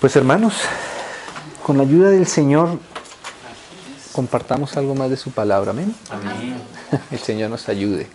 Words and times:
Pues 0.00 0.14
hermanos, 0.14 0.54
con 1.62 1.78
la 1.78 1.84
ayuda 1.84 2.10
del 2.10 2.26
Señor 2.26 2.78
compartamos 4.12 4.76
algo 4.76 4.94
más 4.94 5.08
de 5.08 5.16
su 5.16 5.30
palabra, 5.30 5.70
amén. 5.70 5.94
Amén. 6.10 6.60
El 7.10 7.18
Señor 7.18 7.48
nos 7.48 7.70
ayude. 7.70 8.06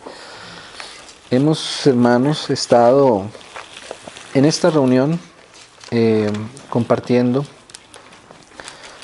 Hemos, 1.31 1.87
hermanos, 1.87 2.51
estado 2.51 3.25
en 4.35 4.45
esta 4.45 4.69
reunión 4.69 5.19
eh, 5.89 6.31
compartiendo 6.69 7.45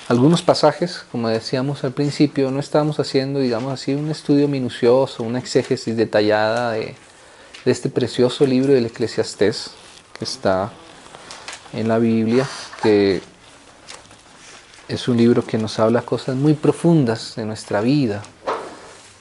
algunos 0.07 0.43
pasajes, 0.43 1.03
como 1.11 1.29
decíamos 1.29 1.83
al 1.83 1.93
principio, 1.93 2.51
no 2.51 2.59
estamos 2.59 2.99
haciendo, 2.99 3.39
digamos 3.39 3.73
así, 3.73 3.95
un 3.95 4.11
estudio 4.11 4.47
minucioso, 4.47 5.23
una 5.23 5.39
exégesis 5.39 5.97
detallada 5.97 6.73
de, 6.73 6.95
de 7.65 7.71
este 7.71 7.89
precioso 7.89 8.45
libro 8.45 8.73
del 8.73 8.85
Eclesiastés 8.85 9.71
que 10.17 10.25
está 10.25 10.71
en 11.73 11.87
la 11.87 11.99
Biblia, 11.99 12.47
que 12.81 13.21
es 14.87 15.07
un 15.07 15.17
libro 15.17 15.45
que 15.45 15.57
nos 15.57 15.79
habla 15.79 16.01
cosas 16.01 16.35
muy 16.35 16.53
profundas 16.53 17.33
de 17.35 17.45
nuestra 17.45 17.81
vida, 17.81 18.23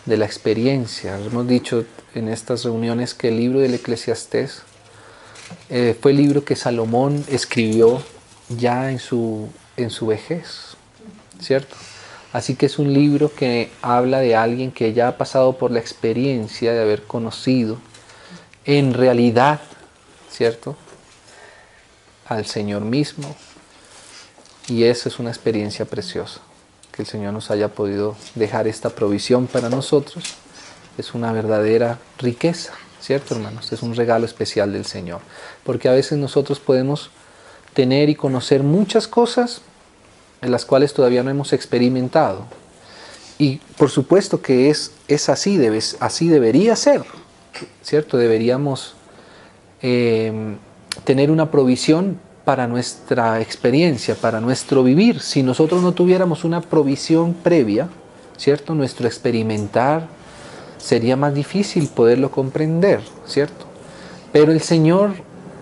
de 0.04 0.16
la 0.16 0.24
experiencia. 0.24 1.18
Hemos 1.18 1.48
dicho 1.48 1.84
en 2.14 2.28
estas 2.28 2.64
reuniones 2.64 3.14
que 3.14 3.28
el 3.28 3.36
libro 3.38 3.58
del 3.58 3.74
Eclesiastés 3.74 4.62
eh, 5.68 5.96
fue 6.00 6.12
el 6.12 6.18
libro 6.18 6.44
que 6.44 6.56
Salomón 6.56 7.24
escribió 7.28 8.02
ya 8.48 8.90
en 8.90 8.98
su, 8.98 9.48
en 9.76 9.90
su 9.90 10.06
vejez, 10.06 10.76
¿cierto? 11.40 11.74
Así 12.32 12.54
que 12.54 12.66
es 12.66 12.78
un 12.78 12.92
libro 12.92 13.32
que 13.34 13.70
habla 13.82 14.20
de 14.20 14.36
alguien 14.36 14.70
que 14.70 14.92
ya 14.92 15.08
ha 15.08 15.16
pasado 15.16 15.54
por 15.54 15.70
la 15.70 15.80
experiencia 15.80 16.72
de 16.72 16.80
haber 16.80 17.02
conocido 17.02 17.78
en 18.64 18.94
realidad, 18.94 19.60
¿cierto? 20.30 20.76
Al 22.28 22.46
Señor 22.46 22.82
mismo. 22.82 23.34
Y 24.68 24.84
esa 24.84 25.08
es 25.08 25.18
una 25.18 25.30
experiencia 25.30 25.84
preciosa. 25.84 26.40
Que 26.92 27.02
el 27.02 27.08
Señor 27.08 27.32
nos 27.32 27.50
haya 27.50 27.68
podido 27.68 28.16
dejar 28.34 28.66
esta 28.66 28.90
provisión 28.90 29.46
para 29.46 29.68
nosotros. 29.68 30.34
Es 30.98 31.14
una 31.14 31.32
verdadera 31.32 31.98
riqueza, 32.18 32.72
¿cierto 33.00 33.34
hermanos? 33.34 33.72
Es 33.72 33.82
un 33.82 33.94
regalo 33.94 34.24
especial 34.24 34.72
del 34.72 34.86
Señor. 34.86 35.20
Porque 35.62 35.88
a 35.88 35.92
veces 35.92 36.18
nosotros 36.18 36.58
podemos 36.58 37.10
tener 37.74 38.08
y 38.08 38.14
conocer 38.14 38.62
muchas 38.62 39.06
cosas 39.06 39.60
en 40.40 40.50
las 40.50 40.64
cuales 40.64 40.94
todavía 40.94 41.22
no 41.22 41.30
hemos 41.30 41.52
experimentado. 41.52 42.46
Y 43.38 43.58
por 43.76 43.90
supuesto 43.90 44.40
que 44.40 44.70
es, 44.70 44.92
es 45.08 45.28
así, 45.28 45.58
debes, 45.58 45.96
así 46.00 46.28
debería 46.28 46.74
ser, 46.74 47.02
¿cierto? 47.82 48.16
Deberíamos 48.16 48.94
eh, 49.82 50.56
tener 51.04 51.30
una 51.30 51.50
provisión 51.50 52.18
para 52.46 52.68
nuestra 52.68 53.40
experiencia, 53.40 54.14
para 54.14 54.40
nuestro 54.40 54.84
vivir. 54.84 55.18
Si 55.18 55.42
nosotros 55.42 55.82
no 55.82 55.94
tuviéramos 55.94 56.44
una 56.44 56.60
provisión 56.60 57.34
previa, 57.34 57.88
¿cierto? 58.36 58.72
Nuestro 58.76 59.08
experimentar 59.08 60.06
sería 60.78 61.16
más 61.16 61.34
difícil 61.34 61.88
poderlo 61.88 62.30
comprender, 62.30 63.00
¿cierto? 63.26 63.66
Pero 64.32 64.52
el 64.52 64.60
Señor, 64.60 65.14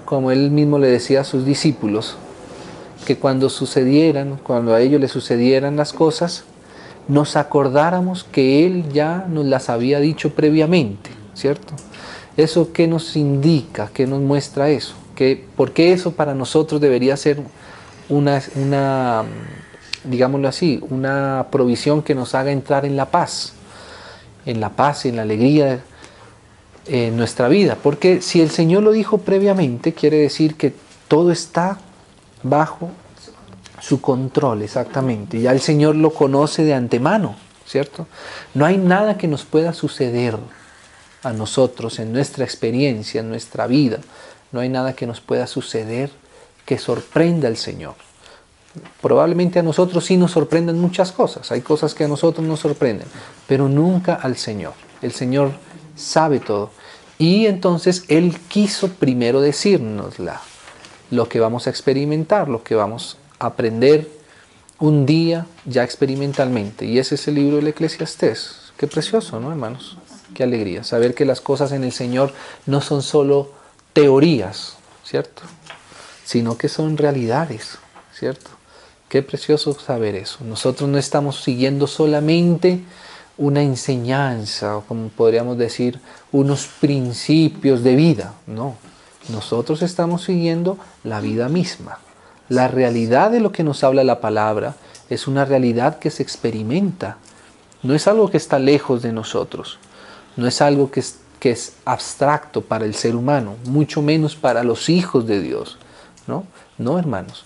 como 0.05 0.31
Él 0.31 0.51
mismo 0.51 0.79
le 0.79 0.89
decía 0.89 1.23
a 1.23 1.25
sus 1.25 1.47
discípulos, 1.47 2.19
que 3.07 3.17
cuando 3.17 3.49
sucedieran, 3.49 4.39
cuando 4.43 4.75
a 4.75 4.83
ellos 4.83 5.01
les 5.01 5.11
sucedieran 5.11 5.77
las 5.77 5.95
cosas, 5.95 6.45
nos 7.09 7.37
acordáramos 7.37 8.25
que 8.25 8.67
Él 8.67 8.91
ya 8.93 9.25
nos 9.27 9.47
las 9.47 9.71
había 9.71 10.01
dicho 10.01 10.35
previamente, 10.35 11.09
¿cierto? 11.33 11.73
¿Eso 12.37 12.75
qué 12.75 12.87
nos 12.87 13.17
indica? 13.17 13.89
¿Qué 13.95 14.07
nos 14.07 14.21
muestra 14.21 14.69
eso? 14.69 14.97
¿Qué, 15.15 15.45
¿Por 15.57 15.73
qué 15.73 15.93
eso 15.93 16.13
para 16.13 16.35
nosotros 16.35 16.81
debería 16.81 17.17
ser 17.17 17.41
una, 18.09 18.43
una, 18.57 19.25
digámoslo 20.05 20.49
así, 20.49 20.83
una 20.91 21.47
provisión 21.51 22.03
que 22.03 22.15
nos 22.15 22.35
haga 22.35 22.51
entrar 22.51 22.85
en 22.85 22.97
la 22.97 23.11
paz? 23.11 23.55
En 24.47 24.61
la 24.61 24.71
paz, 24.71 25.07
en 25.07 25.17
la 25.17 25.23
alegría 25.23 25.81
en 26.87 27.17
nuestra 27.17 27.49
vida. 27.49 27.77
Porque 27.83 28.21
si 28.21 28.41
el 28.41 28.51
Señor 28.51 28.83
lo 28.83 28.93
dijo 28.93 29.19
previamente, 29.19 29.93
quiere 29.93 30.19
decir 30.19 30.57
que 30.57 30.75
todo 31.09 31.33
está 31.33 31.79
bajo 32.43 32.91
su 33.81 34.01
control, 34.01 34.63
exactamente. 34.63 35.41
Ya 35.41 35.53
el 35.53 35.61
Señor 35.61 35.97
lo 35.97 36.11
conoce 36.11 36.65
de 36.65 36.75
antemano, 36.75 37.37
¿cierto? 37.67 38.07
No 38.55 38.65
hay 38.65 38.79
nada 38.79 39.19
que 39.19 39.29
nos 39.29 39.45
pueda 39.45 39.73
suceder 39.73 40.37
a 41.23 41.33
nosotros 41.33 41.99
en 41.99 42.13
nuestra 42.13 42.45
experiencia, 42.45 43.21
en 43.21 43.31
nuestra 43.31 43.67
vida. 43.67 43.99
No 44.55 44.61
hay 44.61 44.69
nada 44.69 44.93
que 44.93 45.09
nos 45.09 45.21
pueda 45.21 45.49
suceder 45.49 46.11
que 46.65 46.79
sorprenda 46.79 47.49
al 47.49 47.57
Señor. 47.57 47.97
Probablemente 49.03 49.59
a 49.59 49.65
nosotros 49.65 50.05
sí 50.05 50.17
nos 50.17 50.31
sorprendan 50.31 50.79
muchas 50.79 51.11
cosas, 51.11 51.51
hay 51.51 51.61
cosas 51.61 51.93
que 51.93 52.05
a 52.05 52.09
nosotros 52.09 52.47
nos 52.47 52.61
sorprenden, 52.61 53.09
pero 53.49 53.69
nunca 53.69 54.15
al 54.15 54.37
Señor. 54.37 54.75
El 55.03 55.11
Señor 55.11 55.51
sabe 55.97 56.39
todo. 56.39 56.71
Y 57.19 57.47
entonces 57.47 58.05
Él 58.07 58.39
quiso 58.47 58.91
primero 58.91 59.41
decírnosla, 59.41 60.41
lo 61.11 61.29
que 61.29 61.41
vamos 61.41 61.67
a 61.67 61.71
experimentar, 61.71 62.49
lo 62.49 62.63
que 62.63 62.77
vamos 62.77 63.17
a 63.41 63.47
aprender 63.47 64.09
un 64.79 65.05
día 65.05 65.47
ya 65.67 65.83
experimentalmente. 65.83 66.87
Y 66.87 67.01
ese 67.01 67.17
es 67.17 67.27
el 67.27 67.35
libro 67.35 67.57
del 67.57 67.67
Eclesiastés. 67.67 68.73
Qué 68.77 68.87
precioso, 68.87 69.41
¿no, 69.41 69.51
hermanos? 69.51 69.99
Qué 70.33 70.45
alegría. 70.45 70.85
Saber 70.85 71.13
que 71.17 71.25
las 71.25 71.41
cosas 71.41 71.73
en 71.73 71.83
el 71.83 71.91
Señor 71.91 72.33
no 72.67 72.81
son 72.81 73.03
solo 73.03 73.64
teorías, 73.95 74.77
¿cierto? 75.05 75.43
Sino 76.25 76.59
que 76.59 76.69
son 76.69 76.99
realidades, 76.99 77.79
¿cierto? 78.13 78.51
Qué 79.09 79.23
precioso 79.23 79.79
saber 79.79 80.17
eso. 80.17 80.39
Nosotros 80.45 80.91
no 80.91 80.99
estamos 80.99 81.43
siguiendo 81.43 81.87
solamente 81.87 82.83
una 83.39 83.63
enseñanza, 83.63 84.77
o 84.77 84.81
como 84.83 85.09
podríamos 85.09 85.57
decir, 85.57 86.01
unos 86.33 86.67
principios 86.67 87.83
de 87.83 87.97
vida, 87.97 88.35
no. 88.47 88.77
Nosotros 89.29 89.83
estamos 89.83 90.25
siguiendo 90.25 90.77
la 91.05 91.21
vida 91.21 91.49
misma. 91.49 91.99
La 92.49 92.69
realidad 92.69 93.31
de 93.31 93.41
lo 93.41 93.53
que 93.53 93.65
nos 93.65 93.85
habla 93.85 94.05
la 94.05 94.21
palabra 94.21 94.75
es 95.09 95.27
una 95.27 95.45
realidad 95.45 95.99
que 95.99 96.11
se 96.11 96.23
experimenta. 96.23 97.17
No 97.83 97.95
es 97.95 98.07
algo 98.07 98.31
que 98.31 98.37
está 98.37 98.59
lejos 98.59 99.03
de 99.03 99.13
nosotros. 99.13 99.79
No 100.37 100.47
es 100.47 100.61
algo 100.61 100.91
que 100.91 101.03
que 101.45 101.51
es 101.51 101.75
abstracto 101.85 102.63
para 102.63 102.87
el 102.87 102.95
ser 102.95 103.15
humano, 103.15 103.57
mucho 103.67 104.01
menos 104.01 104.35
para 104.35 104.65
los 104.65 104.89
hijos 104.89 105.27
de 105.27 105.43
Dios. 105.43 105.77
No, 106.27 106.45
no 106.79 106.99
hermanos. 106.99 107.45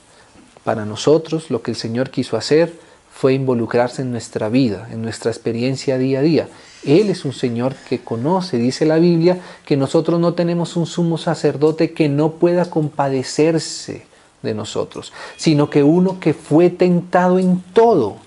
Para 0.63 0.85
nosotros 0.85 1.51
lo 1.51 1.63
que 1.63 1.73
el 1.73 1.77
Señor 1.77 2.11
quiso 2.11 2.37
hacer 2.37 2.73
fue 3.13 3.33
involucrarse 3.33 4.03
en 4.03 4.13
nuestra 4.13 4.51
vida, 4.51 4.87
en 4.93 5.03
nuestra 5.03 5.33
experiencia 5.33 5.99
día 5.99 6.21
a 6.21 6.23
día. 6.23 6.49
Él 6.85 7.11
es 7.11 7.25
un 7.25 7.33
Señor 7.33 7.75
que 7.75 7.99
conoce, 7.99 8.59
dice 8.59 8.87
la 8.87 8.99
Biblia, 8.99 9.41
que 9.67 9.77
nosotros 9.77 10.21
no 10.21 10.35
tenemos 10.35 10.77
un 10.77 10.87
sumo 10.87 11.19
sacerdote 11.19 11.93
que 11.93 12.09
no 12.09 12.35
pueda 12.35 12.71
compadecerse 12.71 14.07
de 14.43 14.55
nosotros, 14.55 15.13
sino 15.37 15.71
que 15.71 15.83
uno 15.83 16.21
que 16.21 16.35
fue 16.35 16.71
tentado 16.71 17.41
en 17.41 17.61
todo. 17.73 18.19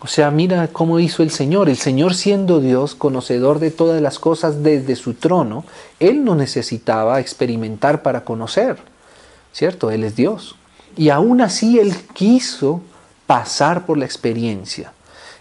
O 0.00 0.06
sea, 0.06 0.30
mira 0.30 0.68
cómo 0.68 1.00
hizo 1.00 1.22
el 1.22 1.30
Señor. 1.30 1.68
El 1.68 1.78
Señor 1.78 2.14
siendo 2.14 2.60
Dios, 2.60 2.94
conocedor 2.94 3.58
de 3.58 3.70
todas 3.70 4.02
las 4.02 4.18
cosas 4.18 4.62
desde 4.62 4.96
su 4.96 5.14
trono, 5.14 5.64
Él 5.98 6.24
no 6.24 6.34
necesitaba 6.34 7.20
experimentar 7.20 8.02
para 8.02 8.24
conocer, 8.24 8.76
¿cierto? 9.52 9.90
Él 9.90 10.04
es 10.04 10.16
Dios. 10.16 10.56
Y 10.96 11.08
aún 11.08 11.40
así 11.40 11.78
Él 11.78 11.94
quiso 12.12 12.82
pasar 13.26 13.86
por 13.86 13.96
la 13.96 14.04
experiencia. 14.04 14.92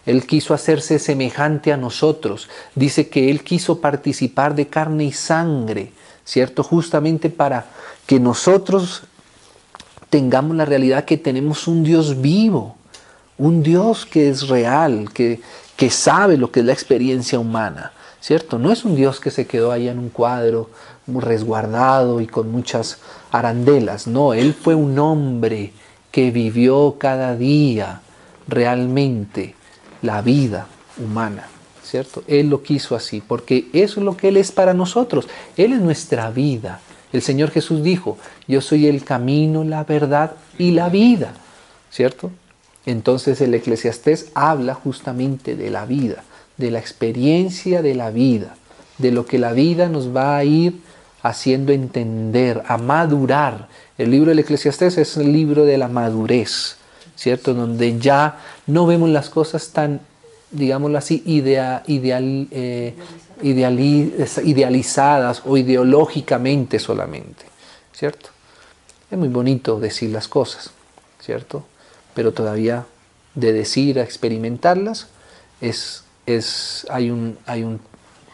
Él 0.05 0.25
quiso 0.25 0.53
hacerse 0.53 0.99
semejante 0.99 1.71
a 1.71 1.77
nosotros. 1.77 2.49
Dice 2.75 3.07
que 3.07 3.29
Él 3.31 3.43
quiso 3.43 3.79
participar 3.79 4.55
de 4.55 4.67
carne 4.67 5.05
y 5.05 5.11
sangre, 5.11 5.91
¿cierto? 6.25 6.63
Justamente 6.63 7.29
para 7.29 7.65
que 8.05 8.19
nosotros 8.19 9.03
tengamos 10.09 10.55
la 10.55 10.65
realidad 10.65 11.05
que 11.05 11.17
tenemos 11.17 11.67
un 11.67 11.83
Dios 11.83 12.21
vivo, 12.21 12.77
un 13.37 13.63
Dios 13.63 14.05
que 14.05 14.29
es 14.29 14.47
real, 14.47 15.09
que, 15.13 15.41
que 15.75 15.89
sabe 15.89 16.37
lo 16.37 16.51
que 16.51 16.61
es 16.61 16.65
la 16.65 16.73
experiencia 16.73 17.39
humana, 17.39 17.91
¿cierto? 18.19 18.59
No 18.59 18.71
es 18.71 18.85
un 18.85 18.95
Dios 18.95 19.19
que 19.19 19.31
se 19.31 19.47
quedó 19.47 19.71
ahí 19.71 19.87
en 19.87 19.99
un 19.99 20.09
cuadro 20.09 20.69
resguardado 21.07 22.21
y 22.21 22.27
con 22.27 22.51
muchas 22.51 22.99
arandelas, 23.31 24.07
no, 24.07 24.33
Él 24.33 24.53
fue 24.53 24.75
un 24.75 24.97
hombre 24.99 25.73
que 26.11 26.31
vivió 26.31 26.97
cada 26.99 27.35
día 27.35 28.01
realmente 28.47 29.55
la 30.01 30.21
vida 30.21 30.67
humana, 31.03 31.47
¿cierto? 31.83 32.23
Él 32.27 32.49
lo 32.49 32.61
quiso 32.61 32.95
así, 32.95 33.21
porque 33.21 33.67
eso 33.73 33.99
es 33.99 34.05
lo 34.05 34.15
que 34.15 34.27
Él 34.27 34.37
es 34.37 34.51
para 34.51 34.73
nosotros. 34.73 35.27
Él 35.57 35.73
es 35.73 35.81
nuestra 35.81 36.29
vida. 36.29 36.79
El 37.11 37.21
Señor 37.21 37.49
Jesús 37.51 37.83
dijo, 37.83 38.17
yo 38.47 38.61
soy 38.61 38.87
el 38.87 39.03
camino, 39.03 39.63
la 39.63 39.83
verdad 39.83 40.33
y 40.57 40.71
la 40.71 40.89
vida, 40.89 41.33
¿cierto? 41.89 42.31
Entonces 42.85 43.39
el 43.41 43.53
eclesiastés 43.53 44.27
habla 44.33 44.73
justamente 44.73 45.55
de 45.55 45.69
la 45.69 45.85
vida, 45.85 46.23
de 46.57 46.71
la 46.71 46.79
experiencia 46.79 47.81
de 47.81 47.95
la 47.95 48.11
vida, 48.11 48.55
de 48.97 49.11
lo 49.11 49.25
que 49.25 49.39
la 49.39 49.53
vida 49.53 49.89
nos 49.89 50.15
va 50.15 50.37
a 50.37 50.43
ir 50.43 50.81
haciendo 51.21 51.71
entender, 51.71 52.63
a 52.67 52.77
madurar. 52.77 53.69
El 53.97 54.11
libro 54.11 54.29
del 54.29 54.39
Eclesiastés 54.39 54.97
es 54.97 55.17
el 55.17 55.31
libro 55.31 55.65
de 55.65 55.77
la 55.77 55.87
madurez, 55.87 56.75
¿cierto? 57.15 57.53
Donde 57.53 57.97
ya 57.97 58.39
no 58.67 58.85
vemos 58.85 59.09
las 59.09 59.29
cosas 59.29 59.69
tan, 59.69 60.01
digámoslo 60.51 60.97
así, 60.97 61.23
ideal, 61.25 61.83
eh, 61.87 62.93
idealizadas 63.41 65.41
o 65.45 65.55
ideológicamente 65.55 66.79
solamente, 66.79 67.45
¿cierto? 67.93 68.29
Es 69.09 69.17
muy 69.17 69.29
bonito 69.29 69.79
decir 69.79 70.09
las 70.09 70.27
cosas, 70.27 70.71
¿cierto? 71.21 71.63
Pero 72.13 72.31
todavía 72.31 72.85
de 73.35 73.53
decir 73.53 73.99
a 73.99 74.03
experimentarlas 74.03 75.07
es, 75.61 76.03
es, 76.25 76.85
hay, 76.89 77.09
un, 77.09 77.37
hay 77.45 77.63
un, 77.63 77.79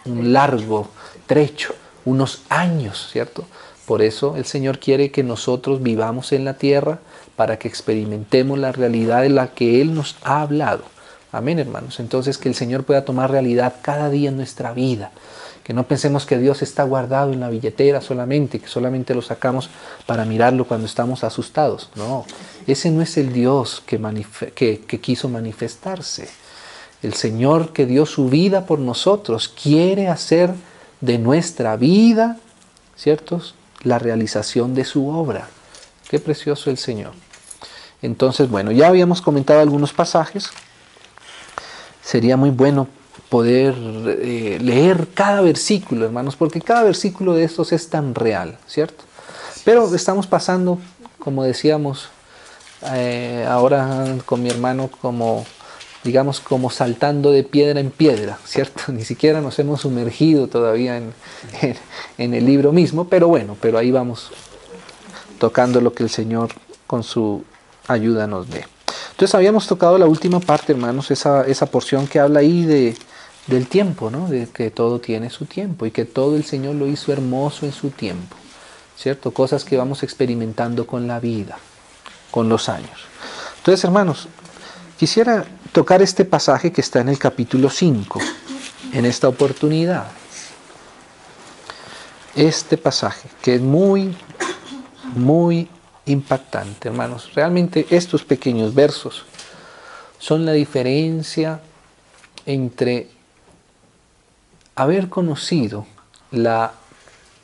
un 0.05 0.33
largo 0.33 0.89
trecho 1.27 1.75
unos 2.05 2.41
años, 2.49 3.09
¿cierto? 3.11 3.45
Por 3.85 4.01
eso 4.01 4.35
el 4.35 4.45
Señor 4.45 4.79
quiere 4.79 5.11
que 5.11 5.23
nosotros 5.23 5.81
vivamos 5.81 6.31
en 6.31 6.45
la 6.45 6.55
tierra 6.55 6.99
para 7.35 7.57
que 7.57 7.67
experimentemos 7.67 8.59
la 8.59 8.71
realidad 8.71 9.21
de 9.21 9.29
la 9.29 9.47
que 9.47 9.81
Él 9.81 9.93
nos 9.93 10.15
ha 10.23 10.41
hablado. 10.41 10.83
Amén, 11.31 11.59
hermanos. 11.59 11.99
Entonces 11.99 12.37
que 12.37 12.49
el 12.49 12.55
Señor 12.55 12.83
pueda 12.83 13.05
tomar 13.05 13.31
realidad 13.31 13.75
cada 13.81 14.09
día 14.09 14.29
en 14.29 14.37
nuestra 14.37 14.73
vida. 14.73 15.11
Que 15.63 15.73
no 15.73 15.83
pensemos 15.83 16.25
que 16.25 16.39
Dios 16.39 16.63
está 16.63 16.83
guardado 16.83 17.31
en 17.31 17.41
la 17.41 17.49
billetera 17.49 18.01
solamente, 18.01 18.59
que 18.59 18.67
solamente 18.67 19.13
lo 19.13 19.21
sacamos 19.21 19.69
para 20.07 20.25
mirarlo 20.25 20.65
cuando 20.65 20.87
estamos 20.87 21.23
asustados. 21.23 21.91
No, 21.95 22.25
ese 22.71 22.91
no 22.91 23.01
es 23.01 23.17
el 23.17 23.33
Dios 23.33 23.83
que, 23.85 24.99
quiso 25.01 25.29
manifestarse. 25.29 26.29
El 27.01 27.13
Señor 27.13 27.71
que 27.71 27.85
dio 27.85 28.05
su 28.05 28.29
vida 28.29 28.65
por 28.65 28.79
nosotros 28.79 29.47
quiere 29.47 30.07
hacer 30.07 30.53
de 30.99 31.17
nuestra 31.17 31.77
vida, 31.77 32.37
¿cierto? 32.97 33.41
La 33.83 33.99
realización 33.99 34.75
de 34.75 34.83
su 34.83 35.07
obra. 35.07 35.47
Qué 36.09 36.19
precioso 36.19 36.69
el 36.69 36.77
Señor. 36.77 37.13
Entonces, 38.01 38.49
bueno, 38.49 38.71
ya 38.71 38.87
habíamos 38.87 39.21
comentado 39.21 39.61
algunos 39.61 39.93
pasajes. 39.93 40.49
Sería 42.03 42.35
muy 42.35 42.49
bueno 42.49 42.87
poder 43.29 43.75
eh, 43.77 44.57
leer 44.61 45.07
cada 45.13 45.41
versículo, 45.41 46.05
hermanos, 46.05 46.35
porque 46.35 46.61
cada 46.61 46.83
versículo 46.83 47.33
de 47.33 47.43
estos 47.43 47.71
es 47.71 47.89
tan 47.89 48.15
real, 48.15 48.57
¿cierto? 48.67 49.03
Pero 49.63 49.93
estamos 49.93 50.25
pasando, 50.27 50.79
como 51.19 51.43
decíamos 51.43 52.09
eh, 52.93 53.45
ahora 53.47 54.17
con 54.25 54.41
mi 54.41 54.49
hermano, 54.49 54.89
como 55.01 55.45
digamos, 56.03 56.39
como 56.39 56.69
saltando 56.69 57.31
de 57.31 57.43
piedra 57.43 57.79
en 57.79 57.91
piedra, 57.91 58.39
¿cierto? 58.45 58.83
Ni 58.91 59.03
siquiera 59.03 59.41
nos 59.41 59.59
hemos 59.59 59.81
sumergido 59.81 60.47
todavía 60.47 60.97
en, 60.97 61.13
en, 62.17 62.33
el 62.33 62.45
libro 62.45 62.71
mismo, 62.71 63.07
pero 63.07 63.27
bueno, 63.27 63.57
pero 63.59 63.77
ahí 63.77 63.91
vamos 63.91 64.31
tocando 65.39 65.81
lo 65.81 65.93
que 65.93 66.03
el 66.03 66.09
Señor 66.09 66.49
con 66.87 67.03
su 67.03 67.43
ayuda 67.87 68.27
nos 68.27 68.49
dé. 68.49 68.65
Entonces 69.11 69.35
habíamos 69.35 69.67
tocado 69.67 69.97
la 69.97 70.05
última 70.05 70.39
parte, 70.39 70.71
hermanos, 70.71 71.11
esa, 71.11 71.45
esa 71.45 71.65
porción 71.65 72.07
que 72.07 72.19
habla 72.19 72.39
ahí 72.39 72.63
de, 72.63 72.95
del 73.47 73.67
tiempo, 73.67 74.09
¿no? 74.09 74.29
De 74.29 74.47
que 74.47 74.71
todo 74.71 74.99
tiene 74.99 75.29
su 75.29 75.45
tiempo 75.45 75.85
y 75.85 75.91
que 75.91 76.05
todo 76.05 76.37
el 76.37 76.45
Señor 76.45 76.75
lo 76.75 76.87
hizo 76.87 77.11
hermoso 77.11 77.65
en 77.65 77.73
su 77.73 77.89
tiempo, 77.89 78.35
¿cierto? 78.97 79.31
Cosas 79.31 79.65
que 79.65 79.75
vamos 79.75 80.03
experimentando 80.03 80.87
con 80.87 81.07
la 81.07 81.19
vida, 81.19 81.57
con 82.31 82.49
los 82.49 82.69
años. 82.69 83.09
Entonces, 83.57 83.83
hermanos, 83.83 84.27
quisiera 84.97 85.45
tocar 85.71 86.01
este 86.01 86.25
pasaje 86.25 86.71
que 86.71 86.81
está 86.81 86.99
en 87.01 87.09
el 87.09 87.19
capítulo 87.19 87.69
5, 87.69 88.19
en 88.93 89.05
esta 89.05 89.27
oportunidad. 89.27 90.07
Este 92.35 92.77
pasaje, 92.77 93.29
que 93.41 93.55
es 93.55 93.61
muy, 93.61 94.15
muy 95.15 95.67
impactante, 96.05 96.87
hermanos. 96.87 97.31
Realmente 97.33 97.85
estos 97.89 98.23
pequeños 98.23 98.73
versos 98.73 99.25
son 100.17 100.45
la 100.45 100.53
diferencia 100.53 101.61
entre 102.45 103.09
haber 104.75 105.09
conocido 105.09 105.85
la 106.31 106.73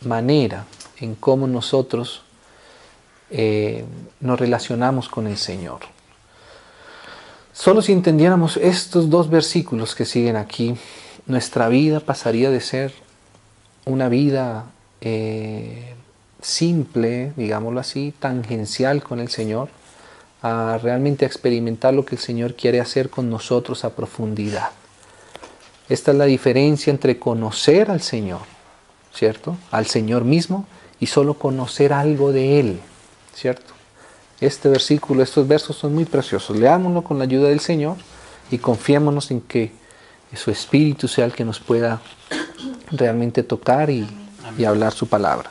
manera 0.01 0.65
en 0.97 1.15
cómo 1.15 1.47
nosotros 1.47 2.24
eh, 3.29 3.85
nos 4.19 4.39
relacionamos 4.39 5.09
con 5.09 5.27
el 5.27 5.37
Señor 5.37 5.79
Solo 7.55 7.81
si 7.81 7.93
entendiéramos 7.93 8.57
estos 8.57 9.09
dos 9.09 9.29
versículos 9.29 9.95
que 9.95 10.03
siguen 10.03 10.35
aquí, 10.35 10.75
nuestra 11.25 11.69
vida 11.69 12.01
pasaría 12.01 12.51
de 12.51 12.59
ser 12.59 12.93
una 13.85 14.09
vida 14.09 14.65
eh, 14.99 15.95
simple, 16.41 17.31
digámoslo 17.37 17.79
así, 17.79 18.13
tangencial 18.19 19.01
con 19.03 19.21
el 19.21 19.29
Señor, 19.29 19.69
a 20.41 20.77
realmente 20.83 21.25
experimentar 21.25 21.93
lo 21.93 22.03
que 22.03 22.15
el 22.15 22.21
Señor 22.21 22.55
quiere 22.55 22.81
hacer 22.81 23.09
con 23.09 23.29
nosotros 23.29 23.85
a 23.85 23.95
profundidad. 23.95 24.71
Esta 25.87 26.11
es 26.11 26.17
la 26.17 26.25
diferencia 26.25 26.91
entre 26.91 27.19
conocer 27.19 27.89
al 27.89 28.01
Señor, 28.01 28.41
¿cierto? 29.13 29.55
Al 29.71 29.85
Señor 29.85 30.25
mismo 30.25 30.67
y 30.99 31.05
solo 31.05 31.35
conocer 31.35 31.93
algo 31.93 32.33
de 32.33 32.59
Él, 32.59 32.81
¿cierto? 33.35 33.73
Este 34.41 34.69
versículo, 34.69 35.21
estos 35.21 35.47
versos 35.47 35.75
son 35.75 35.93
muy 35.93 36.05
preciosos. 36.05 36.57
Leámoslo 36.57 37.03
con 37.03 37.17
la 37.17 37.25
ayuda 37.25 37.49
del 37.49 37.59
Señor 37.59 37.97
y 38.51 38.57
confiémonos 38.57 39.31
en 39.31 39.41
que 39.41 39.71
su 40.33 40.51
Espíritu 40.51 41.07
sea 41.07 41.25
el 41.25 41.33
que 41.33 41.45
nos 41.45 41.59
pueda 41.59 42.01
realmente 42.91 43.43
tocar 43.43 43.89
y, 43.89 44.07
hablar 44.65 44.93
su 44.93 45.07
palabra. 45.07 45.49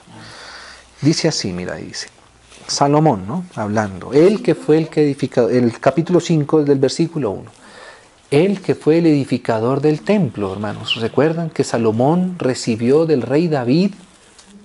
Dice 1.00 1.28
así, 1.28 1.52
mira, 1.52 1.75
dice. 1.76 2.08
Salomón, 2.66 3.26
¿no? 3.26 3.44
Hablando. 3.54 4.12
Él 4.12 4.42
que 4.42 4.54
fue 4.54 4.78
el 4.78 4.88
que 4.88 5.02
edificó, 5.02 5.48
el 5.48 5.78
capítulo 5.78 6.20
5 6.20 6.64
del 6.64 6.78
versículo 6.78 7.31
1. 7.32 7.50
Él 8.31 8.62
que 8.62 8.75
fue 8.75 8.98
el 8.98 9.06
edificador 9.06 9.81
del 9.81 10.00
templo, 10.00 10.52
hermanos. 10.52 10.96
¿Recuerdan 11.00 11.50
que 11.50 11.64
Salomón 11.64 12.36
recibió 12.38 13.04
del 13.04 13.22
rey 13.22 13.48
David 13.48 13.92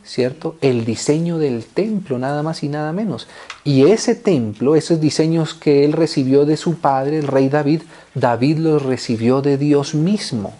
¿cierto? 0.09 0.55
El 0.61 0.85
diseño 0.85 1.37
del 1.37 1.65
templo, 1.65 2.17
nada 2.17 2.41
más 2.41 2.63
y 2.63 2.67
nada 2.67 2.91
menos. 2.93 3.27
Y 3.63 3.85
ese 3.91 4.15
templo, 4.15 4.75
esos 4.75 4.99
diseños 4.99 5.53
que 5.53 5.85
él 5.85 5.93
recibió 5.93 6.45
de 6.45 6.57
su 6.57 6.79
padre, 6.79 7.19
el 7.19 7.27
rey 7.27 7.47
David, 7.47 7.83
David 8.15 8.57
los 8.57 8.81
recibió 8.81 9.43
de 9.43 9.59
Dios 9.59 9.93
mismo. 9.93 10.55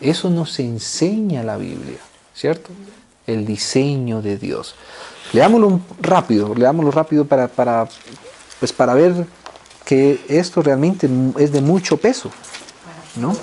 Eso 0.00 0.30
nos 0.30 0.60
enseña 0.60 1.42
la 1.42 1.56
Biblia, 1.56 1.98
¿cierto? 2.34 2.70
El 3.26 3.44
diseño 3.44 4.22
de 4.22 4.36
Dios. 4.38 4.76
Leámoslo 5.32 5.80
rápido, 6.00 6.54
leámoslo 6.54 6.92
rápido 6.92 7.24
para, 7.24 7.48
para, 7.48 7.88
pues 8.60 8.72
para 8.72 8.94
ver 8.94 9.26
que 9.84 10.20
esto 10.28 10.62
realmente 10.62 11.08
es 11.38 11.50
de 11.50 11.60
mucho 11.60 11.96
peso, 11.96 12.30
¿no? 13.16 13.36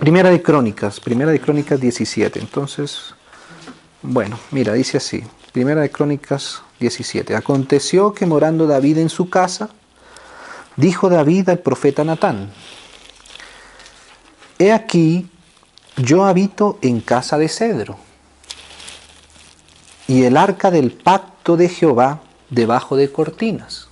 Primera 0.00 0.28
de 0.30 0.42
Crónicas, 0.42 0.98
Primera 0.98 1.30
de 1.30 1.40
Crónicas 1.40 1.78
17. 1.78 2.40
Entonces, 2.40 3.14
bueno, 4.02 4.38
mira, 4.50 4.72
dice 4.72 4.96
así, 4.96 5.22
Primera 5.52 5.82
de 5.82 5.90
Crónicas 5.90 6.62
17. 6.78 7.36
Aconteció 7.36 8.14
que 8.14 8.24
morando 8.24 8.66
David 8.66 8.98
en 8.98 9.10
su 9.10 9.28
casa, 9.28 9.68
dijo 10.76 11.08
David 11.08 11.50
al 11.50 11.58
profeta 11.58 12.04
Natán, 12.04 12.50
He 14.58 14.72
aquí, 14.72 15.28
yo 15.96 16.24
habito 16.24 16.78
en 16.82 17.00
casa 17.00 17.36
de 17.38 17.48
cedro, 17.48 17.98
y 20.06 20.24
el 20.24 20.36
arca 20.36 20.70
del 20.70 20.92
pacto 20.92 21.56
de 21.56 21.68
Jehová 21.68 22.20
debajo 22.48 22.96
de 22.96 23.10
cortinas. 23.12 23.88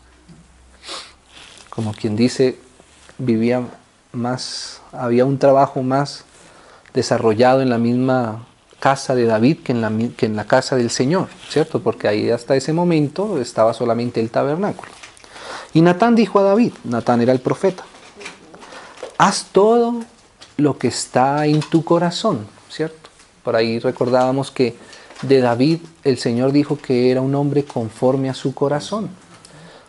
Como 1.70 1.92
quien 1.92 2.16
dice, 2.16 2.58
vivía 3.18 3.62
más, 4.12 4.80
había 4.92 5.24
un 5.24 5.38
trabajo 5.38 5.82
más 5.82 6.24
desarrollado 6.92 7.62
en 7.62 7.70
la 7.70 7.78
misma 7.78 8.47
casa 8.78 9.14
de 9.14 9.24
David 9.24 9.58
que 9.64 9.72
en, 9.72 9.80
la, 9.80 9.92
que 10.16 10.26
en 10.26 10.36
la 10.36 10.44
casa 10.44 10.76
del 10.76 10.90
Señor, 10.90 11.28
¿cierto? 11.48 11.80
Porque 11.80 12.08
ahí 12.08 12.30
hasta 12.30 12.56
ese 12.56 12.72
momento 12.72 13.40
estaba 13.40 13.74
solamente 13.74 14.20
el 14.20 14.30
tabernáculo. 14.30 14.90
Y 15.74 15.82
Natán 15.82 16.14
dijo 16.14 16.38
a 16.38 16.42
David, 16.42 16.72
Natán 16.84 17.20
era 17.20 17.32
el 17.32 17.40
profeta, 17.40 17.84
haz 19.18 19.46
todo 19.52 20.00
lo 20.56 20.78
que 20.78 20.88
está 20.88 21.46
en 21.46 21.60
tu 21.60 21.84
corazón, 21.84 22.46
¿cierto? 22.68 23.10
Por 23.42 23.56
ahí 23.56 23.78
recordábamos 23.78 24.50
que 24.50 24.76
de 25.22 25.40
David 25.40 25.80
el 26.04 26.18
Señor 26.18 26.52
dijo 26.52 26.78
que 26.78 27.10
era 27.10 27.20
un 27.20 27.34
hombre 27.34 27.64
conforme 27.64 28.30
a 28.30 28.34
su 28.34 28.54
corazón. 28.54 29.10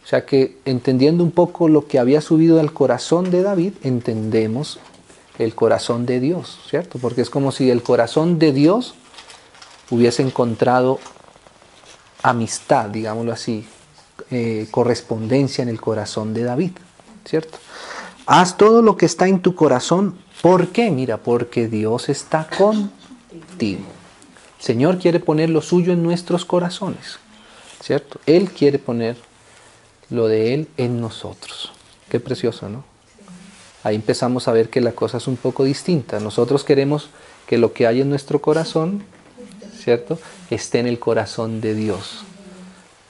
O 0.04 0.08
sea 0.10 0.26
que 0.26 0.58
entendiendo 0.66 1.24
un 1.24 1.32
poco 1.32 1.68
lo 1.68 1.86
que 1.86 2.00
había 2.00 2.22
subido 2.22 2.60
al 2.60 2.74
corazón 2.74 3.30
de 3.30 3.44
David, 3.44 3.74
entendemos 3.84 4.80
el 5.40 5.56
corazón 5.56 6.06
de 6.06 6.20
Dios, 6.20 6.60
¿cierto? 6.70 7.00
Porque 7.00 7.22
es 7.22 7.30
como 7.30 7.52
si 7.52 7.72
el 7.72 7.82
corazón 7.82 8.38
de 8.38 8.52
Dios 8.52 8.94
hubiese 9.90 10.22
encontrado 10.22 11.00
amistad, 12.22 12.90
digámoslo 12.90 13.32
así, 13.32 13.66
eh, 14.30 14.68
correspondencia 14.70 15.62
en 15.62 15.70
el 15.70 15.80
corazón 15.80 16.34
de 16.34 16.44
David, 16.44 16.72
¿cierto? 17.26 17.58
Haz 18.26 18.58
todo 18.58 18.82
lo 18.82 18.98
que 18.98 19.06
está 19.06 19.28
en 19.28 19.42
tu 19.42 19.56
corazón. 19.56 20.20
¿Por 20.42 20.68
qué? 20.68 20.92
Mira, 20.92 21.18
porque 21.18 21.68
Dios 21.68 22.10
está 22.10 22.48
contigo. 22.48 23.86
Señor 24.60 25.00
quiere 25.00 25.22
poner 25.22 25.50
lo 25.50 25.62
suyo 25.62 25.94
en 25.94 26.04
nuestros 26.04 26.44
corazones, 26.44 27.18
¿cierto? 27.82 28.20
Él 28.26 28.52
quiere 28.52 28.78
poner 28.78 29.16
lo 30.10 30.28
de 30.28 30.54
Él 30.54 30.68
en 30.76 31.00
nosotros. 31.00 31.72
Qué 32.10 32.20
precioso, 32.20 32.68
¿no? 32.68 32.89
Ahí 33.84 33.96
empezamos 33.96 34.48
a 34.48 34.52
ver 34.52 34.70
que 34.70 34.82
la 34.82 34.92
cosa 34.92 35.18
es 35.18 35.28
un 35.28 35.38
poco 35.38 35.64
distinta. 35.64 36.20
Nosotros 36.20 36.64
queremos 36.64 37.10
que 37.48 37.58
lo 37.58 37.74
que 37.74 37.88
hay 37.88 38.02
en 38.02 38.10
nuestro 38.10 38.42
corazón, 38.42 39.04
¿cierto?, 39.78 40.20
esté 40.50 40.80
en 40.80 40.88
el 40.88 41.00
corazón 41.00 41.62
de 41.62 41.74
Dios. 41.74 42.26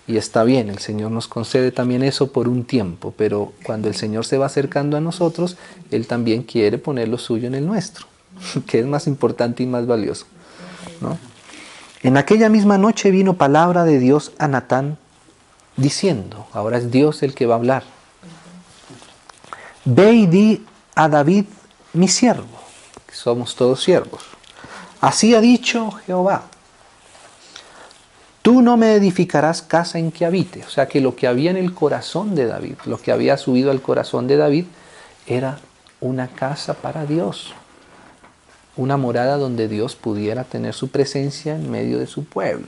Y 0.08 0.18
está 0.18 0.44
bien, 0.44 0.70
el 0.70 0.80
Señor 0.80 1.12
nos 1.12 1.28
concede 1.28 1.72
también 1.72 2.04
eso 2.04 2.32
por 2.32 2.48
un 2.48 2.64
tiempo, 2.64 3.14
pero 3.16 3.54
cuando 3.64 3.88
el 3.88 3.96
Señor 3.96 4.26
se 4.26 4.38
va 4.38 4.48
acercando 4.48 4.98
a 4.98 5.02
nosotros, 5.02 5.58
Él 5.92 6.08
también 6.08 6.44
quiere 6.44 6.80
poner 6.80 7.10
lo 7.10 7.20
suyo 7.20 7.48
en 7.48 7.54
el 7.54 7.66
nuestro, 7.66 8.08
que 8.68 8.80
es 8.80 8.86
más 8.86 9.06
importante 9.08 9.62
y 9.62 9.68
más 9.68 9.86
valioso. 9.86 10.26
En 12.02 12.18
aquella 12.18 12.50
misma 12.50 12.78
noche 12.78 13.12
vino 13.12 13.36
palabra 13.36 13.84
de 13.84 14.00
Dios 14.00 14.32
a 14.38 14.48
Natán 14.48 14.98
diciendo, 15.78 16.48
ahora 16.54 16.78
es 16.78 16.92
Dios 16.92 17.22
el 17.24 17.36
que 17.36 17.46
va 17.46 17.56
a 17.56 17.58
hablar, 17.58 17.84
ve 19.90 20.12
y 20.12 20.28
di 20.28 20.66
a 20.96 21.10
David 21.10 21.46
mi 21.94 22.08
siervo, 22.08 22.60
que 23.08 23.16
somos 23.16 23.56
todos 23.56 23.84
siervos. 23.84 24.22
Así 25.02 25.34
ha 25.34 25.42
dicho 25.42 25.92
Jehová, 26.06 26.44
Tú 28.42 28.62
no 28.62 28.78
me 28.78 28.96
edificarás 28.96 29.62
casa 29.62 30.00
en 30.00 30.12
que 30.12 30.26
habite. 30.26 30.64
O 30.66 30.70
sea 30.70 30.88
que 30.88 31.02
lo 31.02 31.16
que 31.16 31.28
había 31.28 31.52
en 31.52 31.58
el 31.58 31.74
corazón 31.74 32.36
de 32.36 32.46
David, 32.46 32.76
lo 32.86 32.98
que 32.98 33.12
había 33.12 33.38
subido 33.38 33.70
al 33.70 33.82
corazón 33.82 34.28
de 34.28 34.38
David, 34.38 34.66
era 35.28 35.60
una 36.00 36.30
casa 36.30 36.76
para 36.76 37.06
Dios. 37.06 37.54
Una 38.78 38.96
morada 38.96 39.38
donde 39.38 39.68
Dios 39.68 39.96
pudiera 39.96 40.46
tener 40.46 40.74
su 40.74 40.88
presencia 40.88 41.56
en 41.56 41.70
medio 41.70 42.00
de 42.00 42.08
su 42.08 42.24
pueblo. 42.24 42.68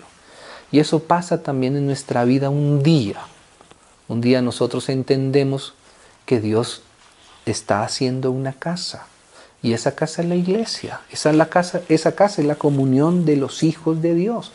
Y 0.71 0.79
eso 0.79 0.99
pasa 0.99 1.41
también 1.41 1.77
en 1.77 1.85
nuestra 1.85 2.25
vida 2.25 2.49
un 2.49 2.83
día. 2.83 3.21
Un 4.09 4.19
día 4.19 4.41
nosotros 4.41 4.89
entendemos 4.89 5.73
que 6.25 6.41
Dios 6.41 6.83
está 7.45 7.83
haciendo 7.83 8.31
una 8.31 8.53
casa. 8.53 9.05
Y 9.63 9.73
esa 9.73 9.93
casa 9.93 10.21
es 10.21 10.27
la 10.27 10.35
iglesia. 10.35 11.01
Esa, 11.11 11.29
es 11.29 11.35
la 11.35 11.47
casa, 11.47 11.81
esa 11.89 12.13
casa 12.13 12.41
es 12.41 12.47
la 12.47 12.55
comunión 12.55 13.25
de 13.25 13.37
los 13.37 13.63
hijos 13.63 14.01
de 14.01 14.15
Dios. 14.15 14.51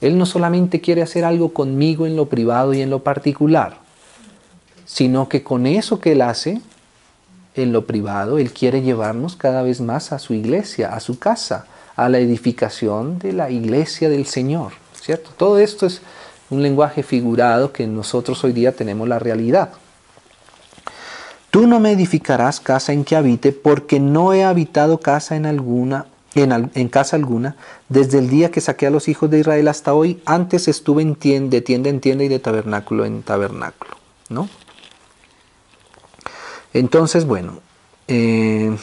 Él 0.00 0.18
no 0.18 0.26
solamente 0.26 0.80
quiere 0.80 1.02
hacer 1.02 1.24
algo 1.24 1.52
conmigo 1.52 2.06
en 2.06 2.16
lo 2.16 2.26
privado 2.26 2.72
y 2.72 2.80
en 2.80 2.90
lo 2.90 3.02
particular, 3.02 3.78
sino 4.86 5.28
que 5.28 5.42
con 5.42 5.66
eso 5.66 6.00
que 6.00 6.12
Él 6.12 6.22
hace 6.22 6.60
en 7.54 7.72
lo 7.72 7.86
privado, 7.86 8.38
Él 8.38 8.52
quiere 8.52 8.80
llevarnos 8.80 9.36
cada 9.36 9.62
vez 9.62 9.80
más 9.80 10.12
a 10.12 10.18
su 10.18 10.32
iglesia, 10.34 10.94
a 10.94 11.00
su 11.00 11.18
casa, 11.18 11.66
a 11.96 12.08
la 12.08 12.18
edificación 12.18 13.18
de 13.18 13.32
la 13.32 13.50
iglesia 13.50 14.08
del 14.08 14.26
Señor. 14.26 14.72
¿Cierto? 15.00 15.30
Todo 15.36 15.58
esto 15.58 15.86
es 15.86 16.00
un 16.50 16.62
lenguaje 16.62 17.02
figurado 17.02 17.72
que 17.72 17.86
nosotros 17.86 18.42
hoy 18.44 18.52
día 18.52 18.72
tenemos 18.72 19.08
la 19.08 19.18
realidad. 19.18 19.70
Tú 21.50 21.66
no 21.66 21.80
me 21.80 21.92
edificarás 21.92 22.60
casa 22.60 22.92
en 22.92 23.04
que 23.04 23.16
habite, 23.16 23.52
porque 23.52 23.98
no 23.98 24.32
he 24.32 24.44
habitado 24.44 24.98
casa 25.00 25.36
en 25.36 25.46
alguna 25.46 26.06
en, 26.34 26.88
casa 26.88 27.16
alguna, 27.16 27.56
desde 27.88 28.18
el 28.18 28.30
día 28.30 28.50
que 28.50 28.60
saqué 28.60 28.86
a 28.86 28.90
los 28.90 29.08
hijos 29.08 29.30
de 29.30 29.40
Israel 29.40 29.68
hasta 29.68 29.94
hoy, 29.94 30.22
antes 30.24 30.68
estuve 30.68 31.02
en 31.02 31.16
tienda, 31.16 31.50
de 31.50 31.60
tienda 31.60 31.90
en 31.90 32.00
tienda 32.00 32.24
y 32.24 32.28
de 32.28 32.38
tabernáculo 32.38 33.04
en 33.04 33.22
tabernáculo, 33.22 33.96
¿no? 34.28 34.48
Entonces, 36.72 37.24
bueno, 37.24 37.60
eh, 38.06 38.76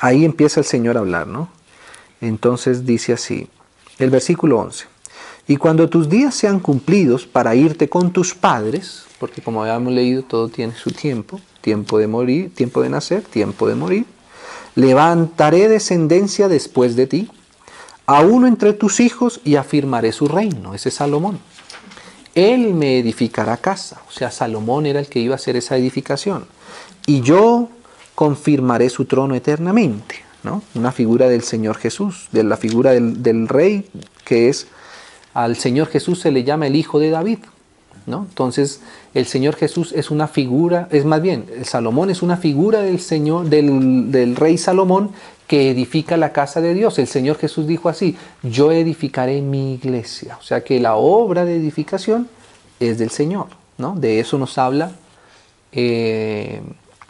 ahí 0.00 0.24
empieza 0.24 0.60
el 0.60 0.66
Señor 0.66 0.96
a 0.96 1.00
hablar, 1.00 1.26
¿no? 1.26 1.48
Entonces 2.20 2.84
dice 2.84 3.14
así, 3.14 3.48
el 3.98 4.10
versículo 4.10 4.58
11, 4.58 4.86
y 5.48 5.56
cuando 5.56 5.88
tus 5.88 6.08
días 6.08 6.34
sean 6.34 6.60
cumplidos 6.60 7.26
para 7.26 7.54
irte 7.54 7.88
con 7.88 8.12
tus 8.12 8.34
padres, 8.34 9.04
porque 9.18 9.42
como 9.42 9.62
habíamos 9.62 9.92
leído, 9.92 10.22
todo 10.22 10.48
tiene 10.48 10.74
su 10.74 10.90
tiempo, 10.90 11.40
tiempo 11.60 11.98
de 11.98 12.06
morir, 12.06 12.54
tiempo 12.54 12.82
de 12.82 12.88
nacer, 12.88 13.22
tiempo 13.22 13.68
de 13.68 13.74
morir, 13.74 14.04
levantaré 14.74 15.68
descendencia 15.68 16.48
después 16.48 16.96
de 16.96 17.06
ti, 17.06 17.30
a 18.06 18.20
uno 18.20 18.46
entre 18.46 18.72
tus 18.72 19.00
hijos 19.00 19.40
y 19.44 19.56
afirmaré 19.56 20.12
su 20.12 20.28
reino. 20.28 20.74
Ese 20.74 20.88
es 20.88 20.96
Salomón. 20.96 21.38
Él 22.34 22.74
me 22.74 22.98
edificará 22.98 23.56
casa. 23.56 24.02
O 24.08 24.12
sea, 24.12 24.30
Salomón 24.30 24.86
era 24.86 25.00
el 25.00 25.06
que 25.06 25.20
iba 25.20 25.34
a 25.34 25.36
hacer 25.36 25.56
esa 25.56 25.76
edificación. 25.76 26.46
Y 27.06 27.20
yo 27.20 27.68
confirmaré 28.14 28.88
su 28.90 29.04
trono 29.04 29.34
eternamente. 29.34 30.16
¿no? 30.42 30.62
Una 30.74 30.92
figura 30.92 31.28
del 31.28 31.42
Señor 31.42 31.76
Jesús, 31.76 32.28
de 32.32 32.42
la 32.42 32.56
figura 32.56 32.90
del, 32.90 33.22
del 33.22 33.48
rey, 33.48 33.88
que 34.24 34.48
es, 34.48 34.66
al 35.34 35.56
Señor 35.56 35.88
Jesús 35.88 36.20
se 36.20 36.30
le 36.30 36.44
llama 36.44 36.66
el 36.66 36.76
Hijo 36.76 36.98
de 36.98 37.10
David. 37.10 37.38
¿no? 38.06 38.26
Entonces, 38.28 38.80
el 39.14 39.26
Señor 39.26 39.56
Jesús 39.56 39.92
es 39.92 40.10
una 40.10 40.26
figura, 40.26 40.88
es 40.90 41.04
más 41.04 41.22
bien, 41.22 41.46
Salomón 41.64 42.10
es 42.10 42.22
una 42.22 42.36
figura 42.36 42.80
del 42.80 43.00
Señor, 43.00 43.46
del, 43.46 44.36
rey 44.36 44.58
Salomón 44.58 45.12
que 45.46 45.70
edifica 45.70 46.16
la 46.16 46.32
casa 46.32 46.60
de 46.60 46.74
Dios. 46.74 46.98
El 46.98 47.06
Señor 47.06 47.36
Jesús 47.38 47.66
dijo 47.66 47.88
así, 47.88 48.16
yo 48.42 48.72
edificaré 48.72 49.40
mi 49.40 49.74
iglesia. 49.74 50.36
O 50.40 50.42
sea 50.42 50.64
que 50.64 50.80
la 50.80 50.96
obra 50.96 51.44
de 51.44 51.56
edificación 51.56 52.28
es 52.80 52.98
del 52.98 53.10
Señor, 53.10 53.48
¿no? 53.78 53.94
De 53.94 54.18
eso 54.18 54.38
nos 54.38 54.56
habla 54.58 54.92
eh, 55.70 56.62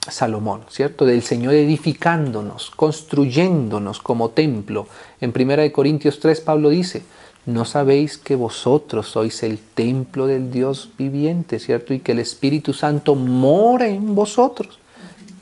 Salomón, 0.08 0.62
¿cierto? 0.68 1.06
Del 1.06 1.22
Señor 1.22 1.54
edificándonos, 1.54 2.70
construyéndonos 2.70 4.00
como 4.00 4.30
templo. 4.30 4.88
En 5.20 5.32
1 5.36 5.72
Corintios 5.72 6.18
3 6.18 6.40
Pablo 6.40 6.70
dice, 6.70 7.02
¿No 7.44 7.64
sabéis 7.64 8.18
que 8.18 8.36
vosotros 8.36 9.08
sois 9.08 9.42
el 9.42 9.58
templo 9.58 10.28
del 10.28 10.52
Dios 10.52 10.90
viviente, 10.96 11.58
¿cierto? 11.58 11.92
Y 11.92 11.98
que 11.98 12.12
el 12.12 12.20
Espíritu 12.20 12.72
Santo 12.72 13.16
mora 13.16 13.88
en 13.88 14.14
vosotros. 14.14 14.78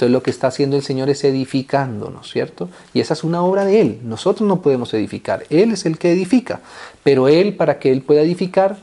Entonces 0.00 0.12
lo 0.12 0.22
que 0.22 0.30
está 0.30 0.46
haciendo 0.46 0.76
el 0.76 0.82
Señor 0.82 1.10
es 1.10 1.24
edificándonos, 1.24 2.30
¿cierto? 2.30 2.70
Y 2.94 3.00
esa 3.00 3.12
es 3.12 3.22
una 3.22 3.42
obra 3.42 3.66
de 3.66 3.82
Él. 3.82 4.00
Nosotros 4.02 4.48
no 4.48 4.62
podemos 4.62 4.94
edificar. 4.94 5.44
Él 5.50 5.72
es 5.72 5.84
el 5.84 5.98
que 5.98 6.12
edifica. 6.12 6.60
Pero 7.02 7.28
Él, 7.28 7.54
para 7.54 7.78
que 7.78 7.92
Él 7.92 8.00
pueda 8.00 8.22
edificar, 8.22 8.78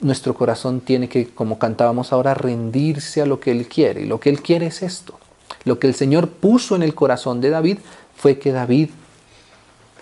nuestro 0.00 0.34
corazón 0.34 0.80
tiene 0.80 1.08
que, 1.08 1.26
como 1.26 1.58
cantábamos 1.58 2.12
ahora, 2.12 2.34
rendirse 2.34 3.20
a 3.20 3.26
lo 3.26 3.40
que 3.40 3.50
Él 3.50 3.66
quiere. 3.66 4.02
Y 4.02 4.06
lo 4.06 4.20
que 4.20 4.30
Él 4.30 4.40
quiere 4.40 4.66
es 4.66 4.82
esto. 4.82 5.18
Lo 5.64 5.80
que 5.80 5.88
el 5.88 5.96
Señor 5.96 6.28
puso 6.28 6.76
en 6.76 6.84
el 6.84 6.94
corazón 6.94 7.40
de 7.40 7.50
David 7.50 7.78
fue 8.16 8.38
que 8.38 8.52
David 8.52 8.90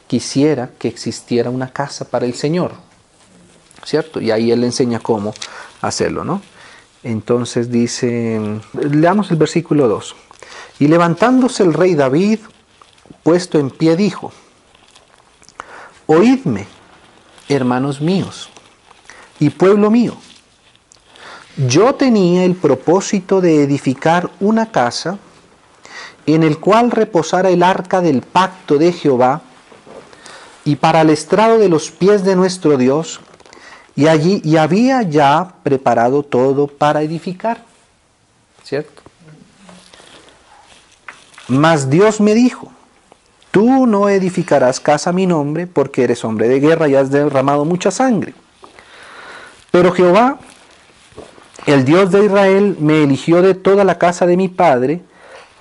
quisiera 0.07 0.71
que 0.79 0.89
existiera 0.89 1.51
una 1.51 1.73
casa 1.73 2.05
para 2.05 2.27
el 2.27 2.35
Señor. 2.35 2.73
¿Cierto? 3.85 4.21
Y 4.21 4.31
ahí 4.31 4.51
él 4.51 4.61
le 4.61 4.67
enseña 4.67 4.99
cómo 4.99 5.33
hacerlo, 5.81 6.25
¿no? 6.25 6.43
Entonces 7.03 7.71
dice, 7.71 8.41
leamos 8.73 9.31
el 9.31 9.37
versículo 9.37 9.87
2. 9.87 10.17
Y 10.81 10.89
levantándose 10.89 11.63
el 11.63 11.73
rey 11.73 11.95
David, 11.95 12.41
puesto 13.23 13.59
en 13.59 13.71
pie, 13.71 13.97
dijo, 13.97 14.33
Oídme, 16.07 16.67
hermanos 17.49 18.01
míos 18.01 18.49
y 19.41 19.51
pueblo 19.51 19.91
mío. 19.91 20.17
Yo 21.57 21.95
tenía 21.95 22.45
el 22.45 22.55
propósito 22.55 23.41
de 23.41 23.63
edificar 23.63 24.31
una 24.41 24.71
casa 24.71 25.19
en 26.27 26.43
el 26.43 26.59
cual 26.59 26.91
reposara 26.91 27.51
el 27.51 27.63
arca 27.63 28.01
del 28.01 28.23
pacto 28.23 28.79
de 28.79 28.93
Jehová 28.93 29.43
y 30.67 30.77
para 30.77 31.03
el 31.03 31.11
estrado 31.11 31.59
de 31.59 31.69
los 31.69 31.93
pies 31.93 32.25
de 32.25 32.35
nuestro 32.35 32.77
Dios, 32.77 33.21
y 33.95 34.09
allí 34.09 34.43
y 34.45 34.57
había 34.57 35.01
ya 35.03 35.55
preparado 35.63 36.25
todo 36.25 36.67
para 36.67 37.03
edificar. 37.03 37.65
¿Cierto? 38.65 39.01
Mas 41.47 41.89
Dios 41.89 42.21
me 42.21 42.35
dijo, 42.35 42.73
tú 43.53 43.87
no 43.87 44.09
edificarás 44.09 44.81
casa 44.81 45.11
a 45.11 45.13
mi 45.13 45.25
nombre 45.25 45.69
porque 45.69 46.03
eres 46.03 46.25
hombre 46.25 46.49
de 46.49 46.59
guerra 46.59 46.89
y 46.89 46.97
has 46.97 47.11
derramado 47.13 47.65
mucha 47.65 47.93
sangre. 47.93 48.35
Pero 49.71 49.93
Jehová, 49.93 50.41
el 51.67 51.85
Dios 51.85 52.11
de 52.11 52.25
Israel, 52.25 52.77
me 52.81 53.05
eligió 53.05 53.41
de 53.41 53.55
toda 53.55 53.85
la 53.85 53.99
casa 53.99 54.27
de 54.27 54.37
mi 54.37 54.49
padre, 54.49 55.01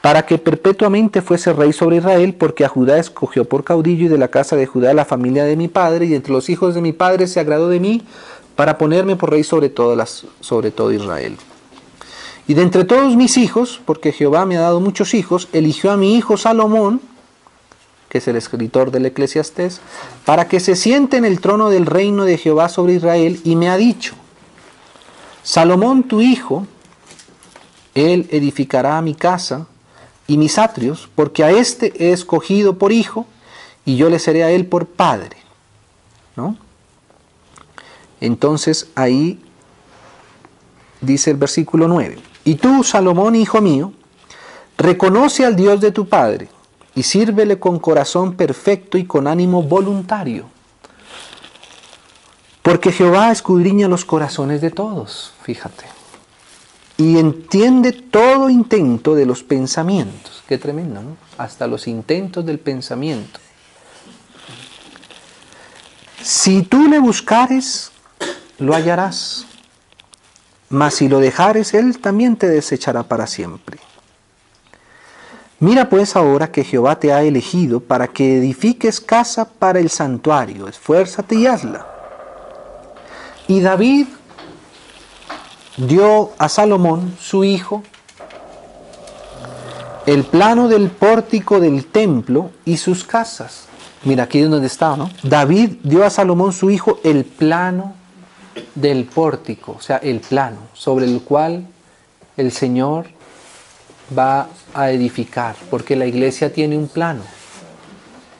para 0.06 0.24
que 0.24 0.38
perpetuamente 0.38 1.24
fuese 1.24 1.52
rey 1.52 1.74
sobre 1.74 1.98
Israel, 1.98 2.36
porque 2.36 2.64
a 2.64 2.70
Judá 2.70 3.00
escogió 3.00 3.44
por 3.44 3.64
caudillo 3.64 4.06
y 4.06 4.08
de 4.08 4.20
la 4.20 4.28
casa 4.28 4.56
de 4.56 4.68
Judá 4.68 4.94
la 4.94 5.04
familia 5.04 5.46
de 5.46 5.56
mi 5.56 5.68
padre, 5.68 6.06
y 6.06 6.14
entre 6.14 6.32
los 6.32 6.48
hijos 6.48 6.76
de 6.76 6.82
mi 6.82 6.94
padre 6.94 7.26
se 7.26 7.40
agradó 7.40 7.70
de 7.70 7.80
mí, 7.80 8.04
para 8.56 8.78
ponerme 8.78 9.16
por 9.16 9.32
rey 9.32 9.44
sobre, 9.44 9.70
todas 9.70 10.28
sobre 10.42 10.70
todo 10.70 10.92
Israel. 10.94 11.38
Y 12.48 12.54
de 12.54 12.62
entre 12.62 12.84
todos 12.84 13.16
mis 13.16 13.36
hijos, 13.36 13.82
porque 13.84 14.12
Jehová 14.12 14.46
me 14.46 14.58
ha 14.58 14.62
dado 14.62 14.80
muchos 14.80 15.16
hijos, 15.16 15.48
eligió 15.54 15.90
a 15.90 15.98
mi 15.98 16.16
hijo 16.16 16.38
Salomón, 16.38 17.02
que 18.08 18.20
es 18.20 18.28
el 18.28 18.36
escritor 18.36 18.92
del 18.92 19.08
Eclesiastés, 19.08 19.82
para 20.24 20.48
que 20.48 20.60
se 20.60 20.76
siente 20.76 21.18
en 21.18 21.26
el 21.26 21.40
trono 21.40 21.72
del 21.72 21.88
reino 21.88 22.26
de 22.26 22.38
Jehová 22.38 22.70
sobre 22.70 22.94
Israel, 22.94 23.42
y 23.44 23.56
me 23.56 23.70
ha 23.70 23.76
dicho, 23.76 24.14
Salomón 25.42 26.04
tu 26.04 26.22
hijo, 26.22 26.68
él 27.96 28.28
edificará 28.30 29.02
mi 29.02 29.16
casa, 29.16 29.66
y 30.28 30.38
mis 30.38 30.58
atrios, 30.58 31.10
porque 31.16 31.44
a 31.44 31.52
éste 31.52 31.94
he 31.98 32.12
escogido 32.12 32.78
por 32.78 32.92
hijo, 32.92 33.26
y 33.86 33.98
yo 33.98 34.10
le 34.10 34.20
seré 34.20 34.44
a 34.44 34.52
él 34.52 34.66
por 34.66 34.88
padre. 34.88 35.38
¿no? 36.36 36.58
Entonces 38.20 38.90
ahí 38.96 39.40
dice 41.02 41.32
el 41.32 41.38
versículo 41.38 41.88
9, 41.88 42.18
y 42.44 42.56
tú, 42.56 42.84
Salomón, 42.84 43.36
hijo 43.36 43.62
mío, 43.62 43.94
reconoce 44.78 45.46
al 45.46 45.56
Dios 45.56 45.80
de 45.82 45.92
tu 45.92 46.08
Padre 46.08 46.50
y 46.94 47.04
sírvele 47.04 47.60
con 47.60 47.80
corazón 47.80 48.34
perfecto 48.34 48.98
y 48.98 49.06
con 49.06 49.28
ánimo 49.28 49.64
voluntario. 49.64 50.46
Porque 52.62 52.92
Jehová 52.92 53.32
escudriña 53.32 53.88
los 53.88 54.06
corazones 54.06 54.62
de 54.62 54.72
todos, 54.72 55.34
fíjate, 55.44 55.86
y 56.98 57.18
entiende 57.18 57.92
todo 57.92 58.50
intento 58.50 59.16
de 59.16 59.26
los 59.26 59.44
pensamientos. 59.44 60.44
Qué 60.48 60.58
tremendo, 60.58 61.02
¿no? 61.02 61.18
Hasta 61.38 61.68
los 61.68 61.88
intentos 61.88 62.46
del 62.46 62.60
pensamiento. 62.60 63.40
Si 66.22 66.64
tú 66.64 66.88
le 66.88 67.00
buscares, 67.00 67.92
lo 68.60 68.74
hallarás. 68.74 69.46
Mas 70.70 70.96
si 70.96 71.08
lo 71.08 71.20
dejares, 71.20 71.74
Él 71.74 72.00
también 72.00 72.36
te 72.36 72.48
desechará 72.48 73.04
para 73.04 73.28
siempre. 73.28 73.78
Mira 75.60 75.90
pues 75.90 76.16
ahora 76.16 76.52
que 76.52 76.64
Jehová 76.64 77.00
te 77.00 77.14
ha 77.14 77.24
elegido 77.24 77.80
para 77.80 78.08
que 78.08 78.38
edifiques 78.38 79.00
casa 79.00 79.48
para 79.48 79.80
el 79.80 79.90
santuario. 79.90 80.68
Esfuérzate 80.68 81.36
y 81.36 81.48
hazla. 81.48 81.88
Y 83.48 83.62
David 83.62 84.08
dio 85.78 86.32
a 86.38 86.50
Salomón, 86.50 87.16
su 87.20 87.44
hijo, 87.44 87.84
el 90.06 90.24
plano 90.24 90.68
del 90.68 90.90
pórtico 90.90 91.60
del 91.60 91.86
templo 91.86 92.52
y 92.64 92.78
sus 92.78 93.04
casas. 93.04 93.66
Mira 94.04 94.26
aquí 94.26 94.40
es 94.40 94.50
donde 94.50 94.68
está, 94.68 94.96
¿no? 94.96 95.10
David 95.24 95.78
dio 95.84 96.06
a 96.06 96.10
Salomón, 96.10 96.54
su 96.54 96.70
hijo, 96.70 97.00
el 97.04 97.26
plano 97.26 97.96
del 98.76 99.06
pórtico, 99.06 99.76
o 99.78 99.82
sea, 99.82 99.98
el 99.98 100.20
plano 100.20 100.58
sobre 100.74 101.06
el 101.06 101.22
cual 101.22 101.66
el 102.38 102.52
Señor 102.52 103.08
va 104.18 104.48
a 104.74 104.92
edificar, 104.92 105.56
porque 105.70 105.96
la 105.96 106.06
iglesia 106.06 106.54
tiene 106.54 106.78
un 106.78 106.88
plano, 106.88 107.24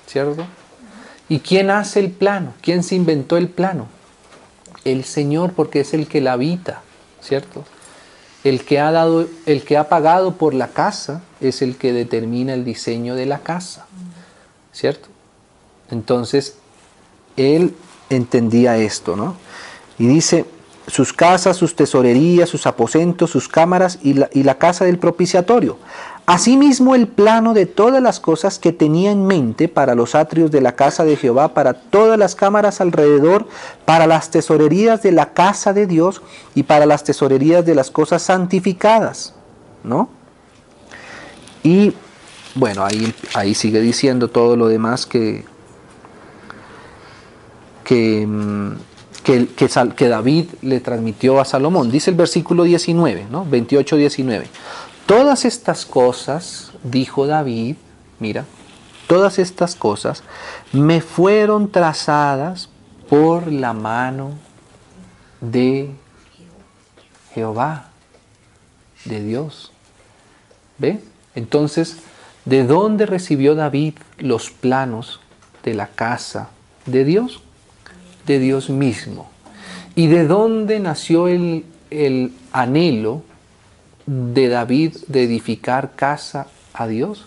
¿cierto? 0.06 0.46
¿Y 1.28 1.40
quién 1.40 1.72
hace 1.72 2.00
el 2.00 2.12
plano? 2.12 2.54
¿Quién 2.62 2.84
se 2.84 2.96
inventó 2.96 3.36
el 3.38 3.50
plano? 3.50 3.88
El 4.84 5.04
Señor, 5.04 5.54
porque 5.54 5.80
es 5.80 5.96
el 5.96 6.08
que 6.08 6.22
la 6.22 6.34
habita, 6.34 6.84
¿cierto? 7.26 7.64
El 8.44 8.64
que 8.64 8.80
ha 8.80 8.92
dado, 8.92 9.28
el 9.46 9.64
que 9.64 9.78
ha 9.78 9.90
pagado 9.90 10.36
por 10.36 10.54
la 10.54 10.68
casa 10.70 11.24
es 11.42 11.62
el 11.62 11.78
que 11.78 11.94
determina 11.94 12.54
el 12.54 12.64
diseño 12.64 13.16
de 13.16 13.26
la 13.26 13.40
casa, 13.40 13.88
¿cierto? 14.72 15.10
Entonces, 15.90 16.58
él 17.38 17.76
entendía 18.10 18.78
esto, 18.78 19.16
¿no? 19.16 19.36
Y 19.98 20.06
dice, 20.08 20.46
sus 20.88 21.14
casas, 21.14 21.58
sus 21.58 21.76
tesorerías, 21.76 22.50
sus 22.50 22.68
aposentos, 22.68 23.32
sus 23.32 23.48
cámaras 23.48 24.00
y 24.04 24.14
la, 24.14 24.30
y 24.32 24.44
la, 24.44 24.58
casa 24.58 24.86
del 24.86 25.00
propiciatorio. 25.00 25.78
Asimismo 26.28 26.96
el 26.96 27.08
plano 27.08 27.54
de 27.54 27.68
todas 27.68 28.02
las 28.02 28.20
cosas 28.20 28.58
que 28.58 28.72
tenía 28.72 29.12
en 29.12 29.28
mente 29.28 29.68
para 29.68 29.94
los 29.94 30.16
atrios 30.16 30.50
de 30.50 30.60
la 30.60 30.76
casa 30.76 31.06
de 31.06 31.18
Jehová, 31.18 31.54
para 31.54 31.74
todas 31.74 32.18
las 32.18 32.34
cámaras 32.34 32.82
alrededor, 32.82 33.48
para 33.86 34.08
las 34.08 34.32
tesorerías 34.32 35.04
de 35.04 35.12
la 35.12 35.34
casa 35.34 35.72
de 35.72 35.86
Dios 35.86 36.24
y 36.56 36.64
para 36.64 36.88
las 36.88 37.04
tesorerías 37.04 37.64
de 37.64 37.76
las 37.76 37.92
cosas 37.92 38.24
santificadas. 38.24 39.36
¿No? 39.84 40.10
Y 41.62 41.94
bueno, 42.56 42.84
ahí, 42.84 43.14
ahí 43.34 43.54
sigue 43.54 43.82
diciendo 43.82 44.30
todo 44.30 44.56
lo 44.56 44.68
demás 44.68 45.06
que, 45.06 45.46
que, 47.84 48.28
que, 49.24 49.48
que, 49.48 49.68
que, 49.96 50.08
David 50.08 50.46
le 50.62 50.80
transmitió 50.80 51.40
a 51.40 51.46
Salomón. 51.46 51.92
Dice 51.92 52.10
el 52.12 52.16
versículo 52.16 52.64
19, 52.64 53.28
¿no? 53.30 53.46
28, 53.46 53.98
19. 53.98 54.48
Todas 55.06 55.46
estas 55.46 55.86
cosas, 55.86 56.72
dijo 56.84 57.28
David, 57.28 57.76
mira, 58.20 58.46
todas 59.08 59.38
estas 59.38 59.76
cosas 59.76 60.24
me 60.72 61.00
fueron 61.00 61.72
trazadas 61.72 62.70
por 63.08 63.52
la 63.52 63.74
mano 63.74 64.32
de 65.42 65.92
Jehová, 67.36 67.90
de 69.06 69.24
Dios. 69.24 69.72
¿Ve? 70.80 71.00
Entonces, 71.36 71.98
¿de 72.46 72.66
dónde 72.66 73.06
recibió 73.06 73.54
David 73.54 73.94
los 74.18 74.50
planos 74.50 75.20
de 75.64 75.76
la 75.76 75.88
casa 75.88 76.50
de 76.88 77.06
Dios? 77.06 77.42
De 78.26 78.40
Dios 78.40 78.72
mismo. 78.72 79.30
¿Y 79.94 80.08
de 80.08 80.26
dónde 80.26 80.80
nació 80.80 81.28
el, 81.28 81.64
el 81.92 82.34
anhelo 82.52 83.22
de 84.06 84.48
David 84.48 84.98
de 85.08 85.24
edificar 85.24 85.96
casa 85.96 86.48
a 86.74 86.88
Dios? 86.88 87.26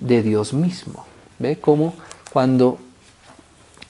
De 0.00 0.22
Dios 0.22 0.52
mismo. 0.52 1.06
¿Ve 1.38 1.58
cómo 1.60 1.94
cuando 2.32 2.78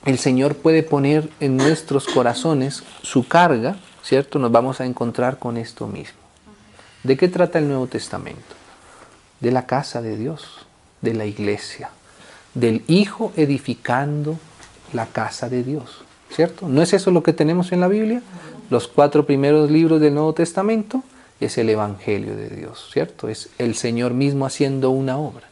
el 0.04 0.18
Señor 0.18 0.54
puede 0.56 0.82
poner 0.82 1.28
en 1.40 1.56
nuestros 1.56 2.06
corazones 2.06 2.82
su 3.02 3.26
carga, 3.26 3.76
¿cierto? 4.02 4.38
Nos 4.38 4.52
vamos 4.52 4.80
a 4.80 4.86
encontrar 4.86 5.38
con 5.38 5.56
esto 5.56 5.86
mismo. 5.86 6.18
¿De 7.02 7.16
qué 7.16 7.28
trata 7.28 7.58
el 7.58 7.68
Nuevo 7.68 7.86
Testamento? 7.86 8.54
De 9.40 9.50
la 9.50 9.66
casa 9.66 10.02
de 10.02 10.16
Dios, 10.16 10.66
de 11.02 11.14
la 11.14 11.26
iglesia, 11.26 11.90
del 12.54 12.82
Hijo 12.88 13.32
edificando 13.36 14.38
la 14.92 15.06
casa 15.06 15.48
de 15.48 15.62
Dios, 15.62 16.02
¿cierto? 16.30 16.68
¿No 16.68 16.82
es 16.82 16.92
eso 16.92 17.10
lo 17.10 17.22
que 17.22 17.32
tenemos 17.32 17.72
en 17.72 17.80
la 17.80 17.88
Biblia? 17.88 18.22
Los 18.70 18.88
cuatro 18.88 19.26
primeros 19.26 19.70
libros 19.70 20.00
del 20.00 20.14
Nuevo 20.14 20.32
Testamento 20.32 21.02
es 21.40 21.58
el 21.58 21.68
Evangelio 21.70 22.34
de 22.34 22.48
Dios, 22.48 22.88
¿cierto? 22.92 23.28
Es 23.28 23.50
el 23.58 23.74
Señor 23.74 24.14
mismo 24.14 24.46
haciendo 24.46 24.90
una 24.90 25.18
obra, 25.18 25.46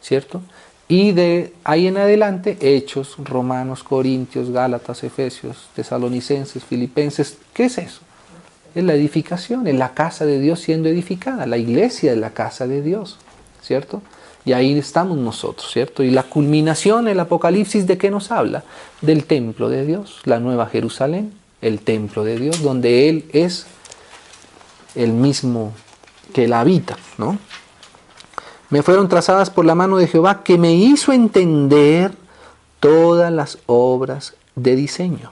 ¿cierto? 0.00 0.42
Y 0.88 1.12
de 1.12 1.52
ahí 1.64 1.86
en 1.86 1.96
adelante, 1.96 2.58
Hechos, 2.60 3.14
Romanos, 3.18 3.82
Corintios, 3.82 4.50
Gálatas, 4.50 5.04
Efesios, 5.04 5.68
Tesalonicenses, 5.74 6.64
Filipenses, 6.64 7.38
¿qué 7.54 7.64
es 7.64 7.78
eso? 7.78 8.00
Es 8.74 8.84
la 8.84 8.94
edificación, 8.94 9.66
es 9.66 9.74
la 9.74 9.94
casa 9.94 10.26
de 10.26 10.40
Dios 10.40 10.60
siendo 10.60 10.88
edificada, 10.88 11.46
la 11.46 11.56
iglesia 11.56 12.12
es 12.12 12.18
la 12.18 12.30
casa 12.30 12.66
de 12.66 12.82
Dios, 12.82 13.18
¿cierto? 13.62 14.02
Y 14.44 14.54
ahí 14.54 14.76
estamos 14.76 15.16
nosotros, 15.18 15.70
¿cierto? 15.72 16.02
Y 16.02 16.10
la 16.10 16.24
culminación, 16.24 17.06
el 17.06 17.20
Apocalipsis, 17.20 17.86
¿de 17.86 17.96
qué 17.96 18.10
nos 18.10 18.32
habla? 18.32 18.64
Del 19.00 19.24
templo 19.24 19.68
de 19.68 19.86
Dios, 19.86 20.20
la 20.24 20.40
nueva 20.40 20.66
Jerusalén, 20.66 21.32
el 21.60 21.78
templo 21.80 22.24
de 22.24 22.38
Dios, 22.38 22.60
donde 22.60 23.08
Él 23.08 23.24
es 23.32 23.66
el 24.94 25.12
mismo 25.12 25.72
que 26.32 26.48
la 26.48 26.60
habita, 26.60 26.96
¿no? 27.18 27.38
Me 28.70 28.82
fueron 28.82 29.08
trazadas 29.08 29.50
por 29.50 29.64
la 29.64 29.74
mano 29.74 29.98
de 29.98 30.06
Jehová 30.06 30.42
que 30.42 30.56
me 30.56 30.74
hizo 30.74 31.12
entender 31.12 32.14
todas 32.80 33.32
las 33.32 33.58
obras 33.66 34.34
de 34.56 34.76
diseño, 34.76 35.30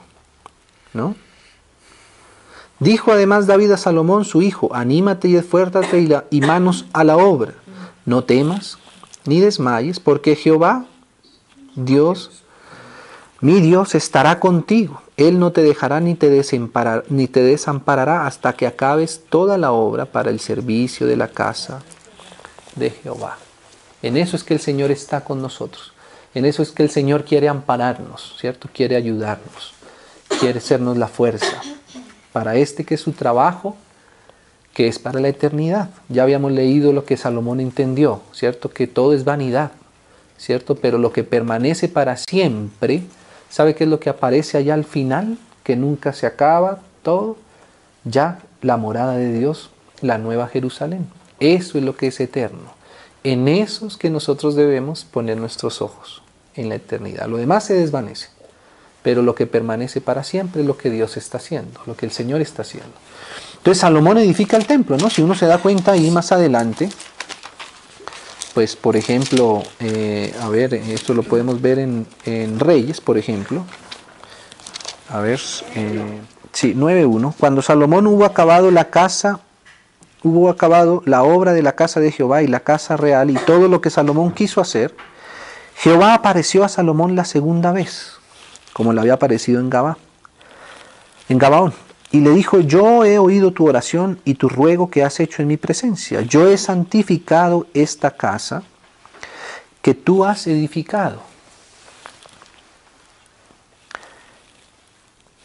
¿no? 0.93 1.15
Dijo 2.81 3.11
además 3.11 3.45
David 3.45 3.71
a 3.71 3.77
Salomón, 3.77 4.25
su 4.25 4.41
hijo, 4.41 4.73
anímate 4.73 5.27
y 5.27 5.35
esfuérzate 5.35 6.25
y, 6.31 6.41
manos 6.41 6.85
a 6.93 7.03
la 7.03 7.15
obra. 7.15 7.53
No 8.05 8.23
temas 8.23 8.79
ni 9.25 9.39
desmayes, 9.39 9.99
porque 9.99 10.35
Jehová, 10.35 10.85
Dios, 11.75 12.43
mi 13.39 13.61
Dios, 13.61 13.93
estará 13.93 14.39
contigo. 14.39 14.99
Él 15.27 15.39
no 15.39 15.51
te 15.51 15.61
dejará 15.61 15.99
ni 15.99 16.15
te, 16.15 16.43
ni 17.09 17.27
te 17.27 17.43
desamparará 17.43 18.25
hasta 18.27 18.53
que 18.53 18.67
acabes 18.67 19.21
toda 19.29 19.57
la 19.57 19.71
obra 19.71 20.05
para 20.05 20.29
el 20.29 20.39
servicio 20.39 21.07
de 21.07 21.17
la 21.17 21.27
casa 21.27 21.81
de 22.75 22.89
Jehová. 22.91 23.37
En 24.01 24.17
eso 24.17 24.35
es 24.35 24.43
que 24.43 24.53
el 24.53 24.59
Señor 24.59 24.91
está 24.91 25.23
con 25.23 25.41
nosotros. 25.41 25.93
En 26.33 26.45
eso 26.45 26.63
es 26.63 26.71
que 26.71 26.83
el 26.83 26.89
Señor 26.89 27.25
quiere 27.25 27.49
ampararnos, 27.49 28.35
¿cierto? 28.39 28.69
Quiere 28.73 28.95
ayudarnos. 28.95 29.73
Quiere 30.39 30.61
sernos 30.61 30.97
la 30.97 31.07
fuerza 31.07 31.61
para 32.31 32.55
este 32.55 32.85
que 32.85 32.95
es 32.95 33.01
su 33.01 33.11
trabajo, 33.11 33.75
que 34.73 34.87
es 34.87 34.99
para 34.99 35.19
la 35.19 35.27
eternidad. 35.27 35.89
Ya 36.09 36.23
habíamos 36.23 36.51
leído 36.51 36.93
lo 36.93 37.05
que 37.05 37.17
Salomón 37.17 37.59
entendió, 37.59 38.21
¿cierto? 38.31 38.69
Que 38.69 38.87
todo 38.87 39.13
es 39.13 39.25
vanidad, 39.25 39.71
¿cierto? 40.37 40.75
Pero 40.75 40.97
lo 40.97 41.11
que 41.11 41.23
permanece 41.23 41.89
para 41.89 42.15
siempre, 42.17 43.03
¿sabe 43.51 43.75
qué 43.75 43.83
es 43.83 43.89
lo 43.89 43.99
que 43.99 44.09
aparece 44.09 44.57
allá 44.57 44.73
al 44.73 44.85
final? 44.85 45.37
Que 45.63 45.75
nunca 45.75 46.13
se 46.13 46.25
acaba 46.25 46.79
todo. 47.03 47.37
Ya 48.03 48.39
la 48.63 48.77
morada 48.77 49.13
de 49.13 49.31
Dios, 49.31 49.69
la 50.01 50.17
nueva 50.17 50.47
Jerusalén. 50.47 51.07
Eso 51.39 51.77
es 51.77 51.83
lo 51.83 51.95
que 51.95 52.07
es 52.07 52.19
eterno. 52.19 52.73
En 53.23 53.47
eso 53.47 53.85
es 53.85 53.97
que 53.97 54.09
nosotros 54.09 54.55
debemos 54.55 55.05
poner 55.05 55.37
nuestros 55.37 55.81
ojos, 55.81 56.23
en 56.55 56.69
la 56.69 56.75
eternidad. 56.75 57.27
Lo 57.27 57.37
demás 57.37 57.65
se 57.65 57.75
desvanece. 57.75 58.29
Pero 59.03 59.21
lo 59.21 59.35
que 59.35 59.47
permanece 59.47 60.01
para 60.01 60.23
siempre 60.23 60.61
es 60.61 60.67
lo 60.67 60.77
que 60.77 60.89
Dios 60.89 61.17
está 61.17 61.37
haciendo, 61.37 61.79
lo 61.85 61.95
que 61.95 62.05
el 62.05 62.11
Señor 62.11 62.41
está 62.41 62.61
haciendo. 62.61 62.93
Entonces 63.57 63.81
Salomón 63.81 64.17
edifica 64.17 64.57
el 64.57 64.65
templo, 64.65 64.97
¿no? 64.97 65.09
Si 65.09 65.21
uno 65.21 65.35
se 65.35 65.45
da 65.45 65.57
cuenta 65.57 65.93
ahí 65.93 66.09
más 66.11 66.31
adelante, 66.31 66.89
pues 68.53 68.75
por 68.75 68.95
ejemplo, 68.95 69.63
eh, 69.79 70.33
a 70.41 70.49
ver, 70.49 70.73
esto 70.73 71.13
lo 71.13 71.23
podemos 71.23 71.61
ver 71.61 71.79
en, 71.79 72.05
en, 72.25 72.59
Reyes, 72.59 72.99
por 73.01 73.17
ejemplo. 73.17 73.63
a 75.09 75.19
ver, 75.19 75.39
eh, 75.75 76.19
sí, 76.51 76.73
9.1. 76.75 77.33
Cuando 77.39 77.61
Salomón 77.61 78.07
hubo 78.07 78.25
acabado 78.25 78.71
la 78.71 78.89
casa, 78.89 79.39
hubo 80.23 80.49
acabado 80.49 81.01
la 81.05 81.23
obra 81.23 81.53
de 81.53 81.61
la 81.61 81.73
casa 81.75 81.99
de 81.99 82.11
Jehová 82.11 82.43
y 82.43 82.47
la 82.47 82.59
casa 82.61 82.97
real 82.97 83.29
y 83.29 83.35
todo 83.35 83.67
lo 83.67 83.81
que 83.81 83.89
Salomón 83.89 84.31
quiso 84.31 84.61
hacer, 84.61 84.95
Jehová 85.75 86.13
apareció 86.13 86.63
a 86.63 86.69
Salomón 86.69 87.15
la 87.15 87.25
segunda 87.25 87.71
vez, 87.71 88.13
como 88.73 88.93
le 88.93 89.01
había 89.01 89.13
aparecido 89.13 89.59
en 89.59 89.69
Gabá, 89.69 89.97
en 91.29 91.37
Gabaón. 91.37 91.73
Y 92.11 92.19
le 92.19 92.31
dijo, 92.31 92.59
yo 92.59 93.05
he 93.05 93.17
oído 93.17 93.53
tu 93.53 93.67
oración 93.67 94.19
y 94.25 94.33
tu 94.33 94.49
ruego 94.49 94.89
que 94.89 95.03
has 95.03 95.19
hecho 95.19 95.41
en 95.41 95.47
mi 95.47 95.57
presencia. 95.57 96.21
Yo 96.21 96.49
he 96.49 96.57
santificado 96.57 97.67
esta 97.73 98.11
casa 98.11 98.63
que 99.81 99.93
tú 99.93 100.25
has 100.25 100.45
edificado. 100.47 101.21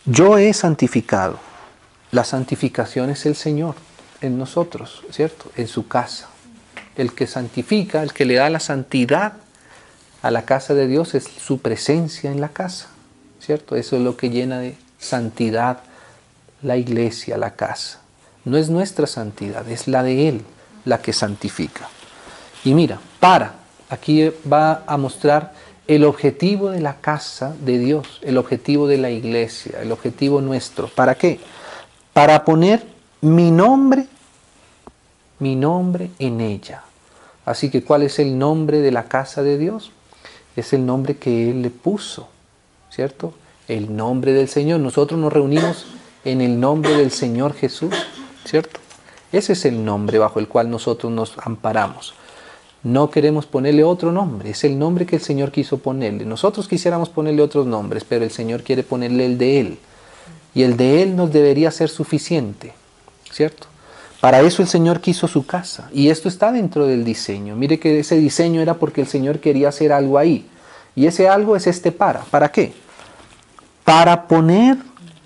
Yo 0.04 0.38
he 0.38 0.52
santificado. 0.52 1.38
La 2.10 2.24
santificación 2.24 3.10
es 3.10 3.26
el 3.26 3.36
Señor 3.36 3.74
en 4.20 4.38
nosotros, 4.38 5.02
¿cierto? 5.10 5.50
En 5.56 5.68
su 5.68 5.86
casa. 5.86 6.28
El 6.96 7.12
que 7.12 7.26
santifica, 7.26 8.02
el 8.02 8.12
que 8.12 8.24
le 8.24 8.34
da 8.34 8.48
la 8.50 8.60
santidad 8.60 9.34
a 10.22 10.30
la 10.30 10.44
casa 10.44 10.74
de 10.74 10.88
Dios 10.88 11.14
es 11.14 11.24
su 11.24 11.58
presencia 11.58 12.30
en 12.30 12.40
la 12.40 12.48
casa, 12.48 12.88
¿cierto? 13.40 13.76
Eso 13.76 13.96
es 13.96 14.02
lo 14.02 14.16
que 14.16 14.30
llena 14.30 14.58
de 14.58 14.76
santidad 14.98 15.80
la 16.62 16.76
iglesia, 16.76 17.36
la 17.36 17.54
casa. 17.54 18.00
No 18.44 18.56
es 18.56 18.70
nuestra 18.70 19.06
santidad, 19.06 19.68
es 19.68 19.88
la 19.88 20.02
de 20.02 20.28
Él 20.28 20.42
la 20.84 20.98
que 21.02 21.12
santifica. 21.12 21.88
Y 22.64 22.74
mira, 22.74 22.98
para, 23.20 23.54
aquí 23.90 24.30
va 24.50 24.84
a 24.86 24.96
mostrar 24.96 25.52
el 25.86 26.04
objetivo 26.04 26.70
de 26.70 26.80
la 26.80 26.96
casa 26.96 27.54
de 27.60 27.78
Dios, 27.78 28.20
el 28.22 28.38
objetivo 28.38 28.88
de 28.88 28.98
la 28.98 29.10
iglesia, 29.10 29.80
el 29.82 29.92
objetivo 29.92 30.40
nuestro. 30.40 30.88
¿Para 30.88 31.14
qué? 31.14 31.38
Para 32.12 32.44
poner 32.44 32.84
mi 33.20 33.50
nombre, 33.50 34.06
mi 35.38 35.54
nombre 35.54 36.10
en 36.18 36.40
ella. 36.40 36.82
Así 37.44 37.70
que, 37.70 37.84
¿cuál 37.84 38.02
es 38.02 38.18
el 38.18 38.38
nombre 38.38 38.80
de 38.80 38.90
la 38.90 39.04
casa 39.04 39.42
de 39.42 39.58
Dios? 39.58 39.92
Es 40.56 40.72
el 40.72 40.84
nombre 40.84 41.16
que 41.16 41.50
Él 41.50 41.62
le 41.62 41.70
puso, 41.70 42.28
¿cierto? 42.90 43.34
El 43.68 43.94
nombre 43.94 44.32
del 44.32 44.48
Señor. 44.48 44.80
Nosotros 44.80 45.20
nos 45.20 45.32
reunimos 45.32 45.86
en 46.26 46.40
el 46.40 46.58
nombre 46.58 46.96
del 46.96 47.12
Señor 47.12 47.54
Jesús, 47.54 47.94
¿cierto? 48.44 48.80
Ese 49.30 49.52
es 49.52 49.64
el 49.64 49.84
nombre 49.84 50.18
bajo 50.18 50.40
el 50.40 50.48
cual 50.48 50.68
nosotros 50.68 51.12
nos 51.12 51.38
amparamos. 51.38 52.14
No 52.82 53.10
queremos 53.10 53.46
ponerle 53.46 53.84
otro 53.84 54.10
nombre, 54.10 54.50
es 54.50 54.64
el 54.64 54.76
nombre 54.76 55.06
que 55.06 55.16
el 55.16 55.22
Señor 55.22 55.52
quiso 55.52 55.78
ponerle. 55.78 56.24
Nosotros 56.24 56.66
quisiéramos 56.66 57.10
ponerle 57.10 57.42
otros 57.42 57.64
nombres, 57.66 58.04
pero 58.04 58.24
el 58.24 58.32
Señor 58.32 58.64
quiere 58.64 58.82
ponerle 58.82 59.24
el 59.24 59.38
de 59.38 59.60
Él. 59.60 59.78
Y 60.52 60.64
el 60.64 60.76
de 60.76 61.02
Él 61.04 61.14
nos 61.14 61.32
debería 61.32 61.70
ser 61.70 61.88
suficiente, 61.90 62.72
¿cierto? 63.30 63.68
Para 64.20 64.40
eso 64.40 64.62
el 64.62 64.68
Señor 64.68 65.00
quiso 65.00 65.28
su 65.28 65.46
casa. 65.46 65.88
Y 65.92 66.08
esto 66.08 66.28
está 66.28 66.50
dentro 66.50 66.86
del 66.86 67.04
diseño. 67.04 67.54
Mire 67.54 67.78
que 67.78 68.00
ese 68.00 68.16
diseño 68.16 68.60
era 68.60 68.74
porque 68.74 69.00
el 69.00 69.06
Señor 69.06 69.38
quería 69.38 69.68
hacer 69.68 69.92
algo 69.92 70.18
ahí. 70.18 70.46
Y 70.96 71.06
ese 71.06 71.28
algo 71.28 71.54
es 71.54 71.68
este 71.68 71.92
para. 71.92 72.20
¿Para 72.20 72.50
qué? 72.50 72.72
Para 73.84 74.26
poner 74.26 74.78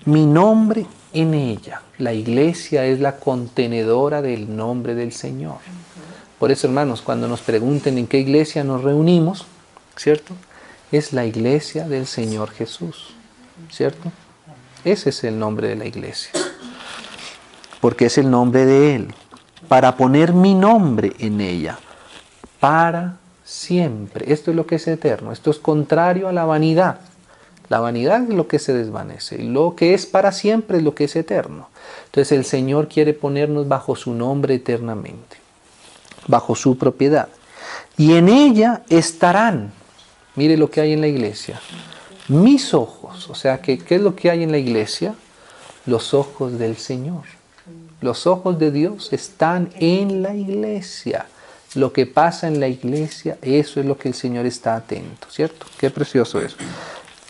mi 0.05 0.25
nombre 0.25 0.85
en 1.13 1.33
ella. 1.33 1.81
La 1.97 2.13
iglesia 2.13 2.85
es 2.85 2.99
la 2.99 3.17
contenedora 3.17 4.21
del 4.21 4.55
nombre 4.55 4.95
del 4.95 5.11
Señor. 5.11 5.57
Por 6.39 6.51
eso, 6.51 6.67
hermanos, 6.67 7.01
cuando 7.01 7.27
nos 7.27 7.41
pregunten 7.41 7.97
en 7.97 8.07
qué 8.07 8.17
iglesia 8.17 8.63
nos 8.63 8.83
reunimos, 8.83 9.45
¿cierto? 9.95 10.33
Es 10.91 11.13
la 11.13 11.25
iglesia 11.25 11.87
del 11.87 12.07
Señor 12.07 12.49
Jesús, 12.49 13.13
¿cierto? 13.69 14.11
Ese 14.83 15.09
es 15.09 15.23
el 15.23 15.37
nombre 15.37 15.67
de 15.67 15.75
la 15.75 15.85
iglesia. 15.85 16.31
Porque 17.79 18.07
es 18.07 18.17
el 18.17 18.29
nombre 18.29 18.65
de 18.65 18.95
Él. 18.95 19.13
Para 19.67 19.95
poner 19.95 20.33
mi 20.33 20.55
nombre 20.55 21.13
en 21.19 21.39
ella. 21.39 21.77
Para 22.59 23.17
siempre. 23.43 24.33
Esto 24.33 24.51
es 24.51 24.57
lo 24.57 24.65
que 24.65 24.75
es 24.75 24.87
eterno. 24.87 25.31
Esto 25.31 25.51
es 25.51 25.59
contrario 25.59 26.27
a 26.27 26.33
la 26.33 26.45
vanidad. 26.45 26.99
La 27.71 27.79
vanidad 27.79 28.23
es 28.23 28.35
lo 28.35 28.49
que 28.49 28.59
se 28.59 28.73
desvanece 28.73 29.41
y 29.41 29.47
lo 29.47 29.77
que 29.77 29.93
es 29.93 30.05
para 30.05 30.33
siempre 30.33 30.79
es 30.79 30.83
lo 30.83 30.93
que 30.93 31.05
es 31.05 31.15
eterno. 31.15 31.69
Entonces 32.07 32.37
el 32.37 32.43
Señor 32.43 32.89
quiere 32.89 33.13
ponernos 33.13 33.65
bajo 33.69 33.95
su 33.95 34.13
nombre 34.13 34.55
eternamente, 34.55 35.37
bajo 36.27 36.53
su 36.53 36.77
propiedad. 36.77 37.29
Y 37.95 38.15
en 38.15 38.27
ella 38.27 38.81
estarán, 38.89 39.71
mire 40.35 40.57
lo 40.57 40.69
que 40.69 40.81
hay 40.81 40.91
en 40.91 40.99
la 40.99 41.07
iglesia, 41.07 41.61
mis 42.27 42.73
ojos. 42.73 43.29
O 43.29 43.35
sea, 43.35 43.61
que, 43.61 43.77
¿qué 43.77 43.95
es 43.95 44.01
lo 44.01 44.17
que 44.17 44.29
hay 44.29 44.43
en 44.43 44.51
la 44.51 44.57
iglesia? 44.57 45.15
Los 45.85 46.13
ojos 46.13 46.59
del 46.59 46.75
Señor. 46.75 47.23
Los 48.01 48.27
ojos 48.27 48.59
de 48.59 48.71
Dios 48.71 49.13
están 49.13 49.69
en 49.75 50.21
la 50.21 50.35
iglesia. 50.35 51.25
Lo 51.75 51.93
que 51.93 52.05
pasa 52.05 52.49
en 52.49 52.59
la 52.59 52.67
iglesia, 52.67 53.37
eso 53.41 53.79
es 53.79 53.85
lo 53.85 53.97
que 53.97 54.09
el 54.09 54.13
Señor 54.13 54.45
está 54.45 54.75
atento, 54.75 55.27
¿cierto? 55.29 55.67
Qué 55.79 55.89
precioso 55.89 56.41
es. 56.41 56.57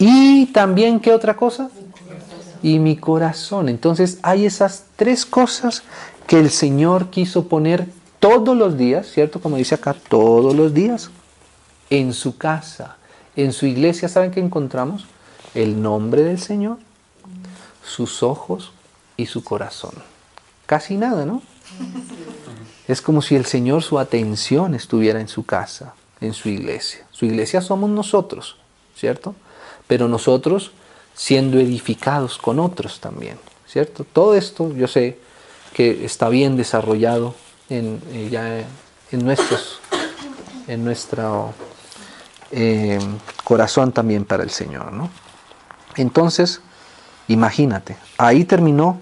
Y 0.04 0.48
también, 0.48 1.00
¿qué 1.00 1.14
otra 1.14 1.36
cosa? 1.36 1.70
Y 2.64 2.80
mi 2.80 2.98
corazón. 2.98 3.70
Entonces 3.70 4.18
hay 4.24 4.48
esas 4.48 4.86
tres 4.96 5.28
cosas 5.28 5.84
que 6.26 6.40
el 6.40 6.50
Señor 6.50 7.12
quiso 7.12 7.48
poner 7.48 7.86
todos 8.20 8.58
los 8.58 8.80
días, 8.80 9.06
¿cierto? 9.12 9.40
Como 9.40 9.58
dice 9.58 9.76
acá, 9.76 9.94
todos 9.94 10.56
los 10.56 10.74
días, 10.74 11.12
en 11.92 12.14
su 12.14 12.36
casa, 12.36 12.98
en 13.36 13.54
su 13.54 13.68
iglesia. 13.68 14.10
¿Saben 14.10 14.32
qué 14.32 14.40
encontramos? 14.40 15.06
El 15.54 15.80
nombre 15.84 16.24
del 16.24 16.40
Señor, 16.40 16.80
sus 17.86 18.24
ojos 18.24 18.72
y 19.18 19.28
su 19.28 19.44
corazón. 19.44 19.94
Casi 20.66 20.98
nada, 20.98 21.26
¿no? 21.26 21.44
Es 22.88 23.04
como 23.04 23.22
si 23.22 23.36
el 23.36 23.46
Señor, 23.46 23.84
su 23.84 24.00
atención 24.00 24.74
estuviera 24.74 25.22
en 25.22 25.28
su 25.28 25.46
casa, 25.46 25.94
en 26.22 26.34
su 26.34 26.50
iglesia. 26.50 27.06
Su 27.12 27.26
iglesia 27.26 27.62
somos 27.62 27.92
nosotros, 27.92 28.58
¿cierto? 28.96 29.36
Pero 29.92 30.08
nosotros 30.08 30.72
siendo 31.14 31.60
edificados 31.60 32.38
con 32.38 32.62
otros 32.62 33.02
también, 33.02 33.38
¿cierto? 33.68 34.06
Todo 34.06 34.36
esto 34.36 34.74
yo 34.74 34.88
sé 34.88 35.20
que 35.74 36.06
está 36.06 36.30
bien 36.30 36.56
desarrollado 36.56 37.36
en, 37.70 38.02
eh, 38.14 38.30
ya 38.32 38.60
en, 39.12 39.26
nuestros, 39.26 39.82
en 40.70 40.86
nuestro 40.86 41.54
eh, 42.52 43.00
corazón 43.44 43.92
también 43.92 44.24
para 44.24 44.44
el 44.44 44.50
Señor, 44.50 44.94
¿no? 44.94 45.10
Entonces, 45.98 46.62
imagínate, 47.28 47.98
ahí 48.18 48.46
terminó 48.46 49.02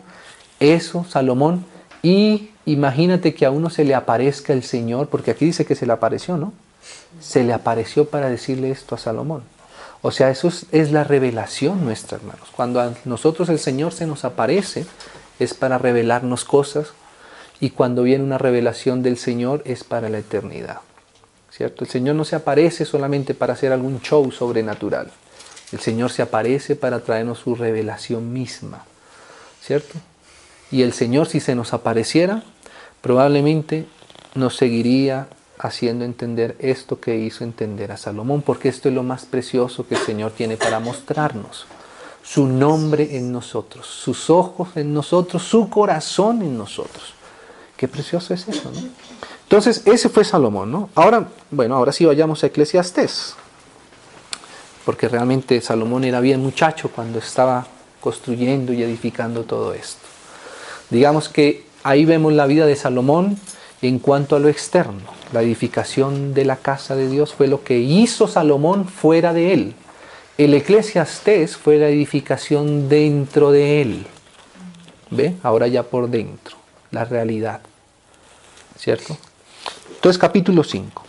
eso 0.59 1.05
Salomón 1.07 1.67
y 2.01 2.49
imagínate 2.65 3.35
que 3.35 3.45
a 3.45 3.51
uno 3.51 3.69
se 3.69 3.83
le 3.83 3.93
aparezca 3.93 4.53
el 4.53 4.63
Señor, 4.63 5.07
porque 5.09 5.29
aquí 5.29 5.45
dice 5.45 5.67
que 5.67 5.75
se 5.75 5.85
le 5.85 5.93
apareció, 5.93 6.35
¿no? 6.35 6.51
Se 7.19 7.43
le 7.43 7.53
apareció 7.53 8.09
para 8.09 8.27
decirle 8.27 8.71
esto 8.71 8.95
a 8.95 8.97
Salomón. 8.97 9.43
O 10.01 10.11
sea, 10.11 10.29
eso 10.29 10.49
es, 10.71 10.91
la 10.91 11.03
revelación 11.03 11.83
nuestra, 11.83 12.17
hermanos. 12.17 12.49
Cuando 12.55 12.79
a 12.79 12.93
nosotros 13.05 13.49
el 13.49 13.59
Señor 13.59 13.91
se 13.91 14.07
nos 14.07 14.23
aparece, 14.23 14.85
es 15.39 15.53
para 15.53 15.77
revelarnos 15.77 16.45
cosas. 16.45 16.93
Y 17.59 17.71
cuando 17.71 18.03
viene 18.03 18.23
una 18.23 18.37
revelación 18.37 19.03
del 19.03 19.17
Señor, 19.17 19.61
es 19.65 19.83
para 19.83 20.07
la 20.07 20.19
eternidad. 20.19 20.79
¿Cierto? 21.51 21.83
El 21.83 21.89
Señor 21.89 22.15
no 22.15 22.23
se 22.23 22.37
aparece 22.37 22.85
solamente 22.85 23.33
para 23.33 23.53
hacer 23.53 23.73
algún 23.73 23.99
show 23.99 24.31
sobrenatural. 24.31 25.11
El 25.73 25.79
Señor 25.79 26.11
se 26.11 26.21
aparece 26.21 26.77
para 26.77 27.01
traernos 27.01 27.39
su 27.39 27.55
revelación 27.55 28.31
misma. 28.31 28.85
¿Cierto? 29.61 29.99
Y 30.71 30.83
el 30.83 30.93
Señor, 30.93 31.27
si 31.27 31.41
se 31.41 31.55
nos 31.55 31.73
apareciera, 31.73 32.43
probablemente 33.01 33.85
nos 34.35 34.55
seguiría 34.55 35.27
haciendo 35.59 36.05
entender 36.05 36.55
esto 36.59 36.99
que 36.99 37.17
hizo 37.17 37.43
entender 37.43 37.91
a 37.91 37.97
Salomón, 37.97 38.41
porque 38.41 38.69
esto 38.69 38.87
es 38.87 38.95
lo 38.95 39.03
más 39.03 39.25
precioso 39.25 39.85
que 39.85 39.95
el 39.95 40.01
Señor 40.01 40.31
tiene 40.31 40.55
para 40.55 40.79
mostrarnos. 40.79 41.65
Su 42.23 42.47
nombre 42.47 43.17
en 43.17 43.31
nosotros, 43.31 43.85
sus 43.85 44.29
ojos 44.29 44.69
en 44.75 44.93
nosotros, 44.93 45.43
su 45.43 45.69
corazón 45.69 46.41
en 46.41 46.57
nosotros. 46.57 47.13
Qué 47.75 47.87
precioso 47.87 48.33
es 48.33 48.47
eso, 48.47 48.71
¿no? 48.71 48.79
Entonces, 49.43 49.81
ese 49.85 50.09
fue 50.09 50.23
Salomón, 50.23 50.71
¿no? 50.71 50.89
Ahora, 50.95 51.27
bueno, 51.51 51.75
ahora 51.75 51.91
sí 51.91 52.05
vayamos 52.05 52.43
a 52.43 52.47
Eclesiastés, 52.47 53.35
porque 54.85 55.09
realmente 55.09 55.59
Salomón 55.59 56.03
era 56.03 56.21
bien 56.21 56.41
muchacho 56.41 56.89
cuando 56.89 57.19
estaba 57.19 57.67
construyendo 57.99 58.71
y 58.71 58.83
edificando 58.83 59.43
todo 59.43 59.73
esto. 59.73 60.07
Digamos 60.89 61.27
que 61.27 61.65
ahí 61.83 62.05
vemos 62.05 62.31
la 62.33 62.45
vida 62.45 62.65
de 62.65 62.75
Salomón 62.75 63.37
en 63.81 63.99
cuanto 63.99 64.35
a 64.35 64.39
lo 64.39 64.49
externo. 64.49 65.01
La 65.31 65.41
edificación 65.41 66.33
de 66.33 66.45
la 66.45 66.57
casa 66.57 66.95
de 66.95 67.07
Dios 67.07 67.33
fue 67.33 67.47
lo 67.47 67.63
que 67.63 67.79
hizo 67.79 68.27
Salomón 68.27 68.87
fuera 68.87 69.33
de 69.33 69.53
él. 69.53 69.75
El 70.37 70.53
eclesiastés 70.53 71.57
fue 71.57 71.77
la 71.77 71.89
edificación 71.89 72.89
dentro 72.89 73.51
de 73.51 73.81
él. 73.81 74.07
¿Ve? 75.11 75.35
Ahora 75.43 75.67
ya 75.67 75.83
por 75.83 76.09
dentro, 76.09 76.55
la 76.91 77.05
realidad. 77.05 77.61
¿Cierto? 78.77 79.17
Entonces 79.95 80.17
capítulo 80.17 80.63
5 80.63 81.03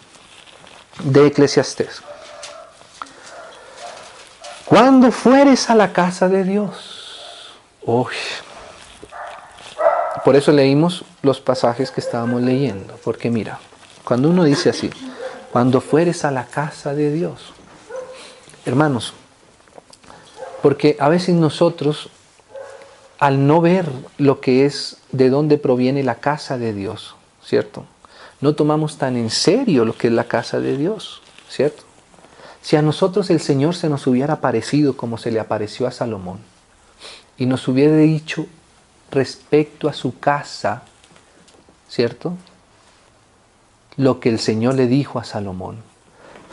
de 1.04 1.26
Eclesiastés. 1.26 2.02
Cuando 4.64 5.12
fueres 5.12 5.70
a 5.70 5.74
la 5.74 5.92
casa 5.92 6.28
de 6.28 6.44
Dios. 6.44 7.56
Uy. 7.82 8.14
Por 10.24 10.36
eso 10.36 10.52
leímos 10.52 11.04
los 11.22 11.40
pasajes 11.40 11.90
que 11.90 12.00
estábamos 12.00 12.42
leyendo. 12.42 12.98
Porque 13.02 13.30
mira, 13.30 13.58
cuando 14.04 14.28
uno 14.28 14.44
dice 14.44 14.70
así, 14.70 14.90
cuando 15.52 15.80
fueres 15.80 16.24
a 16.24 16.30
la 16.30 16.46
casa 16.46 16.94
de 16.94 17.12
Dios. 17.12 17.52
Hermanos, 18.66 19.14
porque 20.62 20.96
a 21.00 21.08
veces 21.08 21.34
nosotros, 21.34 22.10
al 23.18 23.46
no 23.46 23.60
ver 23.60 23.86
lo 24.18 24.40
que 24.40 24.66
es, 24.66 24.98
de 25.12 25.30
dónde 25.30 25.58
proviene 25.58 26.02
la 26.02 26.16
casa 26.16 26.58
de 26.58 26.72
Dios, 26.72 27.16
¿cierto? 27.42 27.84
No 28.40 28.54
tomamos 28.54 28.98
tan 28.98 29.16
en 29.16 29.30
serio 29.30 29.84
lo 29.84 29.96
que 29.96 30.08
es 30.08 30.12
la 30.12 30.24
casa 30.24 30.60
de 30.60 30.76
Dios, 30.76 31.22
¿cierto? 31.48 31.82
Si 32.62 32.76
a 32.76 32.82
nosotros 32.82 33.30
el 33.30 33.40
Señor 33.40 33.74
se 33.74 33.88
nos 33.88 34.06
hubiera 34.06 34.34
aparecido 34.34 34.96
como 34.96 35.16
se 35.16 35.30
le 35.30 35.40
apareció 35.40 35.86
a 35.86 35.90
Salomón 35.90 36.38
y 37.38 37.46
nos 37.46 37.66
hubiera 37.68 37.96
dicho 37.96 38.46
respecto 39.10 39.88
a 39.88 39.92
su 39.92 40.18
casa, 40.18 40.82
¿cierto? 41.88 42.34
Lo 43.96 44.20
que 44.20 44.28
el 44.28 44.38
Señor 44.38 44.74
le 44.74 44.86
dijo 44.86 45.18
a 45.18 45.24
Salomón. 45.24 45.76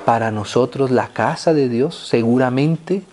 Para 0.05 0.31
nosotros 0.31 0.91
la 0.91 1.09
casa 1.09 1.53
de 1.53 1.69
Dios 1.69 2.07
seguramente 2.07 3.03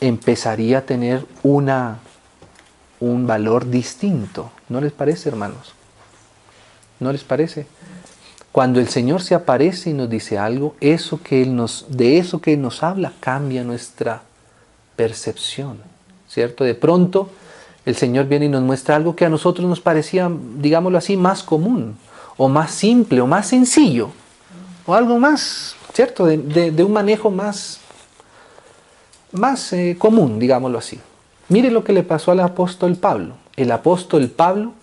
empezaría 0.00 0.78
a 0.78 0.82
tener 0.82 1.26
una, 1.42 1.98
un 3.00 3.26
valor 3.26 3.68
distinto. 3.68 4.50
¿No 4.68 4.80
les 4.80 4.92
parece, 4.92 5.28
hermanos? 5.28 5.72
¿No 7.00 7.12
les 7.12 7.24
parece? 7.24 7.66
Cuando 8.52 8.80
el 8.80 8.88
Señor 8.88 9.22
se 9.22 9.34
aparece 9.34 9.90
y 9.90 9.92
nos 9.92 10.10
dice 10.10 10.38
algo, 10.38 10.74
eso 10.80 11.20
que 11.22 11.42
Él 11.42 11.54
nos, 11.54 11.86
de 11.88 12.18
eso 12.18 12.40
que 12.40 12.54
Él 12.54 12.62
nos 12.62 12.82
habla 12.82 13.12
cambia 13.20 13.62
nuestra 13.62 14.22
percepción, 14.96 15.78
¿cierto? 16.28 16.64
De 16.64 16.74
pronto 16.74 17.30
el 17.88 17.96
Señor 17.96 18.26
viene 18.26 18.46
y 18.46 18.48
nos 18.48 18.62
muestra 18.62 18.96
algo 18.96 19.16
que 19.16 19.24
a 19.24 19.28
nosotros 19.28 19.68
nos 19.68 19.80
parecía, 19.80 20.30
digámoslo 20.56 20.98
así, 20.98 21.16
más 21.16 21.42
común, 21.42 21.96
o 22.36 22.48
más 22.48 22.70
simple, 22.70 23.20
o 23.20 23.26
más 23.26 23.48
sencillo, 23.48 24.10
o 24.86 24.94
algo 24.94 25.18
más, 25.18 25.74
¿cierto? 25.92 26.26
De, 26.26 26.84
un 26.84 26.92
manejo 26.92 27.30
más, 27.30 27.80
más 29.32 29.72
eh, 29.72 29.96
común, 29.98 30.38
digámoslo 30.38 30.78
así. 30.78 31.00
Mire 31.48 31.70
lo 31.70 31.82
que 31.84 31.92
le 31.92 32.02
pasó 32.02 32.32
al 32.32 32.40
apóstol 32.40 32.96
Pablo. 32.96 33.34
El 33.56 33.72
apóstol 33.72 34.28
Pablo 34.28 34.74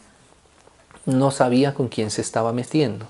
no 1.05 1.31
sabía 1.31 1.73
con 1.73 1.87
quién 1.87 2.09
se 2.09 2.21
estaba 2.21 2.51
metiendo 2.51 3.05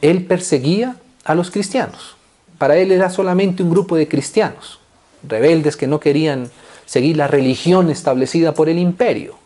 él 0.00 0.24
perseguía 0.24 0.96
a 1.24 1.34
los 1.34 1.50
cristianos. 1.50 2.16
Para 2.58 2.76
él 2.76 2.92
era 2.92 3.10
solamente 3.10 3.62
un 3.62 3.70
grupo 3.70 3.96
de 3.96 4.08
cristianos, 4.08 4.80
rebeldes 5.26 5.76
que 5.76 5.86
no 5.86 6.00
querían 6.00 6.50
seguir 6.90 7.16
la 7.16 7.28
religión 7.28 7.88
establecida 7.88 8.52
por 8.52 8.68
el 8.68 8.76
imperio, 8.76 9.36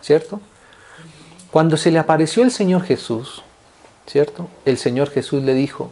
¿cierto? 0.00 0.40
Cuando 1.50 1.76
se 1.76 1.90
le 1.90 1.98
apareció 1.98 2.44
el 2.44 2.52
Señor 2.52 2.84
Jesús, 2.84 3.42
¿cierto? 4.06 4.48
El 4.64 4.78
Señor 4.78 5.10
Jesús 5.10 5.42
le 5.42 5.52
dijo, 5.54 5.90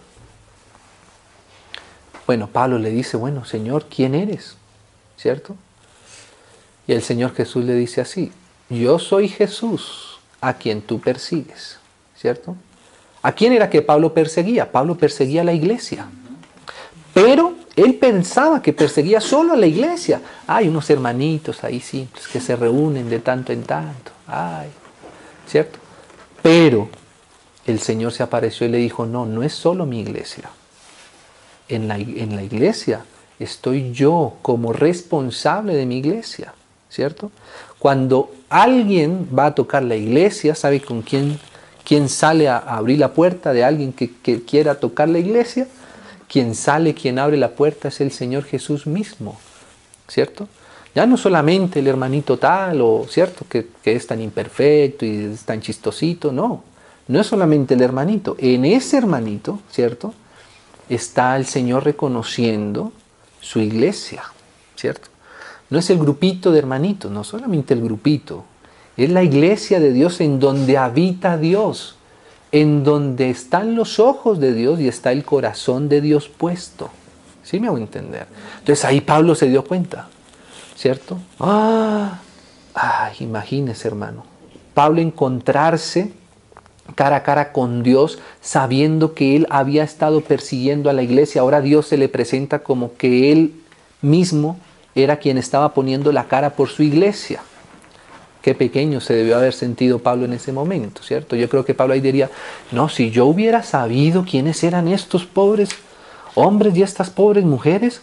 bueno, 2.28 2.46
Pablo 2.46 2.78
le 2.78 2.90
dice, 2.90 3.16
bueno, 3.16 3.44
Señor, 3.44 3.87
¿quién 3.87 4.14
eres? 4.14 4.57
¿Cierto? 5.16 5.57
Y 6.87 6.92
el 6.92 7.02
Señor 7.02 7.35
Jesús 7.35 7.64
le 7.64 7.74
dice 7.74 8.00
así, 8.00 8.30
yo 8.70 9.00
soy 9.00 9.26
Jesús 9.26 10.20
a 10.40 10.54
quien 10.54 10.80
tú 10.80 11.00
persigues, 11.00 11.80
¿cierto? 12.16 12.54
¿A 13.20 13.33
quién 13.33 13.52
era 13.52 13.68
que 13.68 13.83
Pablo 13.83 14.14
perseguía? 14.14 14.70
Pablo 14.70 14.96
perseguía 14.96 15.40
a 15.40 15.44
la 15.44 15.54
iglesia. 15.54 16.07
Pero 17.12 17.63
él 17.76 17.94
pensaba 17.96 18.62
que 18.62 18.72
perseguía 18.72 19.20
solo 19.20 19.54
a 19.54 19.56
la 19.56 19.66
iglesia. 19.66 20.20
Hay 20.46 20.68
unos 20.68 20.88
hermanitos 20.90 21.64
ahí 21.64 21.80
simples 21.80 22.28
que 22.28 22.40
se 22.40 22.56
reúnen 22.56 23.08
de 23.08 23.18
tanto 23.18 23.52
en 23.52 23.62
tanto. 23.64 24.12
Ay, 24.26 24.68
¿cierto? 25.46 25.78
Pero 26.42 26.88
el 27.66 27.80
Señor 27.80 28.12
se 28.12 28.22
apareció 28.22 28.66
y 28.66 28.70
le 28.70 28.78
dijo, 28.78 29.06
no, 29.06 29.26
no 29.26 29.42
es 29.42 29.52
solo 29.52 29.87
mi 29.87 30.00
iglesia. 30.00 30.50
En 31.68 31.88
la, 31.88 31.96
en 31.96 32.37
la 32.37 32.42
iglesia 32.42 33.04
estoy 33.38 33.92
yo 33.92 34.34
como 34.42 34.72
responsable 34.72 35.74
de 35.74 35.87
mi 35.87 35.98
iglesia, 35.98 36.54
¿cierto? 36.90 37.30
Cuando 37.78 38.30
alguien 38.48 39.28
va 39.37 39.46
a 39.46 39.54
tocar 39.54 39.82
la 39.82 39.96
iglesia, 39.96 40.54
¿sabe 40.54 40.80
con 40.80 41.02
quién 41.02 41.38
¿Quién 41.84 42.08
sale 42.08 42.48
a 42.48 42.56
abrir 42.56 42.98
la 42.98 43.12
puerta 43.12 43.52
de 43.52 43.62
alguien 43.62 43.92
que, 43.92 44.10
quiera 44.42 44.76
tocar 44.76 45.08
la 45.08 45.18
iglesia? 45.18 45.68
Quien 46.28 46.54
sale, 46.54 46.94
quien 46.94 47.18
abre 47.18 47.37
la 47.37 47.50
puerta 47.50 47.88
es 47.88 48.00
el 48.00 48.10
Señor 48.10 48.44
Jesús 48.44 48.87
mismo, 48.87 49.38
¿cierto? 50.08 50.48
Ya 50.94 51.06
no 51.06 51.16
solamente 51.16 51.80
el 51.80 51.88
hermanito 51.88 52.38
tal 52.38 52.80
o, 52.80 53.06
¿cierto? 53.08 53.44
Que, 53.48 53.68
que 53.82 53.96
es 53.96 54.06
tan 54.06 54.20
imperfecto 54.20 55.04
y 55.04 55.32
es 55.32 55.44
tan 55.44 55.60
chistosito, 55.60 56.32
no. 56.32 56.62
No 57.08 57.20
es 57.20 57.26
solamente 57.26 57.74
el 57.74 57.82
hermanito. 57.82 58.37
En 58.38 58.64
ese 58.64 58.96
hermanito, 58.96 59.60
¿cierto? 59.70 60.14
Está 60.88 61.37
el 61.37 61.46
Señor 61.46 61.84
reconociendo 61.84 62.92
su 63.40 63.60
iglesia, 63.60 64.22
¿cierto? 64.76 65.08
No 65.70 65.78
es 65.78 65.90
el 65.90 65.98
grupito 65.98 66.52
de 66.52 66.58
hermanitos, 66.60 67.10
no 67.10 67.24
solamente 67.24 67.74
el 67.74 67.82
grupito, 67.82 68.44
es 68.96 69.10
la 69.10 69.22
iglesia 69.22 69.80
de 69.80 69.92
Dios 69.92 70.20
en 70.20 70.38
donde 70.38 70.78
habita 70.78 71.37
Dios, 71.37 71.96
en 72.54 72.84
donde 72.84 73.30
están 73.30 73.74
los 73.74 73.98
ojos 73.98 74.38
de 74.38 74.54
Dios 74.54 74.78
y 74.78 74.86
está 74.86 75.10
el 75.10 75.24
corazón 75.24 75.88
de 75.88 76.00
Dios 76.00 76.28
puesto. 76.28 76.88
¿Sí 77.42 77.58
me 77.58 77.66
hago 77.66 77.78
entender? 77.78 78.28
Entonces 78.60 78.84
ahí 78.84 79.00
Pablo 79.00 79.34
se 79.34 79.48
dio 79.48 79.64
cuenta, 79.64 80.06
¿cierto? 80.76 81.18
Ah, 81.40 82.20
ay, 82.72 83.16
imagínese 83.18 83.88
hermano. 83.88 84.24
Pablo 84.72 85.00
encontrarse 85.00 86.12
cara 86.94 87.16
a 87.16 87.22
cara 87.24 87.50
con 87.50 87.82
Dios 87.82 88.20
sabiendo 88.40 89.14
que 89.14 89.34
él 89.34 89.48
había 89.50 89.82
estado 89.82 90.20
persiguiendo 90.20 90.88
a 90.88 90.92
la 90.92 91.02
iglesia. 91.02 91.40
Ahora 91.40 91.60
Dios 91.60 91.88
se 91.88 91.96
le 91.96 92.08
presenta 92.08 92.60
como 92.60 92.94
que 92.94 93.32
él 93.32 93.52
mismo 94.00 94.60
era 94.94 95.16
quien 95.16 95.38
estaba 95.38 95.74
poniendo 95.74 96.12
la 96.12 96.28
cara 96.28 96.50
por 96.50 96.68
su 96.68 96.84
iglesia 96.84 97.40
qué 98.44 98.54
pequeño 98.54 99.00
se 99.00 99.14
debió 99.14 99.38
haber 99.38 99.54
sentido 99.54 100.00
Pablo 100.00 100.26
en 100.26 100.35
ese 100.35 100.52
momento, 100.52 101.02
¿cierto? 101.02 101.35
Yo 101.35 101.48
creo 101.48 101.64
que 101.64 101.72
Pablo 101.72 101.94
ahí 101.94 102.02
diría, 102.02 102.30
no, 102.72 102.90
si 102.90 103.11
yo 103.11 103.24
hubiera 103.24 103.62
sabido 103.62 104.26
quiénes 104.30 104.62
eran 104.62 104.87
estos 104.87 105.24
pobres 105.24 105.70
hombres 106.35 106.76
y 106.76 106.83
estas 106.83 107.09
pobres 107.09 107.42
mujeres, 107.46 108.02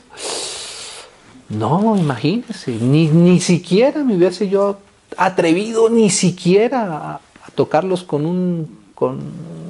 no, 1.47 1.95
imagínense, 1.95 2.71
ni, 2.71 3.07
ni 3.07 3.39
siquiera 3.39 4.03
me 4.03 4.15
hubiese 4.15 4.49
yo 4.49 4.79
atrevido 5.15 5.91
ni 5.91 6.09
siquiera 6.09 7.11
a, 7.13 7.21
tocarlos 7.53 8.01
con, 8.01 8.25
un, 8.25 8.79
con 8.95 9.19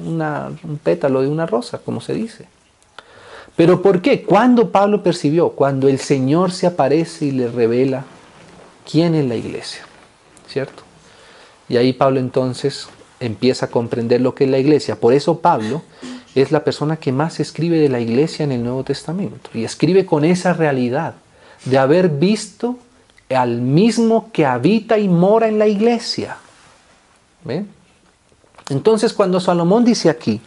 un 0.06 0.80
pétalo 0.82 1.20
de 1.20 1.28
una 1.28 1.44
rosa, 1.44 1.80
como 1.84 2.00
se 2.00 2.14
dice. 2.14 2.46
Pero 3.56 3.82
¿por 3.82 4.00
qué? 4.00 4.22
¿Cuándo 4.22 4.70
Pablo 4.70 5.02
percibió? 5.02 5.50
Cuando 5.50 5.86
el 5.86 5.98
Señor 5.98 6.50
se 6.50 6.66
aparece 6.66 7.26
y 7.26 7.32
le 7.32 7.48
revela 7.48 8.06
quién 8.90 9.14
es 9.14 9.26
la 9.26 9.36
iglesia. 9.36 9.82
¿Cierto? 10.52 10.82
Y 11.68 11.76
ahí 11.76 11.92
Pablo 11.92 12.20
entonces 12.20 12.88
empieza 13.20 13.66
a 13.66 13.70
comprender 13.70 14.20
lo 14.20 14.34
que 14.34 14.44
es 14.44 14.50
la 14.50 14.58
iglesia. 14.58 14.96
Por 14.96 15.14
eso 15.14 15.38
Pablo 15.38 15.82
es 16.34 16.52
la 16.52 16.64
persona 16.64 16.96
que 16.96 17.12
más 17.12 17.40
escribe 17.40 17.78
de 17.78 17.88
la 17.88 18.00
iglesia 18.00 18.44
en 18.44 18.52
el 18.52 18.62
Nuevo 18.62 18.84
Testamento. 18.84 19.50
Y 19.54 19.64
escribe 19.64 20.04
con 20.04 20.24
esa 20.24 20.52
realidad 20.52 21.14
de 21.64 21.78
haber 21.78 22.08
visto 22.08 22.78
al 23.30 23.60
mismo 23.60 24.30
que 24.32 24.44
habita 24.44 24.98
y 24.98 25.08
mora 25.08 25.48
en 25.48 25.58
la 25.58 25.66
iglesia. 25.66 26.36
¿Ven? 27.44 27.68
Entonces 28.68 29.12
cuando 29.12 29.40
Salomón 29.40 29.84
dice 29.84 30.10
aquí, 30.10 30.40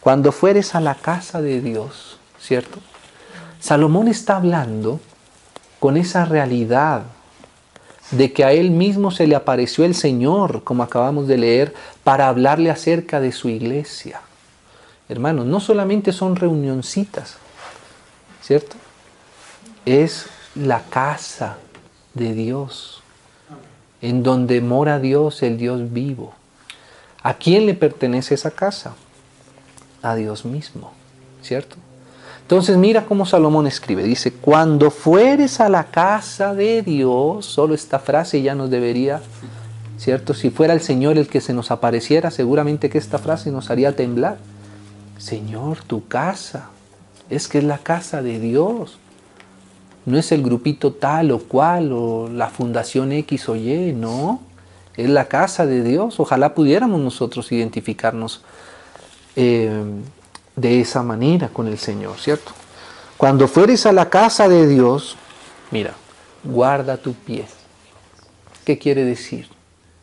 cuando 0.00 0.32
fueres 0.32 0.74
a 0.74 0.80
la 0.80 0.94
casa 0.94 1.42
de 1.42 1.60
Dios, 1.60 2.18
¿cierto? 2.40 2.78
Salomón 3.60 4.08
está 4.08 4.36
hablando 4.36 5.00
con 5.80 5.96
esa 5.96 6.24
realidad 6.24 7.02
de 8.10 8.32
que 8.32 8.44
a 8.44 8.52
él 8.52 8.70
mismo 8.70 9.10
se 9.10 9.26
le 9.26 9.34
apareció 9.34 9.84
el 9.84 9.94
Señor, 9.94 10.62
como 10.62 10.82
acabamos 10.82 11.26
de 11.26 11.38
leer, 11.38 11.74
para 12.04 12.28
hablarle 12.28 12.70
acerca 12.70 13.20
de 13.20 13.32
su 13.32 13.48
iglesia. 13.48 14.20
Hermanos, 15.08 15.46
no 15.46 15.60
solamente 15.60 16.12
son 16.12 16.36
reunioncitas, 16.36 17.36
¿cierto? 18.42 18.76
Es 19.84 20.26
la 20.54 20.82
casa 20.82 21.58
de 22.14 22.32
Dios, 22.32 23.02
en 24.00 24.22
donde 24.22 24.60
mora 24.60 24.98
Dios, 24.98 25.42
el 25.42 25.58
Dios 25.58 25.92
vivo. 25.92 26.34
¿A 27.22 27.34
quién 27.34 27.66
le 27.66 27.74
pertenece 27.74 28.34
esa 28.34 28.50
casa? 28.50 28.94
A 30.02 30.14
Dios 30.14 30.44
mismo, 30.44 30.92
¿cierto? 31.42 31.76
Entonces 32.46 32.76
mira 32.76 33.06
cómo 33.06 33.26
Salomón 33.26 33.66
escribe, 33.66 34.04
dice, 34.04 34.30
cuando 34.30 34.92
fueres 34.92 35.58
a 35.58 35.68
la 35.68 35.82
casa 35.82 36.54
de 36.54 36.80
Dios, 36.82 37.44
solo 37.44 37.74
esta 37.74 37.98
frase 37.98 38.40
ya 38.40 38.54
nos 38.54 38.70
debería, 38.70 39.20
¿cierto? 39.98 40.32
Si 40.32 40.50
fuera 40.50 40.72
el 40.72 40.80
Señor 40.80 41.18
el 41.18 41.26
que 41.26 41.40
se 41.40 41.52
nos 41.52 41.72
apareciera, 41.72 42.30
seguramente 42.30 42.88
que 42.88 42.98
esta 42.98 43.18
frase 43.18 43.50
nos 43.50 43.68
haría 43.68 43.96
temblar. 43.96 44.38
Señor, 45.18 45.82
tu 45.82 46.06
casa, 46.06 46.70
es 47.30 47.48
que 47.48 47.58
es 47.58 47.64
la 47.64 47.78
casa 47.78 48.22
de 48.22 48.38
Dios. 48.38 49.00
no 50.04 50.16
es 50.16 50.30
el 50.30 50.44
grupito 50.44 50.92
tal 50.92 51.32
o 51.32 51.40
cual 51.40 51.90
o 51.92 52.28
la 52.28 52.46
fundación 52.46 53.10
X 53.10 53.48
o 53.48 53.56
Y, 53.56 53.92
no, 53.92 54.38
es 54.96 55.10
la 55.10 55.24
casa 55.24 55.66
de 55.66 55.82
Dios. 55.82 56.20
Ojalá 56.20 56.54
pudiéramos 56.54 57.00
nosotros 57.00 57.50
identificarnos 57.50 58.42
eh, 59.34 59.82
de 60.56 60.80
esa 60.80 61.02
manera 61.02 61.48
con 61.48 61.68
el 61.68 61.78
Señor, 61.78 62.18
¿cierto? 62.18 62.52
Cuando 63.16 63.46
fueres 63.46 63.86
a 63.86 63.92
la 63.92 64.10
casa 64.10 64.48
de 64.48 64.66
Dios, 64.66 65.16
mira, 65.70 65.94
guarda 66.42 66.96
tu 66.96 67.14
pie. 67.14 67.46
¿Qué 68.64 68.78
quiere 68.78 69.04
decir? 69.04 69.48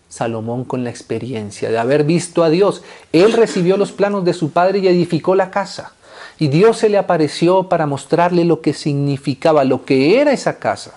Salomón 0.09 0.63
con 0.63 0.83
la 0.83 0.91
experiencia 0.91 1.69
de 1.69 1.79
haber 1.79 2.03
visto 2.03 2.43
a 2.43 2.49
Dios. 2.49 2.83
Él 3.11 3.33
recibió 3.33 3.77
los 3.77 3.91
planos 3.91 4.23
de 4.25 4.33
su 4.33 4.51
padre 4.51 4.79
y 4.79 4.87
edificó 4.87 5.35
la 5.35 5.49
casa. 5.51 5.93
Y 6.37 6.47
Dios 6.47 6.77
se 6.77 6.89
le 6.89 6.97
apareció 6.97 7.67
para 7.67 7.87
mostrarle 7.87 8.45
lo 8.45 8.61
que 8.61 8.73
significaba, 8.73 9.63
lo 9.63 9.85
que 9.85 10.19
era 10.19 10.31
esa 10.31 10.59
casa. 10.59 10.93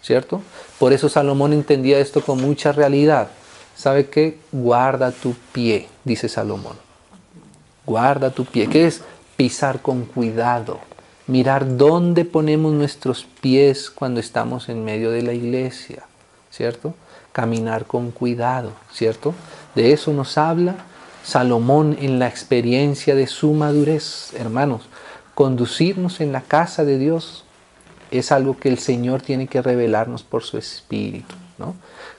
¿Cierto? 0.00 0.42
Por 0.78 0.92
eso 0.92 1.08
Salomón 1.08 1.52
entendía 1.52 1.98
esto 1.98 2.20
con 2.22 2.40
mucha 2.40 2.72
realidad. 2.72 3.28
¿Sabe 3.76 4.08
qué? 4.08 4.38
Guarda 4.50 5.10
tu 5.10 5.34
pie, 5.52 5.88
dice 6.04 6.28
Salomón. 6.28 6.91
Guarda 7.86 8.30
tu 8.30 8.44
pie. 8.44 8.68
¿Qué 8.68 8.86
es? 8.86 9.02
Pisar 9.36 9.80
con 9.80 10.04
cuidado. 10.04 10.80
Mirar 11.26 11.76
dónde 11.76 12.24
ponemos 12.24 12.72
nuestros 12.72 13.24
pies 13.40 13.90
cuando 13.90 14.20
estamos 14.20 14.68
en 14.68 14.84
medio 14.84 15.10
de 15.10 15.22
la 15.22 15.32
iglesia. 15.32 16.04
¿Cierto? 16.50 16.94
caminar 17.32 17.86
con 17.86 18.10
cuidado, 18.10 18.72
¿cierto? 18.92 19.34
De 19.74 19.92
eso 19.92 20.12
nos 20.12 20.38
habla 20.38 20.76
Salomón 21.24 21.96
en 22.00 22.18
la 22.18 22.28
experiencia 22.28 23.14
de 23.14 23.26
su 23.26 23.52
madurez, 23.52 24.32
hermanos. 24.34 24.82
Conducirnos 25.34 26.20
en 26.20 26.32
la 26.32 26.42
casa 26.42 26.84
de 26.84 26.98
Dios 26.98 27.44
es 28.10 28.32
algo 28.32 28.58
que 28.58 28.68
el 28.68 28.78
Señor 28.78 29.22
tiene 29.22 29.46
que 29.46 29.62
revelarnos 29.62 30.22
por 30.22 30.42
su 30.42 30.58
Espíritu, 30.58 31.34
¿no? 31.58 31.74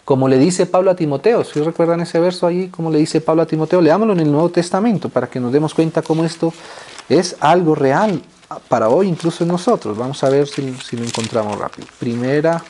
Como 0.06 0.28
le 0.28 0.38
dice 0.38 0.66
Pablo 0.66 0.92
a 0.92 0.96
Timoteo, 0.96 1.46
si 1.46 1.62
recuerdan 1.62 2.02
ese 2.02 2.20
verso 2.20 2.46
ahí, 2.46 2.68
como 2.68 2.92
le 2.92 3.00
dice 3.00 3.22
Pablo 3.22 3.44
a 3.44 3.46
Timoteo, 3.46 3.82
leámoslo 3.82 4.13
en 4.13 4.20
el 4.20 4.32
Nuevo 4.32 4.50
Testamento 4.50 5.08
para 5.08 5.28
que 5.28 5.39
nos 5.39 5.54
demos 5.54 5.74
cuenta 5.74 6.02
cómo 6.02 6.26
esto 6.26 6.54
es 7.08 7.38
algo 7.39 7.74
real 7.74 8.22
para 8.68 8.89
hoy, 8.89 9.08
incluso 9.08 9.44
en 9.44 9.50
nosotros. 9.50 9.98
Vamos 9.98 10.24
a 10.24 10.30
ver 10.30 10.48
si, 10.48 10.62
lo 10.62 11.04
encontramos 11.04 11.58
rápido. 11.58 11.88
Primera 12.00 12.62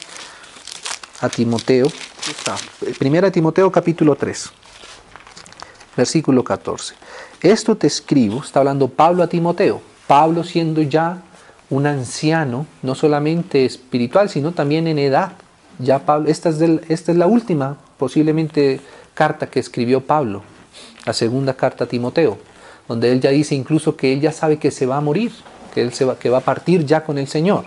a 1.22 1.30
Timoteo, 1.30 1.88
Primera 3.00 3.32
Timoteo 3.32 3.72
capítulo 3.72 4.16
3, 4.16 4.52
versículo 5.98 6.44
14. 6.44 6.94
Esto 7.42 7.76
te 7.76 7.88
escribo, 7.88 8.42
está 8.44 8.60
hablando 8.60 8.88
Pablo 8.88 9.24
a 9.24 9.28
Timoteo, 9.28 9.82
Pablo 10.08 10.44
siendo 10.44 10.82
ya 10.82 11.22
un 11.70 11.88
anciano, 11.88 12.68
no 12.84 12.94
solamente 12.94 13.66
espiritual, 13.66 14.30
sino 14.30 14.52
también 14.52 14.88
en 14.88 15.00
edad. 15.00 15.34
Ya 15.80 16.00
Pablo, 16.00 16.30
esta 16.30 16.50
es, 16.50 17.08
la 17.08 17.28
última, 17.28 17.78
posiblemente, 17.98 18.82
carta 19.14 19.48
que 19.48 19.60
escribió 19.60 20.02
Pablo, 20.02 20.42
la 21.06 21.14
segunda 21.14 21.54
carta 21.54 21.84
a 21.84 21.88
Timoteo, 21.88 22.38
donde 22.88 23.12
él 23.12 23.22
ya 23.22 23.32
dice 23.32 23.56
incluso 23.56 23.96
que 23.96 24.14
él 24.14 24.22
ya 24.22 24.32
sabe 24.32 24.58
que 24.58 24.72
se 24.72 24.86
va 24.86 24.98
a 24.98 25.02
morir, 25.02 25.32
que 25.74 25.82
él 25.82 25.94
se 25.94 26.06
va, 26.06 26.18
que 26.18 26.30
va 26.30 26.40
a 26.40 26.42
partir 26.42 26.86
ya 26.86 27.04
con 27.04 27.18
el 27.18 27.28
Señor. 27.28 27.66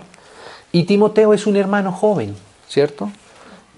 Y 0.71 0.83
Timoteo 0.83 1.33
es 1.33 1.47
un 1.47 1.55
hermano 1.55 1.91
joven, 1.91 2.35
¿cierto? 2.67 3.09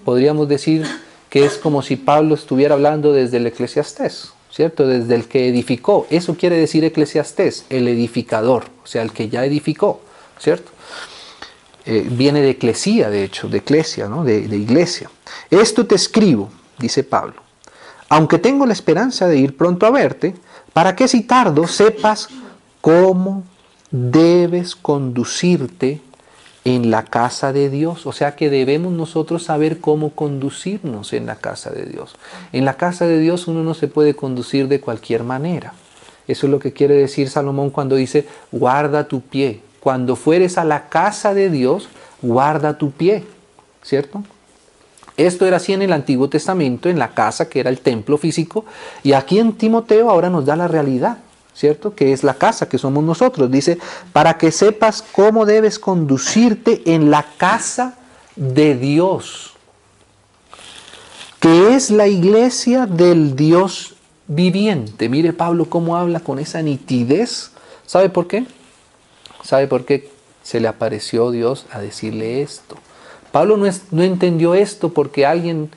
podríamos 0.04 0.48
decir 0.48 0.86
que 1.28 1.44
es 1.44 1.56
como 1.56 1.82
si 1.82 1.96
Pablo 1.96 2.34
estuviera 2.34 2.74
hablando 2.74 3.12
desde 3.12 3.36
el 3.36 3.46
eclesiastés, 3.46 4.32
¿cierto? 4.50 4.86
Desde 4.86 5.14
el 5.14 5.26
que 5.26 5.48
edificó. 5.48 6.06
Eso 6.10 6.36
quiere 6.36 6.56
decir 6.56 6.84
eclesiastés, 6.84 7.64
el 7.70 7.86
edificador, 7.86 8.64
o 8.82 8.86
sea, 8.86 9.02
el 9.02 9.12
que 9.12 9.28
ya 9.28 9.44
edificó, 9.44 10.00
¿cierto? 10.38 10.72
Eh, 11.86 12.06
viene 12.10 12.42
de 12.42 12.50
eclesía, 12.50 13.08
de 13.08 13.24
hecho, 13.24 13.48
de 13.48 13.58
eclesia, 13.58 14.08
¿no? 14.08 14.24
de, 14.24 14.46
de 14.46 14.56
iglesia. 14.56 15.10
Esto 15.50 15.86
te 15.86 15.94
escribo, 15.94 16.50
dice 16.78 17.04
Pablo, 17.04 17.42
aunque 18.08 18.38
tengo 18.38 18.66
la 18.66 18.72
esperanza 18.72 19.28
de 19.28 19.38
ir 19.38 19.56
pronto 19.56 19.86
a 19.86 19.90
verte, 19.90 20.34
para 20.72 20.94
que 20.94 21.08
si 21.08 21.22
tardo 21.22 21.66
sepas 21.66 22.28
cómo 22.80 23.44
debes 23.90 24.76
conducirte 24.76 26.00
en 26.64 26.90
la 26.90 27.04
casa 27.04 27.52
de 27.52 27.70
Dios. 27.70 28.06
O 28.06 28.12
sea 28.12 28.36
que 28.36 28.50
debemos 28.50 28.92
nosotros 28.92 29.44
saber 29.44 29.80
cómo 29.80 30.10
conducirnos 30.10 31.12
en 31.12 31.26
la 31.26 31.36
casa 31.36 31.70
de 31.70 31.86
Dios. 31.86 32.16
En 32.52 32.64
la 32.64 32.76
casa 32.76 33.06
de 33.06 33.18
Dios 33.18 33.48
uno 33.48 33.62
no 33.62 33.74
se 33.74 33.88
puede 33.88 34.14
conducir 34.14 34.68
de 34.68 34.80
cualquier 34.80 35.24
manera. 35.24 35.74
Eso 36.28 36.46
es 36.46 36.50
lo 36.50 36.58
que 36.58 36.72
quiere 36.72 36.94
decir 36.94 37.28
Salomón 37.28 37.70
cuando 37.70 37.96
dice, 37.96 38.26
guarda 38.52 39.08
tu 39.08 39.20
pie. 39.20 39.62
Cuando 39.80 40.16
fueres 40.16 40.58
a 40.58 40.64
la 40.64 40.88
casa 40.88 41.34
de 41.34 41.50
Dios, 41.50 41.88
guarda 42.22 42.78
tu 42.78 42.90
pie. 42.90 43.24
¿Cierto? 43.82 44.22
Esto 45.16 45.46
era 45.46 45.56
así 45.56 45.72
en 45.72 45.82
el 45.82 45.92
Antiguo 45.92 46.28
Testamento, 46.28 46.88
en 46.88 46.98
la 46.98 47.14
casa 47.14 47.48
que 47.48 47.60
era 47.60 47.70
el 47.70 47.80
templo 47.80 48.16
físico, 48.18 48.64
y 49.02 49.12
aquí 49.12 49.38
en 49.38 49.52
Timoteo 49.52 50.10
ahora 50.10 50.30
nos 50.30 50.46
da 50.46 50.56
la 50.56 50.68
realidad. 50.68 51.18
¿cierto? 51.54 51.94
Que 51.94 52.12
es 52.12 52.24
la 52.24 52.34
casa, 52.34 52.68
que 52.68 52.78
somos 52.78 53.04
nosotros. 53.04 53.50
Dice, 53.50 53.78
para 54.14 54.38
que 54.38 54.50
sepas 54.50 55.02
cómo 55.02 55.44
debes 55.44 55.78
conducirte 55.78 56.94
en 56.94 57.10
la 57.10 57.26
casa 57.36 57.98
de 58.34 58.76
Dios, 58.76 59.52
que 61.38 61.74
es 61.74 61.90
la 61.90 62.06
iglesia 62.06 62.86
del 62.86 63.36
Dios 63.36 63.94
viviente. 64.26 65.08
Mire 65.08 65.32
Pablo 65.32 65.66
cómo 65.66 65.96
habla 65.96 66.20
con 66.20 66.38
esa 66.38 66.62
nitidez. 66.62 67.50
¿Sabe 67.84 68.08
por 68.08 68.26
qué? 68.26 68.46
¿Sabe 69.42 69.66
por 69.66 69.84
qué 69.84 70.10
se 70.42 70.60
le 70.60 70.68
apareció 70.68 71.30
Dios 71.30 71.66
a 71.70 71.80
decirle 71.80 72.42
esto? 72.42 72.76
Pablo 73.32 73.56
no, 73.56 73.70
no 73.90 74.02
entendió 74.02 74.54
esto 74.54 74.90
porque 74.92 75.26
alguien 75.26 75.70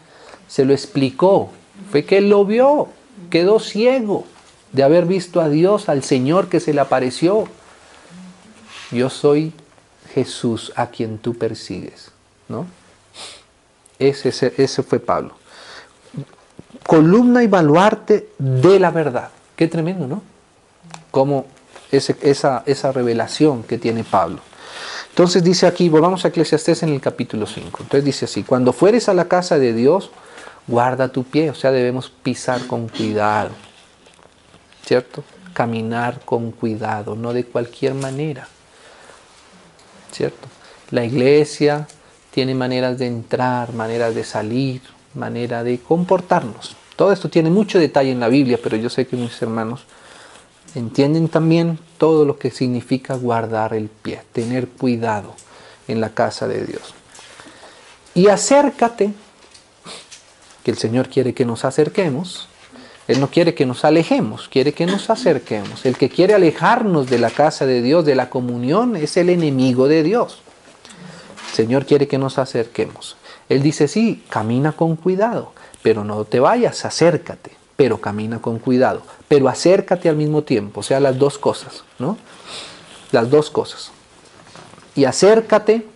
se 0.48 0.66
lo 0.66 0.74
explicó. 0.74 1.50
Fue 1.92 2.06
que 2.06 2.18
él 2.18 2.30
lo 2.30 2.46
vio, 2.46 2.90
quedó 3.30 3.60
ciego 3.60 4.26
de 4.72 4.84
haber 4.84 5.06
visto 5.06 5.40
a 5.40 5.50
Dios, 5.50 5.90
al 5.90 6.04
Señor 6.04 6.50
que 6.50 6.60
se 6.60 6.74
le 6.74 6.82
apareció. 6.82 7.48
Yo 8.92 9.10
soy 9.10 9.54
Jesús 10.14 10.74
a 10.76 10.88
quien 10.88 11.18
tú 11.18 11.36
persigues. 11.36 12.12
¿no? 12.48 12.66
Ese, 14.00 14.30
ese, 14.58 14.84
fue 14.84 15.00
Pablo. 15.00 15.36
Columna 16.86 17.44
y 17.44 17.48
baluarte 17.48 18.30
de 18.38 18.80
la 18.80 18.92
verdad. 18.92 19.30
Qué 19.56 19.68
tremendo, 19.68 20.08
¿no? 20.08 20.22
Como 21.12 21.46
esa, 21.98 22.92
revelación 22.92 23.64
que 23.64 23.78
tiene 23.78 24.04
Pablo. 24.04 24.40
Entonces 25.10 25.44
dice 25.44 25.68
aquí, 25.68 25.90
volvamos 25.90 26.26
a 26.26 26.30
Eclesiastés 26.30 26.84
en 26.84 26.90
el 26.90 27.02
capítulo 27.02 27.46
5. 27.46 27.84
Entonces 27.84 28.04
dice 28.04 28.26
así, 28.26 28.44
cuando 28.44 28.74
fueres 28.74 29.10
a 29.10 29.14
la 29.14 29.28
casa 29.28 29.60
de 29.60 29.74
Dios, 29.74 30.12
guarda 30.68 31.10
tu 31.10 31.24
pie, 31.24 31.52
o 31.52 31.56
sea, 31.56 31.72
debemos 31.72 32.10
pisar 32.10 32.66
con 32.66 32.88
cuidado. 32.88 33.52
¿cierto? 34.86 35.24
Caminar 35.54 36.22
con 36.26 36.52
cuidado, 36.52 37.16
no 37.16 37.34
de 37.34 37.46
cualquier 37.46 37.94
manera, 37.94 38.48
¿cierto? 40.12 40.48
La 40.92 41.06
iglesia 41.06 41.88
tiene 42.32 42.56
maneras 42.56 42.98
de 42.98 43.08
entrar, 43.08 43.74
maneras 43.74 44.16
de 44.16 44.24
salir, 44.24 44.82
manera 45.14 45.64
de 45.64 45.80
comportarnos. 45.80 46.76
Todo 46.96 47.12
esto 47.12 47.30
tiene 47.30 47.50
mucho 47.50 47.80
detalle 47.80 48.12
en 48.12 48.20
la 48.20 48.28
Biblia, 48.28 48.60
pero 48.62 48.78
yo 48.78 48.90
sé 48.90 49.08
que 49.08 49.16
mis 49.16 49.42
hermanos 49.42 49.86
entienden 50.76 51.28
también 51.28 51.80
todo 51.98 52.26
lo 52.26 52.38
que 52.38 52.52
significa 52.52 53.16
guardar 53.16 53.74
el 53.74 53.90
pie, 53.90 54.22
tener 54.32 54.68
cuidado 54.68 55.36
en 55.88 56.02
la 56.02 56.10
casa 56.10 56.48
de 56.48 56.66
Dios. 56.66 56.94
Y 58.16 58.28
acércate, 58.28 59.14
que 60.64 60.72
el 60.72 60.78
Señor 60.78 61.10
quiere 61.10 61.34
que 61.34 61.46
nos 61.46 61.66
acerquemos, 61.66 62.48
él 63.08 63.20
no 63.20 63.30
quiere 63.30 63.54
que 63.54 63.66
nos 63.66 63.84
alejemos, 63.84 64.48
quiere 64.48 64.74
que 64.74 64.86
nos 64.86 65.10
acerquemos. 65.10 65.86
El 65.86 65.98
que 65.98 66.10
quiere 66.10 66.34
alejarnos 66.36 67.10
de 67.10 67.20
la 67.20 67.30
casa 67.30 67.66
de 67.66 67.82
Dios, 67.82 68.06
de 68.06 68.16
la 68.16 68.30
comunión, 68.30 68.96
es 68.96 69.18
el 69.18 69.30
enemigo 69.30 69.90
de 69.90 70.04
Dios. 70.04 70.40
El 71.50 71.56
Señor 71.56 71.86
quiere 71.86 72.08
que 72.08 72.18
nos 72.18 72.38
acerquemos. 72.38 73.18
Él 73.50 73.62
dice, 73.62 73.90
sí, 73.90 74.24
camina 74.30 74.72
con 74.72 74.96
cuidado, 74.96 75.52
pero 75.82 76.06
no 76.06 76.24
te 76.24 76.40
vayas, 76.40 76.86
acércate, 76.86 77.52
pero 77.76 78.00
camina 78.00 78.40
con 78.40 78.60
cuidado, 78.60 79.02
pero 79.28 79.50
acércate 79.50 80.10
al 80.10 80.16
mismo 80.16 80.44
tiempo, 80.44 80.82
o 80.82 80.84
sea, 80.84 81.00
las 81.00 81.18
dos 81.18 81.38
cosas, 81.38 81.84
¿no? 82.00 82.18
Las 83.12 83.30
dos 83.30 83.50
cosas. 83.50 83.92
Y 84.96 85.06
acércate 85.06 85.88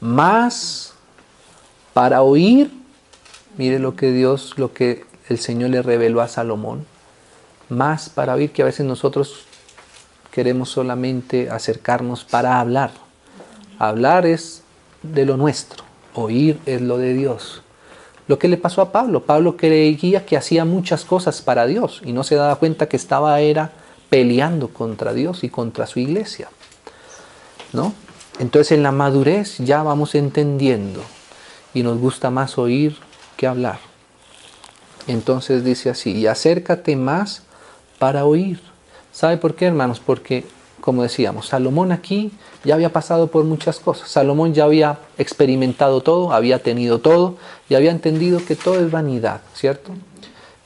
más 0.00 0.94
para 1.92 2.22
oír, 2.22 2.70
mire 3.56 3.78
lo 3.78 3.96
que 3.96 4.12
Dios, 4.12 4.54
lo 4.56 4.72
que 4.72 5.04
el 5.28 5.38
Señor 5.38 5.70
le 5.70 5.82
reveló 5.82 6.20
a 6.20 6.28
Salomón, 6.28 6.86
más 7.68 8.08
para 8.08 8.34
oír 8.34 8.50
que 8.50 8.62
a 8.62 8.66
veces 8.66 8.86
nosotros 8.86 9.44
queremos 10.30 10.70
solamente 10.70 11.50
acercarnos 11.50 12.24
para 12.24 12.60
hablar. 12.60 12.92
Hablar 13.78 14.26
es 14.26 14.62
de 15.02 15.26
lo 15.26 15.36
nuestro, 15.36 15.84
oír 16.14 16.58
es 16.64 16.80
lo 16.80 16.98
de 16.98 17.12
Dios. 17.14 17.62
Lo 18.28 18.38
que 18.38 18.48
le 18.48 18.58
pasó 18.58 18.82
a 18.82 18.92
Pablo, 18.92 19.24
Pablo 19.24 19.56
creía 19.56 20.24
que 20.24 20.36
hacía 20.36 20.64
muchas 20.64 21.04
cosas 21.04 21.42
para 21.42 21.66
Dios 21.66 22.02
y 22.04 22.12
no 22.12 22.22
se 22.22 22.34
daba 22.36 22.56
cuenta 22.56 22.86
que 22.86 22.96
estaba 22.96 23.40
era 23.40 23.72
peleando 24.10 24.68
contra 24.68 25.12
Dios 25.14 25.44
y 25.44 25.48
contra 25.48 25.86
su 25.86 25.98
iglesia. 25.98 26.48
¿No? 27.72 27.94
Entonces 28.38 28.72
en 28.72 28.82
la 28.82 28.92
madurez 28.92 29.58
ya 29.58 29.82
vamos 29.82 30.14
entendiendo 30.14 31.02
y 31.74 31.82
nos 31.82 31.98
gusta 31.98 32.30
más 32.30 32.58
oír 32.58 32.96
que 33.36 33.46
hablar. 33.46 33.78
Entonces 35.06 35.64
dice 35.64 35.90
así, 35.90 36.12
y 36.12 36.26
acércate 36.26 36.94
más 36.94 37.42
para 37.98 38.24
oír. 38.26 38.60
¿Sabe 39.10 39.38
por 39.38 39.54
qué, 39.54 39.66
hermanos? 39.66 40.00
Porque, 40.04 40.44
como 40.88 41.02
decíamos, 41.02 41.48
Salomón 41.48 41.92
aquí 41.92 42.32
ya 42.64 42.74
había 42.74 42.90
pasado 42.90 43.26
por 43.26 43.44
muchas 43.44 43.78
cosas. 43.78 44.08
Salomón 44.08 44.54
ya 44.54 44.64
había 44.64 45.00
experimentado 45.18 46.00
todo, 46.00 46.32
había 46.32 46.62
tenido 46.62 46.98
todo 46.98 47.36
y 47.68 47.74
había 47.74 47.90
entendido 47.90 48.40
que 48.42 48.56
todo 48.56 48.80
es 48.80 48.90
vanidad, 48.90 49.42
¿cierto? 49.52 49.92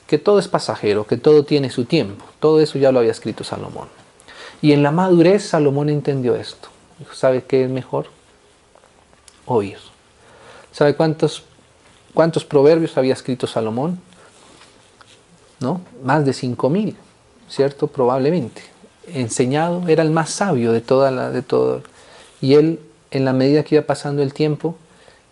Que 0.06 0.18
todo 0.18 0.38
es 0.38 0.46
pasajero, 0.46 1.08
que 1.08 1.16
todo 1.16 1.44
tiene 1.44 1.70
su 1.70 1.86
tiempo. 1.86 2.24
Todo 2.38 2.60
eso 2.60 2.78
ya 2.78 2.92
lo 2.92 3.00
había 3.00 3.10
escrito 3.10 3.42
Salomón. 3.42 3.88
Y 4.60 4.70
en 4.70 4.84
la 4.84 4.92
madurez 4.92 5.42
Salomón 5.42 5.88
entendió 5.88 6.36
esto. 6.36 6.68
¿Sabe 7.12 7.42
qué 7.42 7.64
es 7.64 7.68
mejor? 7.68 8.06
Oír. 9.46 9.78
¿Sabe 10.70 10.94
cuántos, 10.94 11.42
cuántos 12.14 12.44
proverbios 12.44 12.96
había 12.96 13.14
escrito 13.14 13.48
Salomón? 13.48 14.00
¿No? 15.58 15.80
Más 16.04 16.24
de 16.24 16.32
cinco 16.32 16.70
mil, 16.70 16.96
¿cierto? 17.48 17.88
Probablemente. 17.88 18.71
Enseñado, 19.06 19.88
era 19.88 20.02
el 20.02 20.10
más 20.10 20.30
sabio 20.30 20.72
de 20.72 20.80
toda 20.80 21.10
la, 21.10 21.30
de 21.30 21.42
todo. 21.42 21.82
Y 22.40 22.54
él, 22.54 22.80
en 23.10 23.24
la 23.24 23.32
medida 23.32 23.62
que 23.64 23.76
iba 23.76 23.84
pasando 23.84 24.22
el 24.22 24.32
tiempo, 24.32 24.76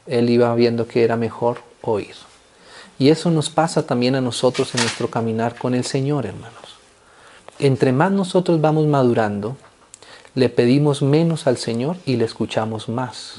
él 0.06 0.28
iba 0.30 0.54
viendo 0.54 0.86
que 0.86 1.04
era 1.04 1.16
mejor 1.16 1.58
oír. 1.82 2.14
Y 2.98 3.08
eso 3.08 3.30
nos 3.30 3.48
pasa 3.48 3.86
también 3.86 4.14
a 4.14 4.20
nosotros 4.20 4.74
en 4.74 4.82
nuestro 4.82 5.08
caminar 5.08 5.56
con 5.56 5.74
el 5.74 5.84
Señor, 5.84 6.26
hermanos. 6.26 6.54
Entre 7.58 7.92
más 7.92 8.12
nosotros 8.12 8.60
vamos 8.60 8.86
madurando, 8.86 9.56
le 10.34 10.48
pedimos 10.48 11.02
menos 11.02 11.46
al 11.46 11.56
Señor 11.56 11.96
y 12.06 12.16
le 12.16 12.24
escuchamos 12.24 12.88
más. 12.88 13.36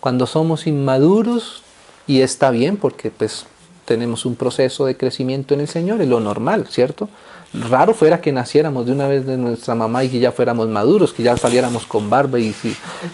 Cuando 0.00 0.26
somos 0.26 0.66
inmaduros, 0.66 1.62
y 2.06 2.22
está 2.22 2.50
bien 2.50 2.76
porque 2.76 3.10
pues 3.12 3.46
tenemos 3.90 4.24
un 4.24 4.36
proceso 4.36 4.86
de 4.86 4.96
crecimiento 4.96 5.54
en 5.54 5.60
el 5.60 5.68
Señor, 5.68 6.00
es 6.00 6.08
lo 6.08 6.20
normal, 6.20 6.68
¿cierto? 6.70 7.08
Raro 7.52 7.92
fuera 7.92 8.20
que 8.20 8.30
naciéramos 8.30 8.86
de 8.86 8.92
una 8.92 9.08
vez 9.08 9.26
de 9.26 9.36
nuestra 9.36 9.74
mamá 9.74 10.04
y 10.04 10.08
que 10.08 10.20
ya 10.20 10.30
fuéramos 10.30 10.68
maduros, 10.68 11.12
que 11.12 11.24
ya 11.24 11.36
saliéramos 11.36 11.86
con 11.86 12.08
barba 12.08 12.38
y 12.38 12.54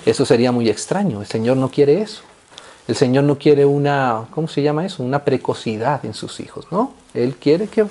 eso 0.05 0.27
sería 0.27 0.53
muy 0.53 0.69
extraño. 0.69 1.23
El 1.23 1.27
Señor 1.27 1.57
no 1.57 1.71
quiere 1.71 2.03
eso. 2.03 2.21
El 2.87 2.95
Señor 2.95 3.25
no 3.25 3.39
quiere 3.39 3.65
una, 3.65 4.27
¿cómo 4.31 4.47
se 4.49 4.63
llama 4.63 4.85
eso? 4.85 5.03
Una 5.03 5.25
precocidad 5.25 6.05
en 6.05 6.13
sus 6.13 6.41
hijos, 6.41 6.67
¿no? 6.71 6.93
Él 7.15 7.37
quiere 7.37 7.67
que 7.69 7.87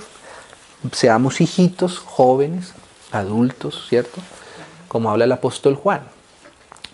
seamos 0.92 1.42
hijitos, 1.42 1.98
jóvenes, 1.98 2.74
adultos, 3.12 3.88
¿cierto? 3.90 4.22
como 4.96 5.12
habla 5.12 5.26
el 5.26 5.32
apóstol 5.34 5.76
Juan. 5.76 6.04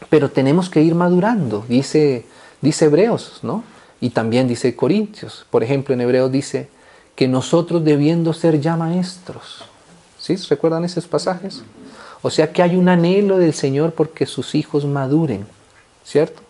Pero 0.10 0.32
tenemos 0.32 0.72
que 0.72 0.82
ir 0.82 0.96
madurando, 0.96 1.64
dice, 1.68 2.26
dice 2.60 2.86
Hebreos, 2.86 3.42
¿no? 3.44 3.64
Y 4.02 4.10
también 4.10 4.48
dice 4.48 4.76
Corintios. 4.76 5.46
Por 5.50 5.64
ejemplo, 5.64 5.94
en 5.94 6.02
Hebreos 6.02 6.32
dice 6.32 6.68
que 7.16 7.28
nosotros 7.28 7.86
debiendo 7.86 8.34
ser 8.34 8.60
ya 8.60 8.76
maestros. 8.76 9.64
¿Sí? 10.18 10.36
¿Recuerdan 10.50 10.84
esos 10.84 11.08
pasajes? 11.08 11.64
O 12.22 12.30
sea 12.30 12.52
que 12.52 12.62
hay 12.62 12.76
un 12.76 12.90
anhelo 12.90 13.38
del 13.38 13.54
Señor 13.54 13.94
porque 13.94 14.26
sus 14.26 14.54
hijos 14.56 14.86
maduren, 14.86 15.46
¿cierto? 16.04 16.42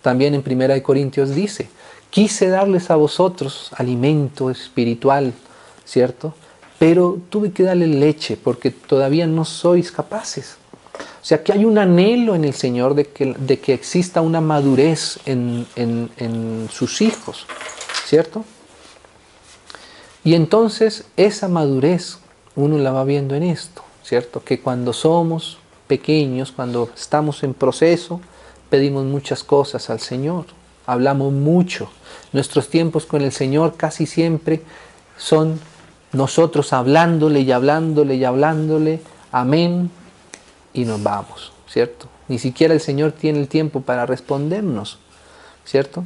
También 0.00 0.34
en 0.34 0.42
Primera 0.42 0.74
de 0.74 0.82
Corintios 0.82 1.34
dice, 1.34 1.68
quise 2.10 2.48
darles 2.48 2.90
a 2.90 2.96
vosotros 2.96 3.70
alimento 3.76 4.50
espiritual, 4.50 5.32
¿cierto? 5.84 6.34
Pero 6.78 7.18
tuve 7.30 7.52
que 7.52 7.62
darle 7.62 7.86
leche 7.86 8.36
porque 8.36 8.72
todavía 8.72 9.26
no 9.28 9.44
sois 9.44 9.92
capaces. 9.92 10.56
O 10.98 11.24
sea 11.24 11.42
que 11.42 11.52
hay 11.52 11.64
un 11.64 11.78
anhelo 11.78 12.34
en 12.34 12.44
el 12.44 12.54
Señor 12.54 12.94
de 12.94 13.06
que, 13.06 13.34
de 13.38 13.60
que 13.60 13.74
exista 13.74 14.20
una 14.20 14.40
madurez 14.40 15.18
en, 15.24 15.66
en 15.76 16.68
sus 16.70 17.00
hijos, 17.00 17.46
¿cierto? 18.04 18.44
Y 20.24 20.34
entonces 20.34 21.04
esa 21.16 21.48
madurez 21.48 22.18
uno 22.54 22.78
la 22.78 22.92
va 22.92 23.04
viendo 23.04 23.34
en 23.34 23.42
esto, 23.42 23.82
¿cierto? 24.02 24.42
Que 24.44 24.60
cuando 24.60 24.92
somos 24.92 25.58
pequeños, 25.86 26.52
cuando 26.52 26.90
estamos 26.94 27.42
en 27.42 27.54
proceso, 27.54 28.20
pedimos 28.70 29.04
muchas 29.04 29.42
cosas 29.44 29.90
al 29.90 30.00
Señor, 30.00 30.46
hablamos 30.86 31.32
mucho. 31.32 31.90
Nuestros 32.32 32.68
tiempos 32.68 33.04
con 33.04 33.22
el 33.22 33.32
Señor 33.32 33.76
casi 33.76 34.06
siempre 34.06 34.62
son 35.16 35.60
nosotros 36.12 36.72
hablándole 36.72 37.40
y 37.40 37.52
hablándole 37.52 38.14
y 38.14 38.24
hablándole, 38.24 39.00
amén, 39.32 39.90
y 40.72 40.84
nos 40.84 41.02
vamos, 41.02 41.52
¿cierto? 41.68 42.08
Ni 42.28 42.38
siquiera 42.38 42.74
el 42.74 42.80
Señor 42.80 43.12
tiene 43.12 43.40
el 43.40 43.48
tiempo 43.48 43.82
para 43.82 44.06
respondernos, 44.06 44.98
¿cierto? 45.64 46.04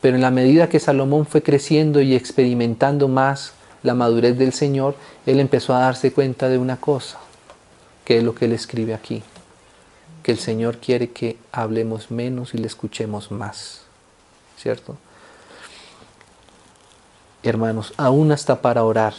Pero 0.00 0.16
en 0.16 0.22
la 0.22 0.30
medida 0.30 0.68
que 0.68 0.80
Salomón 0.80 1.26
fue 1.26 1.42
creciendo 1.42 2.00
y 2.00 2.14
experimentando 2.14 3.08
más 3.08 3.52
la 3.82 3.94
madurez 3.94 4.38
del 4.38 4.52
Señor, 4.52 4.94
él 5.26 5.40
empezó 5.40 5.74
a 5.74 5.80
darse 5.80 6.12
cuenta 6.12 6.48
de 6.48 6.58
una 6.58 6.76
cosa, 6.76 7.18
que 8.04 8.18
es 8.18 8.24
lo 8.24 8.34
que 8.34 8.46
él 8.46 8.52
escribe 8.52 8.94
aquí, 8.94 9.22
que 10.22 10.32
el 10.32 10.38
Señor 10.38 10.78
quiere 10.78 11.10
que 11.10 11.36
hablemos 11.52 12.10
menos 12.10 12.54
y 12.54 12.58
le 12.58 12.66
escuchemos 12.66 13.30
más, 13.30 13.82
¿cierto? 14.56 14.96
Hermanos, 17.42 17.92
aún 17.96 18.32
hasta 18.32 18.60
para 18.60 18.84
orar, 18.84 19.14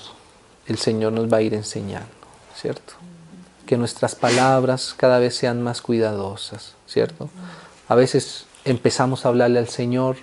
el 0.68 0.78
Señor 0.78 1.14
nos 1.14 1.32
va 1.32 1.38
a 1.38 1.42
ir 1.42 1.54
enseñando, 1.54 2.10
¿cierto? 2.56 2.94
Que 3.70 3.78
nuestras 3.78 4.16
palabras 4.16 4.96
cada 4.98 5.20
vez 5.20 5.36
sean 5.36 5.62
más 5.62 5.84
cuidadosas, 5.84 6.74
¿cierto? 6.88 7.30
A 7.88 7.94
veces 7.94 8.46
empezamos 8.66 9.24
a 9.24 9.30
hablarle 9.30 9.60
al 9.60 9.70
Señor, 9.70 10.16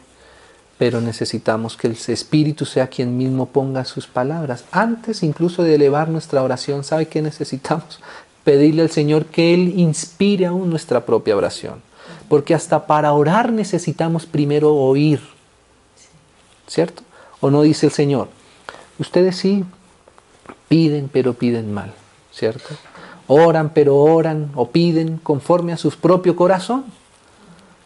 pero 0.78 1.00
necesitamos 1.00 1.76
que 1.76 1.86
el 1.86 1.96
Espíritu 2.08 2.64
sea 2.66 2.88
quien 2.88 3.16
mismo 3.16 3.46
ponga 3.46 3.84
sus 3.84 4.08
palabras. 4.08 4.64
Antes 4.72 5.22
incluso 5.22 5.62
de 5.62 5.76
elevar 5.76 6.08
nuestra 6.08 6.42
oración, 6.42 6.82
¿sabe 6.82 7.06
qué 7.06 7.22
necesitamos? 7.22 8.00
Pedirle 8.42 8.82
al 8.82 8.90
Señor 8.90 9.26
que 9.26 9.54
Él 9.54 9.78
inspire 9.78 10.46
aún 10.46 10.68
nuestra 10.68 11.06
propia 11.06 11.36
oración. 11.36 11.82
Porque 12.28 12.52
hasta 12.52 12.88
para 12.88 13.12
orar 13.12 13.52
necesitamos 13.52 14.26
primero 14.26 14.74
oír, 14.74 15.20
¿cierto? 16.66 17.04
¿O 17.38 17.52
no 17.52 17.62
dice 17.62 17.86
el 17.86 17.92
Señor? 17.92 18.28
Ustedes 18.98 19.36
sí 19.36 19.64
piden, 20.68 21.08
pero 21.08 21.34
piden 21.34 21.72
mal, 21.72 21.94
¿cierto? 22.32 22.74
Oran, 23.28 23.70
pero 23.70 23.96
oran 23.96 24.50
o 24.54 24.70
piden 24.70 25.18
conforme 25.18 25.72
a 25.72 25.76
su 25.76 25.90
propio 25.90 26.36
corazón. 26.36 26.84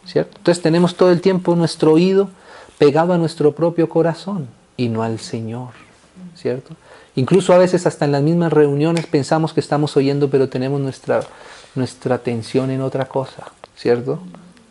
¿Cierto? 0.05 0.37
Entonces 0.37 0.61
tenemos 0.61 0.95
todo 0.95 1.11
el 1.11 1.21
tiempo 1.21 1.55
nuestro 1.55 1.93
oído 1.93 2.29
pegado 2.77 3.13
a 3.13 3.17
nuestro 3.17 3.53
propio 3.53 3.87
corazón 3.89 4.47
y 4.77 4.89
no 4.89 5.03
al 5.03 5.19
Señor. 5.19 5.69
¿Cierto? 6.35 6.75
Incluso 7.15 7.53
a 7.53 7.57
veces 7.57 7.85
hasta 7.85 8.05
en 8.05 8.11
las 8.11 8.21
mismas 8.21 8.53
reuniones 8.53 9.05
pensamos 9.05 9.53
que 9.53 9.59
estamos 9.59 9.95
oyendo, 9.97 10.29
pero 10.29 10.49
tenemos 10.49 10.79
nuestra, 10.79 11.21
nuestra 11.75 12.15
atención 12.15 12.71
en 12.71 12.81
otra 12.81 13.05
cosa. 13.05 13.51
¿Cierto? 13.75 14.19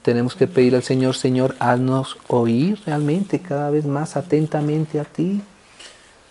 Tenemos 0.03 0.35
que 0.35 0.47
pedir 0.47 0.75
al 0.75 0.83
Señor, 0.83 1.15
Señor, 1.15 1.55
haznos 1.59 2.17
oír 2.29 2.81
realmente 2.87 3.39
cada 3.39 3.71
vez 3.71 3.85
más 3.85 4.17
atentamente 4.17 4.99
a 4.99 5.05
ti. 5.05 5.43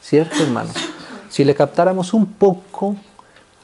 ¿Cierto, 0.01 0.41
hermano? 0.41 0.71
Si 1.29 1.45
le 1.45 1.53
captáramos 1.53 2.13
un 2.13 2.25
poco 2.25 2.95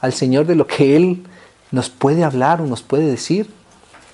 al 0.00 0.12
Señor 0.12 0.46
de 0.46 0.54
lo 0.54 0.66
que 0.66 0.96
Él 0.96 1.24
nos 1.70 1.90
puede 1.90 2.24
hablar 2.24 2.60
o 2.60 2.66
nos 2.66 2.82
puede 2.82 3.06
decir. 3.06 3.50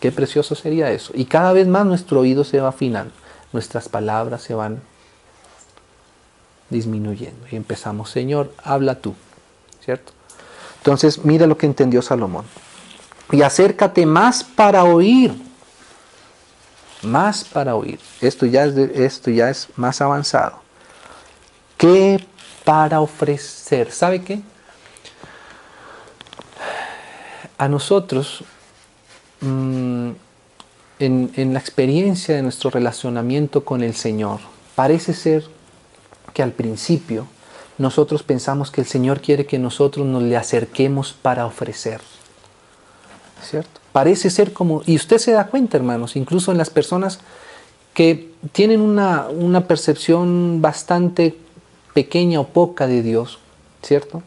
Qué 0.00 0.10
precioso 0.10 0.54
sería 0.54 0.90
eso. 0.90 1.12
Y 1.14 1.26
cada 1.26 1.52
vez 1.52 1.68
más 1.68 1.86
nuestro 1.86 2.20
oído 2.20 2.42
se 2.44 2.60
va 2.60 2.70
afinando, 2.70 3.12
nuestras 3.52 3.88
palabras 3.88 4.42
se 4.42 4.54
van 4.54 4.80
disminuyendo. 6.70 7.46
Y 7.50 7.56
empezamos, 7.56 8.10
Señor, 8.10 8.52
habla 8.64 8.96
tú, 8.96 9.14
¿cierto? 9.84 10.12
Entonces, 10.78 11.24
mira 11.24 11.46
lo 11.46 11.56
que 11.56 11.66
entendió 11.66 12.02
Salomón. 12.02 12.44
Y 13.30 13.42
acércate 13.42 14.04
más 14.04 14.42
para 14.42 14.82
oír. 14.82 15.32
Más 17.02 17.44
para 17.44 17.76
oír. 17.76 18.00
Esto 18.20 18.46
ya 18.46 18.64
es, 18.64 18.76
esto 18.76 19.30
ya 19.30 19.50
es 19.50 19.68
más 19.76 20.00
avanzado. 20.00 20.60
¿Qué 21.76 22.24
para 22.64 23.00
ofrecer? 23.00 23.92
¿Sabe 23.92 24.22
qué? 24.22 24.40
A 27.58 27.68
nosotros, 27.68 28.44
mm, 29.40 30.10
en, 30.98 31.52
la 31.52 31.58
experiencia 31.58 32.36
de 32.36 32.42
nuestro 32.42 32.70
relacionamiento 32.70 33.64
con 33.64 33.82
el 33.82 33.94
Señor, 33.94 34.40
parece 34.74 35.14
ser 35.14 35.44
que 36.32 36.42
al 36.42 36.52
principio 36.52 37.26
nosotros 37.78 38.22
pensamos 38.22 38.70
que 38.70 38.82
el 38.82 38.86
Señor 38.86 39.20
quiere 39.20 39.46
que 39.46 39.58
nosotros 39.58 40.06
nos 40.06 40.22
le 40.22 40.36
acerquemos 40.36 41.12
para 41.12 41.46
ofrecer. 41.46 42.00
¿Cierto? 43.42 43.80
Parece 43.92 44.30
ser 44.30 44.52
como, 44.52 44.82
y 44.86 44.94
usted 44.94 45.18
se 45.18 45.32
da 45.32 45.48
cuenta, 45.48 45.76
hermanos, 45.76 46.16
incluso 46.16 46.52
en 46.52 46.58
las 46.58 46.70
personas 46.70 47.18
que 47.92 48.30
tienen 48.52 48.80
una, 48.80 49.28
una 49.28 49.66
percepción 49.66 50.62
bastante 50.62 51.36
pequeña 51.92 52.40
o 52.40 52.46
poca 52.46 52.86
de 52.86 53.02
Dios, 53.02 53.38
¿cierto? 53.82 54.22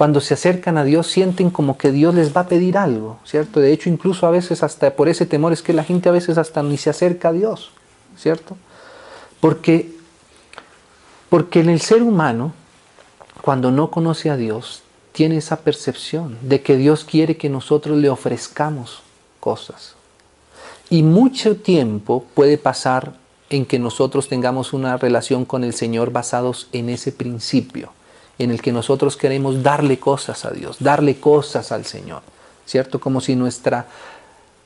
Cuando 0.00 0.22
se 0.22 0.32
acercan 0.32 0.78
a 0.78 0.84
Dios 0.84 1.08
sienten 1.08 1.50
como 1.50 1.76
que 1.76 1.92
Dios 1.92 2.14
les 2.14 2.34
va 2.34 2.40
a 2.40 2.48
pedir 2.48 2.78
algo, 2.78 3.18
¿cierto? 3.26 3.60
De 3.60 3.70
hecho, 3.70 3.90
incluso 3.90 4.26
a 4.26 4.30
veces 4.30 4.62
hasta 4.62 4.96
por 4.96 5.10
ese 5.10 5.26
temor 5.26 5.52
es 5.52 5.60
que 5.60 5.74
la 5.74 5.84
gente 5.84 6.08
a 6.08 6.12
veces 6.12 6.38
hasta 6.38 6.62
ni 6.62 6.78
se 6.78 6.88
acerca 6.88 7.28
a 7.28 7.32
Dios, 7.34 7.70
¿cierto? 8.16 8.56
Porque, 9.40 9.92
porque 11.28 11.60
en 11.60 11.68
el 11.68 11.82
ser 11.82 12.02
humano, 12.02 12.54
cuando 13.42 13.70
no 13.70 13.90
conoce 13.90 14.30
a 14.30 14.38
Dios, 14.38 14.80
tiene 15.12 15.36
esa 15.36 15.60
percepción 15.60 16.38
de 16.40 16.62
que 16.62 16.78
Dios 16.78 17.04
quiere 17.04 17.36
que 17.36 17.50
nosotros 17.50 17.98
le 17.98 18.08
ofrezcamos 18.08 19.02
cosas. 19.38 19.96
Y 20.88 21.02
mucho 21.02 21.56
tiempo 21.56 22.24
puede 22.32 22.56
pasar 22.56 23.18
en 23.50 23.66
que 23.66 23.78
nosotros 23.78 24.28
tengamos 24.28 24.72
una 24.72 24.96
relación 24.96 25.44
con 25.44 25.62
el 25.62 25.74
Señor 25.74 26.10
basados 26.10 26.68
en 26.72 26.88
ese 26.88 27.12
principio 27.12 27.92
en 28.40 28.50
el 28.50 28.62
que 28.62 28.72
nosotros 28.72 29.18
queremos 29.18 29.62
darle 29.62 29.98
cosas 29.98 30.46
a 30.46 30.50
Dios, 30.50 30.78
darle 30.80 31.20
cosas 31.20 31.72
al 31.72 31.84
Señor, 31.84 32.22
¿cierto? 32.64 32.98
Como 32.98 33.20
si 33.20 33.36
nuestra, 33.36 33.86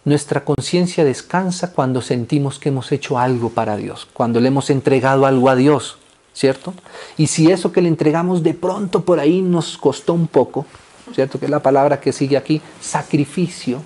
nuestra 0.05 0.45
conciencia 0.45 1.05
descansa 1.05 1.73
cuando 1.73 2.01
sentimos 2.01 2.61
que 2.61 2.69
hemos 2.69 2.93
hecho 2.93 3.19
algo 3.19 3.51
para 3.51 3.77
Dios, 3.77 4.07
cuando 4.13 4.39
le 4.39 4.49
hemos 4.49 4.71
entregado 4.71 5.27
algo 5.27 5.51
a 5.51 5.57
Dios, 5.57 5.99
¿cierto? 6.33 6.73
Y 7.17 7.27
si 7.27 7.51
eso 7.51 7.73
que 7.73 7.83
le 7.83 7.89
entregamos 7.89 8.45
de 8.45 8.55
pronto 8.55 9.05
por 9.05 9.19
ahí 9.19 9.43
nos 9.43 9.77
costó 9.77 10.15
un 10.15 10.29
poco, 10.29 10.67
¿cierto? 11.13 11.41
Que 11.41 11.47
es 11.47 11.51
la 11.51 11.63
palabra 11.63 11.99
que 11.99 12.13
sigue 12.13 12.37
aquí, 12.37 12.63
sacrificio, 12.81 13.83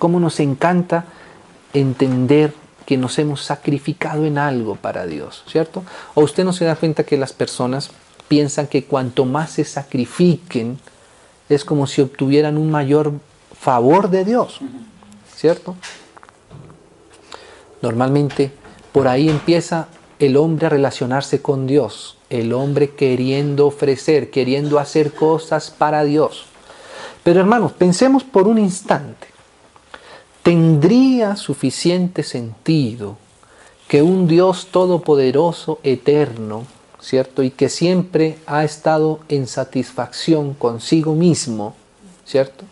cómo 0.00 0.18
nos 0.18 0.40
encanta 0.40 1.04
entender 1.72 2.52
que 2.86 2.96
nos 2.96 3.20
hemos 3.20 3.42
sacrificado 3.42 4.24
en 4.24 4.36
algo 4.36 4.74
para 4.74 5.06
Dios, 5.06 5.44
¿cierto? 5.46 5.84
O 6.14 6.22
usted 6.22 6.42
no 6.42 6.52
se 6.52 6.64
da 6.64 6.74
cuenta 6.74 7.04
que 7.04 7.16
las 7.16 7.32
personas 7.32 7.92
piensan 8.28 8.66
que 8.66 8.84
cuanto 8.84 9.24
más 9.24 9.50
se 9.50 9.64
sacrifiquen, 9.64 10.78
es 11.48 11.64
como 11.64 11.86
si 11.86 12.02
obtuvieran 12.02 12.58
un 12.58 12.70
mayor 12.70 13.12
favor 13.58 14.10
de 14.10 14.24
Dios, 14.24 14.60
¿cierto? 15.34 15.74
Normalmente 17.80 18.52
por 18.92 19.08
ahí 19.08 19.28
empieza 19.28 19.88
el 20.18 20.36
hombre 20.36 20.66
a 20.66 20.70
relacionarse 20.70 21.40
con 21.40 21.66
Dios, 21.66 22.18
el 22.28 22.52
hombre 22.52 22.90
queriendo 22.90 23.66
ofrecer, 23.66 24.30
queriendo 24.30 24.78
hacer 24.78 25.12
cosas 25.12 25.70
para 25.70 26.04
Dios. 26.04 26.46
Pero 27.22 27.40
hermanos, 27.40 27.72
pensemos 27.72 28.24
por 28.24 28.48
un 28.48 28.58
instante, 28.58 29.28
¿tendría 30.42 31.36
suficiente 31.36 32.22
sentido 32.22 33.16
que 33.86 34.02
un 34.02 34.26
Dios 34.26 34.68
todopoderoso, 34.70 35.78
eterno, 35.82 36.66
¿cierto? 37.00 37.42
Y 37.42 37.50
que 37.50 37.68
siempre 37.68 38.38
ha 38.46 38.64
estado 38.64 39.20
en 39.28 39.46
satisfacción 39.46 40.54
consigo 40.54 41.14
mismo, 41.14 41.74
¿cierto? 42.26 42.64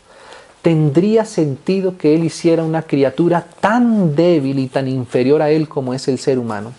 ¿Tendría 0.63 1.25
sentido 1.25 1.97
que 1.97 2.15
Él 2.15 2.25
hiciera 2.25 2.65
una 2.65 2.83
criatura 2.83 3.47
tan 3.61 4.17
débil 4.17 4.59
y 4.59 4.67
tan 4.67 4.89
inferior 4.89 5.43
a 5.43 5.51
Él 5.51 5.69
como 5.69 5.95
es 5.95 6.09
el 6.09 6.19
ser 6.19 6.39
humano 6.39 6.73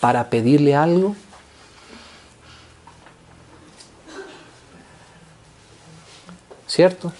para 0.00 0.28
pedirle 0.28 0.74
algo? 0.74 1.14
¿Cierto? 6.66 7.12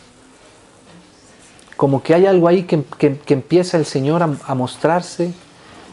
Como 1.77 2.03
que 2.03 2.15
hay 2.15 2.27
algo 2.27 2.49
ahí 2.49 2.65
que, 2.65 2.85
empieza 3.29 3.77
el 3.77 3.87
Señor 3.87 4.23
a 4.23 4.55
mostrarse, 4.55 5.33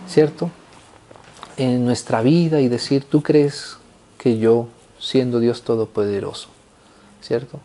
¿cierto? 0.07 0.49
En 1.57 1.85
nuestra 1.85 2.21
vida 2.21 2.61
y 2.61 2.67
decir, 2.67 3.03
tú 3.03 3.21
crees 3.21 3.77
que 4.17 4.37
yo, 4.37 4.67
siendo 4.99 5.39
Dios 5.39 5.63
Todopoderoso, 5.63 6.49
¿cierto? 7.21 7.59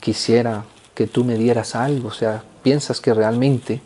Quisiera 0.00 0.64
que 0.94 1.06
tú 1.06 1.24
me 1.24 1.36
dieras 1.36 1.74
algo, 1.74 2.08
o 2.08 2.12
sea, 2.12 2.42
piensas 2.62 3.00
que 3.00 3.14
realmente 3.14 3.80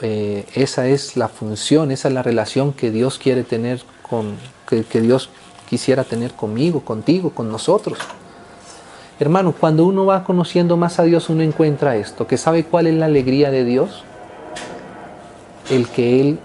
eh, 0.00 0.44
esa 0.54 0.86
es 0.88 1.16
la 1.16 1.28
función, 1.28 1.90
esa 1.90 2.08
es 2.08 2.14
la 2.14 2.22
relación 2.22 2.72
que 2.72 2.90
Dios 2.90 3.18
quiere 3.18 3.44
tener 3.44 3.82
con, 4.02 4.36
que, 4.68 4.84
que 4.84 5.00
Dios 5.00 5.30
quisiera 5.68 6.04
tener 6.04 6.32
conmigo, 6.32 6.80
contigo, 6.80 7.30
con 7.30 7.50
nosotros. 7.50 7.98
Hermano, 9.18 9.54
cuando 9.58 9.86
uno 9.86 10.04
va 10.04 10.24
conociendo 10.24 10.76
más 10.76 10.98
a 10.98 11.04
Dios, 11.04 11.30
uno 11.30 11.42
encuentra 11.42 11.96
esto, 11.96 12.26
que 12.26 12.36
sabe 12.36 12.64
cuál 12.64 12.86
es 12.86 12.94
la 12.94 13.06
alegría 13.06 13.50
de 13.50 13.64
Dios, 13.64 14.04
el 15.70 15.88
que 15.88 16.20
Él 16.20 16.38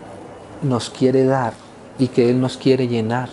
nos 0.62 0.90
quiere 0.90 1.26
dar 1.26 1.54
y 2.00 2.08
que 2.08 2.30
Él 2.30 2.40
nos 2.40 2.58
quiere 2.58 2.88
llenar. 2.88 3.30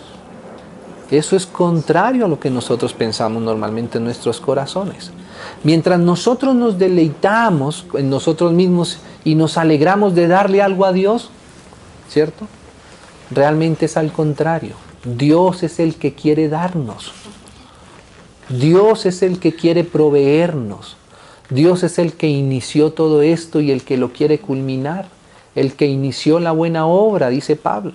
Eso 1.11 1.35
es 1.35 1.47
contrario 1.47 2.25
a 2.25 2.27
lo 2.27 2.39
que 2.39 2.51
nosotros 2.51 2.93
pensamos 2.93 3.41
normalmente 3.41 3.97
en 3.97 4.03
nuestros 4.03 4.39
corazones. 4.39 5.11
Mientras 5.63 5.99
nosotros 5.99 6.53
nos 6.53 6.77
deleitamos 6.77 7.85
en 7.95 8.09
nosotros 8.09 8.53
mismos 8.53 8.99
y 9.23 9.35
nos 9.35 9.57
alegramos 9.57 10.13
de 10.13 10.27
darle 10.27 10.61
algo 10.61 10.85
a 10.85 10.93
Dios, 10.93 11.31
¿cierto? 12.09 12.45
Realmente 13.31 13.85
es 13.85 13.97
al 13.97 14.11
contrario. 14.11 14.75
Dios 15.03 15.63
es 15.63 15.79
el 15.79 15.95
que 15.95 16.13
quiere 16.13 16.47
darnos. 16.47 17.11
Dios 18.49 19.05
es 19.05 19.23
el 19.23 19.39
que 19.39 19.55
quiere 19.55 19.83
proveernos. 19.83 20.95
Dios 21.49 21.81
es 21.81 21.97
el 21.97 22.13
que 22.13 22.27
inició 22.27 22.91
todo 22.93 23.23
esto 23.23 23.61
y 23.61 23.71
el 23.71 23.83
que 23.83 23.97
lo 23.97 24.13
quiere 24.13 24.39
culminar 24.39 25.07
el 25.55 25.73
que 25.73 25.87
inició 25.87 26.39
la 26.39 26.51
buena 26.51 26.85
obra, 26.85 27.29
dice 27.29 27.55
Pablo. 27.55 27.93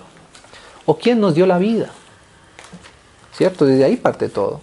¿O 0.85 0.97
quién 0.97 1.19
nos 1.19 1.35
dio 1.35 1.45
la 1.45 1.57
vida? 1.57 1.89
¿Cierto? 3.33 3.65
Desde 3.65 3.85
ahí 3.85 3.95
parte 3.95 4.29
todo. 4.29 4.61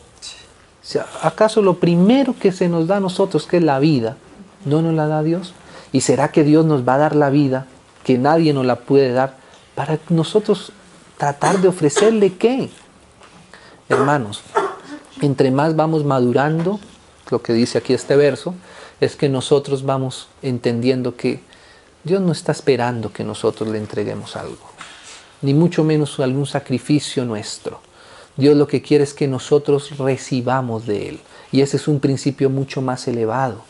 ¿Acaso 1.22 1.62
lo 1.62 1.78
primero 1.78 2.34
que 2.38 2.52
se 2.52 2.68
nos 2.68 2.86
da 2.86 2.96
a 2.96 3.00
nosotros, 3.00 3.46
que 3.46 3.58
es 3.58 3.62
la 3.62 3.78
vida, 3.78 4.16
no 4.64 4.82
nos 4.82 4.94
la 4.94 5.06
da 5.06 5.22
Dios? 5.22 5.54
¿Y 5.92 6.00
será 6.00 6.32
que 6.32 6.44
Dios 6.44 6.64
nos 6.64 6.86
va 6.86 6.94
a 6.94 6.98
dar 6.98 7.16
la 7.16 7.30
vida, 7.30 7.66
que 8.04 8.18
nadie 8.18 8.52
nos 8.52 8.66
la 8.66 8.76
puede 8.76 9.12
dar, 9.12 9.36
para 9.74 9.98
nosotros 10.08 10.72
tratar 11.16 11.60
de 11.60 11.68
ofrecerle 11.68 12.34
qué? 12.34 12.70
Hermanos, 13.88 14.42
entre 15.20 15.50
más 15.50 15.76
vamos 15.76 16.04
madurando, 16.04 16.80
lo 17.30 17.42
que 17.42 17.52
dice 17.52 17.78
aquí 17.78 17.94
este 17.94 18.16
verso, 18.16 18.54
es 19.00 19.16
que 19.16 19.28
nosotros 19.28 19.84
vamos 19.84 20.28
entendiendo 20.42 21.16
que 21.16 21.40
Dios 22.04 22.20
no 22.20 22.32
está 22.32 22.50
esperando 22.50 23.12
que 23.12 23.22
nosotros 23.22 23.68
le 23.68 23.78
entreguemos 23.78 24.34
algo, 24.34 24.70
ni 25.40 25.54
mucho 25.54 25.84
menos 25.84 26.18
algún 26.18 26.46
sacrificio 26.46 27.24
nuestro. 27.24 27.80
Dios 28.36 28.56
lo 28.56 28.66
que 28.66 28.82
quiere 28.82 29.04
es 29.04 29.14
que 29.14 29.28
nosotros 29.28 29.98
recibamos 29.98 30.86
de 30.86 31.10
Él. 31.10 31.20
Y 31.52 31.60
ese 31.60 31.76
es 31.76 31.86
un 31.86 32.00
principio 32.00 32.50
mucho 32.50 32.80
más 32.82 33.06
elevado. 33.06 33.62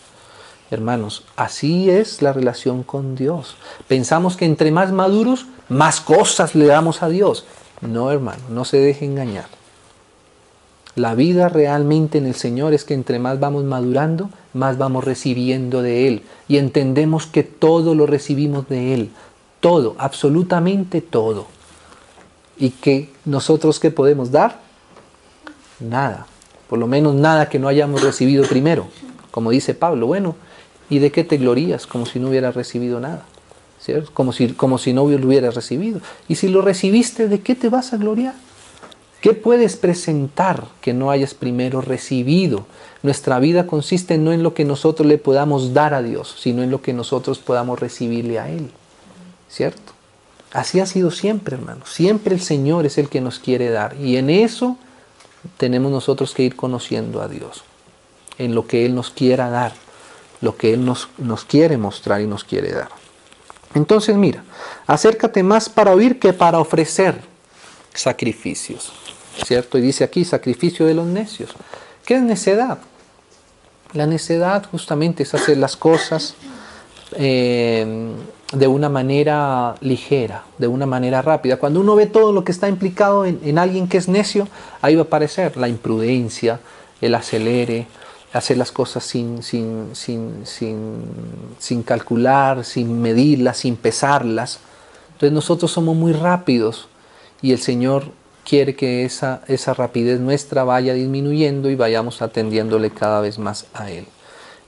Hermanos, 0.71 1.25
así 1.37 1.91
es 1.91 2.23
la 2.23 2.33
relación 2.33 2.85
con 2.85 3.17
Dios. 3.17 3.57
Pensamos 3.87 4.37
que 4.37 4.47
entre 4.47 4.71
más 4.71 4.93
maduros, 4.93 5.47
más 5.69 6.01
cosas 6.01 6.55
le 6.55 6.67
damos 6.67 7.03
a 7.03 7.09
Dios. 7.09 7.45
No, 7.83 8.11
hermano, 8.11 8.43
no 8.49 8.65
se 8.65 8.79
deje 8.79 9.05
engañar. 9.05 9.49
La 10.95 11.15
vida 11.15 11.49
realmente 11.49 12.19
en 12.19 12.27
el 12.27 12.35
Señor 12.35 12.75
es 12.75 12.85
que 12.85 12.93
entre 12.93 13.19
más 13.19 13.41
vamos 13.41 13.65
madurando, 13.65 14.29
más 14.53 14.77
vamos 14.77 15.05
recibiendo 15.05 15.81
de 15.81 16.07
Él. 16.07 16.23
Y 16.49 16.59
entendemos 16.59 17.27
que 17.27 17.43
todo 17.43 17.95
lo 17.95 18.07
recibimos 18.07 18.69
de 18.69 18.93
Él. 18.93 19.11
Todo, 19.61 19.95
absolutamente 19.99 21.01
todo. 21.01 21.47
¿Y 22.59 22.71
que 22.71 23.09
nosotros 23.25 23.81
qué 23.81 23.91
podemos 23.91 24.31
dar? 24.33 24.61
Nada. 25.81 26.27
Por 26.69 26.79
lo 26.79 26.87
menos 26.87 27.15
nada 27.15 27.49
que 27.49 27.59
no 27.59 27.69
hayamos 27.69 28.03
recibido 28.03 28.45
primero. 28.45 28.89
Como 29.31 29.51
dice 29.51 29.75
Pablo, 29.75 30.07
bueno, 30.07 30.37
¿y 30.91 30.99
de 30.99 31.11
qué 31.11 31.25
te 31.25 31.39
glorías? 31.39 31.87
Como 31.87 32.05
si 32.05 32.19
no 32.19 32.29
hubieras 32.29 32.55
recibido 32.55 33.01
nada. 33.01 33.25
Como, 34.13 34.33
si, 34.33 34.49
como 34.49 34.79
si 34.79 34.93
no 34.93 35.09
lo 35.09 35.27
hubieras 35.27 35.55
recibido. 35.55 36.01
Y 36.29 36.35
si 36.35 36.49
lo 36.49 36.61
recibiste, 36.61 37.29
¿de 37.29 37.41
qué 37.41 37.55
te 37.55 37.69
vas 37.69 37.93
a 37.93 37.97
gloriar? 37.97 38.35
¿Qué 39.23 39.35
puedes 39.35 39.77
presentar 39.77 40.67
que 40.81 40.93
no 40.93 41.13
hayas 41.13 41.33
primero 41.33 41.81
recibido? 41.81 42.67
Nuestra 43.05 43.39
vida 43.39 43.69
consiste 43.69 44.19
no 44.19 44.33
en 44.33 44.43
lo 44.43 44.53
que 44.53 44.65
nosotros 44.65 45.07
le 45.07 45.17
podamos 45.17 45.73
dar 45.73 45.95
a 45.95 46.03
Dios, 46.03 46.35
sino 46.41 46.65
en 46.65 46.73
lo 46.73 46.83
que 46.83 46.93
nosotros 46.93 47.39
podamos 47.39 47.79
recibirle 47.79 48.41
a 48.41 48.51
Él. 48.51 48.73
¿Cierto? 49.49 49.93
Así 50.53 50.81
ha 50.81 50.87
sido 50.87 51.13
siempre, 51.13 51.55
hermano. 51.55 51.87
Siempre 51.87 52.35
el 52.35 52.41
Señor 52.41 52.85
es 52.85 52.99
el 52.99 53.09
que 53.09 53.21
nos 53.21 53.39
quiere 53.39 53.71
dar. 53.71 53.95
Y 54.01 54.17
en 54.17 54.29
eso 54.29 54.77
tenemos 55.57 55.93
nosotros 55.93 56.35
que 56.35 56.43
ir 56.43 56.57
conociendo 56.57 57.23
a 57.23 57.29
Dios. 57.29 57.63
En 58.39 58.57
lo 58.57 58.67
que 58.67 58.85
Él 58.85 58.97
nos 58.97 59.11
quiera 59.11 59.51
dar. 59.51 59.73
Lo 60.41 60.57
que 60.57 60.75
Él 60.75 60.85
nos, 60.85 61.09
nos 61.17 61.45
quiere 61.45 61.77
mostrar 61.77 62.23
y 62.23 62.27
nos 62.27 62.43
quiere 62.43 62.73
dar. 62.73 62.89
Entonces 63.75 64.17
mira, 64.17 64.43
acércate 64.89 65.45
más 65.45 65.69
para 65.69 65.93
oír 65.93 66.19
que 66.19 66.33
para 66.33 66.59
ofrecer 66.59 67.21
sacrificios. 67.95 68.93
¿Cierto? 69.45 69.79
Y 69.79 69.81
dice 69.81 70.05
aquí, 70.05 70.25
sacrificio 70.25 70.87
de 70.87 70.95
los 70.95 71.07
necios. 71.07 71.51
¿Qué 72.05 72.17
es 72.17 72.23
necedad? 72.23 72.79
La 73.93 74.07
necedad 74.07 74.67
justamente 74.71 75.23
es 75.23 75.35
hacer 75.35 75.59
las 75.59 75.77
cosas 75.77 76.35
eh, 77.17 78.15
de 78.53 78.67
una 78.67 78.89
manera 78.89 79.75
ligera, 79.81 80.45
de 80.59 80.67
una 80.67 80.87
manera 80.87 81.23
rápida. 81.23 81.57
Cuando 81.57 81.81
uno 81.81 81.95
ve 81.95 82.07
todo 82.07 82.33
lo 82.33 82.45
que 82.45 82.53
está 82.53 82.69
implicado 82.69 83.25
en, 83.25 83.59
alguien 83.59 83.89
que 83.89 83.99
es 83.99 84.09
necio, 84.09 84.47
ahí 84.83 84.95
va 84.95 85.03
a 85.03 85.05
aparecer 85.05 85.57
la 85.57 85.69
imprudencia, 85.69 86.61
el 87.01 87.15
acelere, 87.15 87.87
hacer 88.33 88.59
las 88.59 88.73
cosas 88.73 89.05
sin, 89.05 89.43
sin, 89.43 89.91
sin, 89.95 90.45
sin, 91.59 91.83
calcular, 91.83 92.65
sin 92.65 93.01
medirlas, 93.01 93.59
sin 93.59 93.77
pesarlas. 93.77 94.61
Entonces 95.13 95.33
nosotros 95.33 95.71
somos 95.71 95.97
muy 95.97 96.13
rápidos 96.13 96.89
y 97.41 97.53
el 97.53 97.59
Señor 97.59 98.05
quiere 98.45 98.75
que 98.75 99.05
esa, 99.05 99.43
esa 99.49 99.75
rapidez 99.75 100.21
nuestra 100.21 100.65
vaya 100.65 100.95
disminuyendo 100.95 101.71
y 101.71 101.75
vayamos 101.75 102.23
atendiéndole 102.23 102.91
cada 102.91 103.21
vez 103.21 103.39
más 103.39 103.67
a 103.75 103.91
Él. 103.91 104.07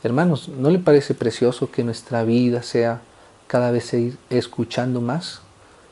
Hermanos, 0.03 0.49
¿no 0.49 0.71
le 0.71 0.79
parece 0.79 1.15
precioso 1.15 1.71
que 1.71 1.83
nuestra 1.83 2.25
vida 2.25 2.63
sea 2.63 3.01
cada 3.47 3.71
vez 3.71 3.93
ir 3.95 4.19
escuchando 4.31 5.01
más? 5.01 5.41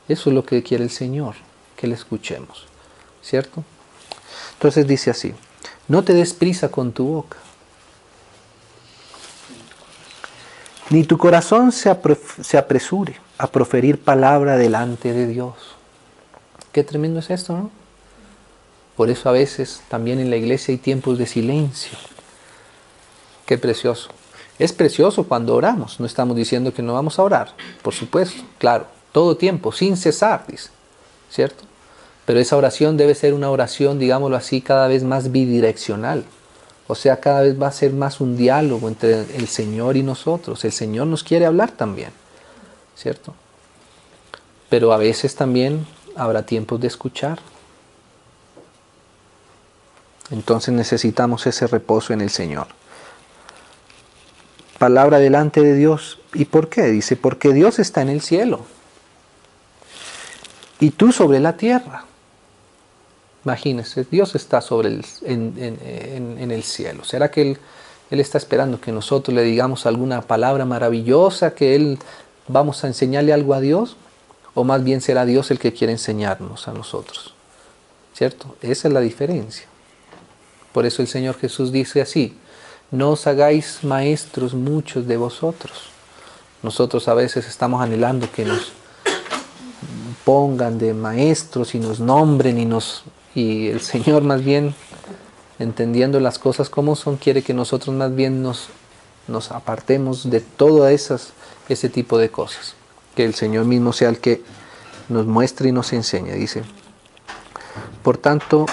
Eso 0.07 0.29
es 0.29 0.35
lo 0.35 0.45
que 0.45 0.63
quiere 0.63 0.83
el 0.83 0.89
Señor, 0.89 1.35
que 1.75 1.87
le 1.87 1.95
escuchemos, 1.95 2.67
¿cierto? 3.21 3.63
Entonces 4.53 4.85
dice 4.85 5.09
así, 5.09 5.33
no 5.87 6.03
te 6.03 6.13
des 6.13 6.33
prisa 6.33 6.69
con 6.69 6.91
tu 6.91 7.05
boca, 7.05 7.37
ni 10.89 11.03
tu 11.03 11.17
corazón 11.17 11.71
se, 11.71 11.89
apresure 11.89 13.15
a 13.37 13.47
proferir 13.47 13.99
palabra 13.99 14.57
delante 14.57 15.11
de 15.11 15.25
Dios. 15.25 15.55
Qué 16.73 16.83
tremendo 16.83 17.19
es 17.19 17.29
esto, 17.29 17.53
¿no? 17.53 17.71
Por 18.97 19.09
eso 19.09 19.29
a 19.29 19.31
veces 19.31 19.81
también 19.87 20.19
en 20.19 20.29
la 20.29 20.35
iglesia 20.35 20.73
hay 20.73 20.77
tiempos 20.77 21.17
de 21.17 21.25
silencio. 21.25 21.97
Qué 23.45 23.57
precioso. 23.57 24.09
Es 24.59 24.73
precioso 24.73 25.23
cuando 25.23 25.55
oramos, 25.55 25.99
no 25.99 26.05
estamos 26.05 26.35
diciendo 26.35 26.73
que 26.73 26.81
no 26.81 26.93
vamos 26.93 27.17
a 27.17 27.23
orar, 27.23 27.53
por 27.81 27.93
supuesto, 27.93 28.43
claro, 28.59 28.87
todo 29.11 29.37
tiempo, 29.37 29.71
sin 29.71 29.97
cesar, 29.97 30.45
dice, 30.47 30.69
¿cierto? 31.29 31.63
Pero 32.25 32.39
esa 32.39 32.55
oración 32.55 32.97
debe 32.97 33.15
ser 33.15 33.33
una 33.33 33.49
oración, 33.49 33.99
digámoslo 33.99 34.37
así, 34.37 34.61
cada 34.61 34.87
vez 34.87 35.03
más 35.03 35.31
bidireccional. 35.31 36.23
O 36.87 36.95
sea, 36.95 37.19
cada 37.19 37.41
vez 37.41 37.61
va 37.61 37.67
a 37.67 37.71
ser 37.71 37.93
más 37.93 38.21
un 38.21 38.37
diálogo 38.37 38.87
entre 38.87 39.21
el 39.35 39.47
Señor 39.47 39.97
y 39.97 40.03
nosotros. 40.03 40.63
El 40.65 40.71
Señor 40.71 41.07
nos 41.07 41.23
quiere 41.23 41.45
hablar 41.45 41.71
también, 41.71 42.11
¿cierto? 42.95 43.33
Pero 44.69 44.93
a 44.93 44.97
veces 44.97 45.35
también 45.35 45.85
habrá 46.15 46.45
tiempos 46.45 46.79
de 46.79 46.87
escuchar. 46.87 47.39
Entonces 50.31 50.73
necesitamos 50.73 51.45
ese 51.45 51.67
reposo 51.67 52.13
en 52.13 52.21
el 52.21 52.29
Señor. 52.29 52.67
Palabra 54.79 55.19
delante 55.19 55.61
de 55.61 55.75
Dios. 55.75 56.19
¿Y 56.33 56.45
por 56.45 56.69
qué? 56.69 56.83
Dice, 56.83 57.15
porque 57.15 57.53
Dios 57.53 57.79
está 57.79 58.01
en 58.01 58.09
el 58.09 58.21
cielo. 58.21 58.61
Y 60.79 60.91
tú 60.91 61.11
sobre 61.11 61.39
la 61.39 61.55
tierra. 61.55 62.05
Imagínense, 63.45 64.05
Dios 64.09 64.35
está 64.35 64.61
sobre 64.61 64.89
el, 64.89 65.05
en, 65.23 66.51
el 66.51 66.63
cielo. 66.63 67.03
¿Será 67.03 67.29
que 67.29 67.41
él, 67.41 67.57
él, 68.09 68.19
está 68.19 68.37
esperando 68.37 68.79
que 68.79 68.91
nosotros 68.91 69.35
le 69.35 69.43
digamos 69.43 69.85
alguna 69.85 70.21
palabra 70.21 70.65
maravillosa, 70.65 71.53
que 71.53 71.75
Él 71.75 71.99
vamos 72.47 72.83
a 72.83 72.87
enseñarle 72.87 73.33
algo 73.33 73.53
a 73.53 73.59
Dios? 73.59 73.97
¿O 74.55 74.63
más 74.63 74.83
bien 74.83 75.01
será 75.01 75.25
Dios 75.25 75.51
el 75.51 75.59
que 75.59 75.73
quiere 75.73 75.93
enseñarnos 75.93 76.67
a 76.67 76.73
nosotros? 76.73 77.33
¿Cierto? 78.13 78.55
Esa 78.61 78.87
es 78.87 78.93
la 78.93 78.99
diferencia. 78.99 79.65
Por 80.71 80.85
eso 80.85 81.01
el 81.01 81.07
Señor 81.07 81.37
Jesús 81.39 81.71
dice 81.71 82.01
así, 82.01 82.37
no 82.91 83.11
os 83.11 83.25
hagáis 83.25 83.83
maestros 83.83 84.53
muchos 84.53 85.07
de 85.07 85.17
vosotros. 85.17 85.89
Nosotros 86.61 87.07
a 87.07 87.13
veces 87.13 87.47
estamos 87.47 87.81
anhelando 87.81 88.31
que 88.31 88.45
nos 88.45 88.71
pongan 90.23 90.77
de 90.77 90.93
maestros 90.93 91.75
y 91.75 91.79
nos 91.79 91.99
nombren 91.99 92.59
y 92.59 92.65
nos 92.65 93.03
y 93.35 93.67
el 93.67 93.81
Señor 93.81 94.23
más 94.23 94.43
bien, 94.43 94.75
entendiendo 95.57 96.19
las 96.19 96.37
cosas 96.37 96.69
como 96.69 96.95
son, 96.95 97.17
quiere 97.17 97.41
que 97.41 97.53
nosotros 97.53 97.95
más 97.95 98.13
bien 98.13 98.43
nos, 98.43 98.67
nos 99.27 99.51
apartemos 99.51 100.29
de 100.29 100.39
todo 100.39 100.87
esas, 100.87 101.33
ese 101.67 101.89
tipo 101.89 102.17
de 102.17 102.29
cosas. 102.29 102.75
Que 103.15 103.25
el 103.25 103.33
Señor 103.33 103.65
mismo 103.65 103.93
sea 103.93 104.09
el 104.09 104.19
que 104.19 104.41
nos 105.09 105.25
muestre 105.25 105.69
y 105.69 105.71
nos 105.71 105.93
enseñe. 105.93 106.33
Dice, 106.33 106.63
por 108.01 108.17
tanto, 108.17 108.65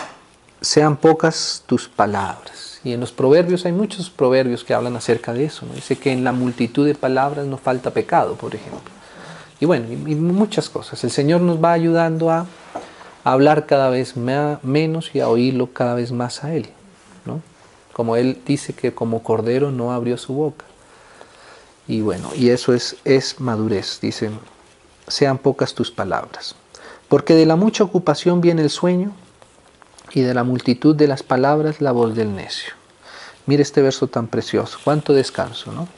sean 0.61 0.97
pocas 0.97 1.63
tus 1.67 1.89
palabras. 1.89 2.81
Y 2.83 2.93
en 2.93 3.01
los 3.01 3.13
proverbios 3.13 3.67
hay 3.67 3.73
muchos 3.73 4.09
proverbios 4.09 4.65
que 4.65 4.73
hablan 4.73 4.97
acerca 4.97 5.33
de 5.33 5.45
eso. 5.45 5.67
Dice 5.75 5.97
que 5.97 6.13
en 6.13 6.25
la 6.25 6.33
multitud 6.33 6.87
de 6.87 6.95
palabras 6.95 7.47
no 7.47 7.59
falta 7.59 7.91
pecado, 7.91 8.35
por 8.37 8.55
ejemplo. 8.55 8.81
Y 9.61 9.67
bueno, 9.67 9.87
y 9.91 10.15
muchas 10.15 10.71
cosas. 10.71 11.05
El 11.05 11.11
Señor 11.11 11.43
nos 11.43 11.63
va 11.63 11.73
ayudando 11.73 12.31
a 12.31 12.47
hablar 13.25 13.67
cada 13.67 13.91
vez 13.91 14.15
menos 14.17 15.15
y 15.15 15.21
a 15.21 15.29
oírlo 15.29 15.73
cada 15.73 15.95
vez 15.95 16.13
más 16.13 16.43
a 16.45 16.55
Él. 16.55 16.71
¿no? 17.27 17.43
Como 17.93 18.17
Él 18.17 18.39
dice 18.47 18.73
que 18.73 18.95
como 18.95 19.23
cordero 19.23 19.71
no 19.71 19.93
abrió 19.93 20.17
su 20.17 20.33
boca. 20.33 20.65
Y 21.91 22.03
bueno, 22.03 22.31
y 22.37 22.51
eso 22.51 22.73
es, 22.73 22.99
es 23.05 23.41
madurez. 23.41 23.99
Dice, 24.01 24.31
sean 25.09 25.39
pocas 25.39 25.75
tus 25.75 25.91
palabras. 25.91 26.55
Porque 27.09 27.35
de 27.35 27.47
la 27.47 27.57
mucha 27.57 27.83
ocupación 27.83 28.41
viene 28.41 28.63
el 28.63 28.71
sueño 28.71 29.11
y 30.13 30.21
de 30.21 30.33
la 30.33 30.45
multitud 30.45 30.95
de 30.95 31.09
las 31.09 31.25
palabras 31.25 31.81
la 31.81 31.91
voz 31.91 32.15
del 32.15 32.37
necio. 32.37 32.75
Mire 33.47 33.65
este 33.65 33.83
verso 33.83 34.07
tan 34.07 34.29
precioso. 34.29 34.79
Cuánto 34.85 35.15
descanso, 35.15 35.73
¿no? 35.73 35.89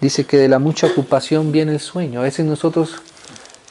Dice 0.00 0.26
que 0.26 0.38
de 0.38 0.48
la 0.48 0.58
mucha 0.58 0.88
ocupación 0.88 1.52
viene 1.52 1.70
el 1.70 1.80
sueño. 1.80 2.18
A 2.18 2.24
veces 2.24 2.44
nosotros 2.44 2.96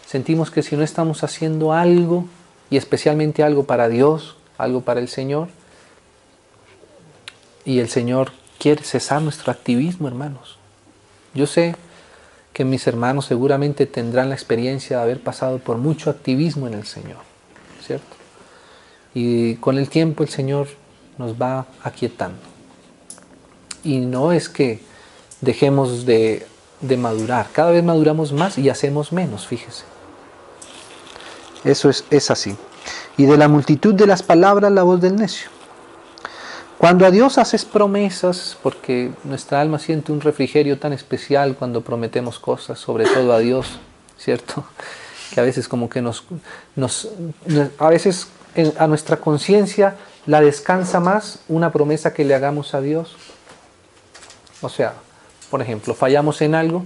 sentimos 0.06 0.50
que 0.52 0.64
si 0.64 0.78
no 0.78 0.84
estamos 0.84 1.26
haciendo 1.26 1.74
algo, 1.74 2.30
y 2.70 2.78
especialmente 2.78 3.44
algo 3.44 3.66
para 3.66 3.90
Dios, 3.90 4.38
algo 4.58 4.86
para 4.86 5.02
el 5.02 5.10
Señor. 5.10 5.50
Y 7.66 7.80
el 7.80 7.90
Señor 7.90 8.32
quiere 8.58 8.86
cesar 8.86 9.22
nuestro 9.22 9.52
activismo, 9.52 10.08
hermanos. 10.08 10.57
Yo 11.38 11.46
sé 11.46 11.76
que 12.52 12.66
mis 12.66 12.88
hermanos 12.88 13.28
seguramente 13.28 13.86
tendrán 13.86 14.30
la 14.30 14.36
experiencia 14.36 14.98
de 14.98 15.04
haber 15.04 15.22
pasado 15.22 15.60
por 15.60 15.78
mucho 15.78 16.10
activismo 16.10 16.66
en 16.66 16.74
el 16.74 16.88
Señor, 16.88 17.20
¿cierto? 17.86 18.16
Y 19.14 19.54
con 19.58 19.78
el 19.78 19.88
tiempo 19.88 20.24
el 20.24 20.30
Señor 20.30 20.68
nos 21.20 21.40
va 21.40 21.68
aquietando. 21.84 22.40
Y 23.84 24.00
no 24.00 24.32
es 24.32 24.50
que 24.50 24.82
dejemos 25.42 26.08
de, 26.08 26.48
de 26.82 26.98
madurar, 26.98 27.50
cada 27.54 27.70
vez 27.70 27.84
maduramos 27.84 28.34
más 28.34 28.58
y 28.58 28.72
hacemos 28.72 29.12
menos, 29.12 29.46
fíjese. 29.46 29.84
Eso 31.64 31.92
es, 31.92 32.04
es 32.10 32.32
así. 32.32 32.56
Y 33.16 33.28
de 33.28 33.38
la 33.38 33.48
multitud 33.48 33.94
de 33.94 34.08
las 34.08 34.24
palabras 34.24 34.72
la 34.72 34.82
voz 34.82 35.00
del 35.00 35.18
necio. 35.18 35.52
Cuando 36.78 37.08
a 37.08 37.12
Dios 37.12 37.40
haces 37.40 37.66
promesas, 37.66 38.56
porque 38.62 39.12
nuestra 39.24 39.60
alma 39.62 39.80
siente 39.80 40.12
un 40.12 40.22
refrigerio 40.22 40.78
tan 40.78 40.94
especial 40.94 41.56
cuando 41.56 41.82
prometemos 41.82 42.38
cosas, 42.38 42.78
sobre 42.78 43.06
todo 43.06 43.34
a 43.34 43.40
Dios, 43.40 43.80
¿cierto? 44.18 44.64
Que 45.34 45.42
a 45.42 45.44
veces 45.44 45.68
como 45.68 45.90
que 45.90 46.02
nos, 46.02 46.24
a 47.80 47.90
veces 47.90 48.30
a 48.78 48.88
nuestra 48.88 49.18
conciencia 49.18 49.98
la 50.26 50.40
descansa 50.40 51.02
más 51.02 51.40
una 51.50 51.74
promesa 51.74 52.14
que 52.14 52.24
le 52.24 52.34
hagamos 52.34 52.74
a 52.74 52.80
Dios. 52.80 53.18
O 54.62 54.70
sea, 54.70 54.94
por 55.52 55.62
ejemplo, 55.62 55.94
fallamos 55.94 56.42
en 56.42 56.56
algo, 56.56 56.86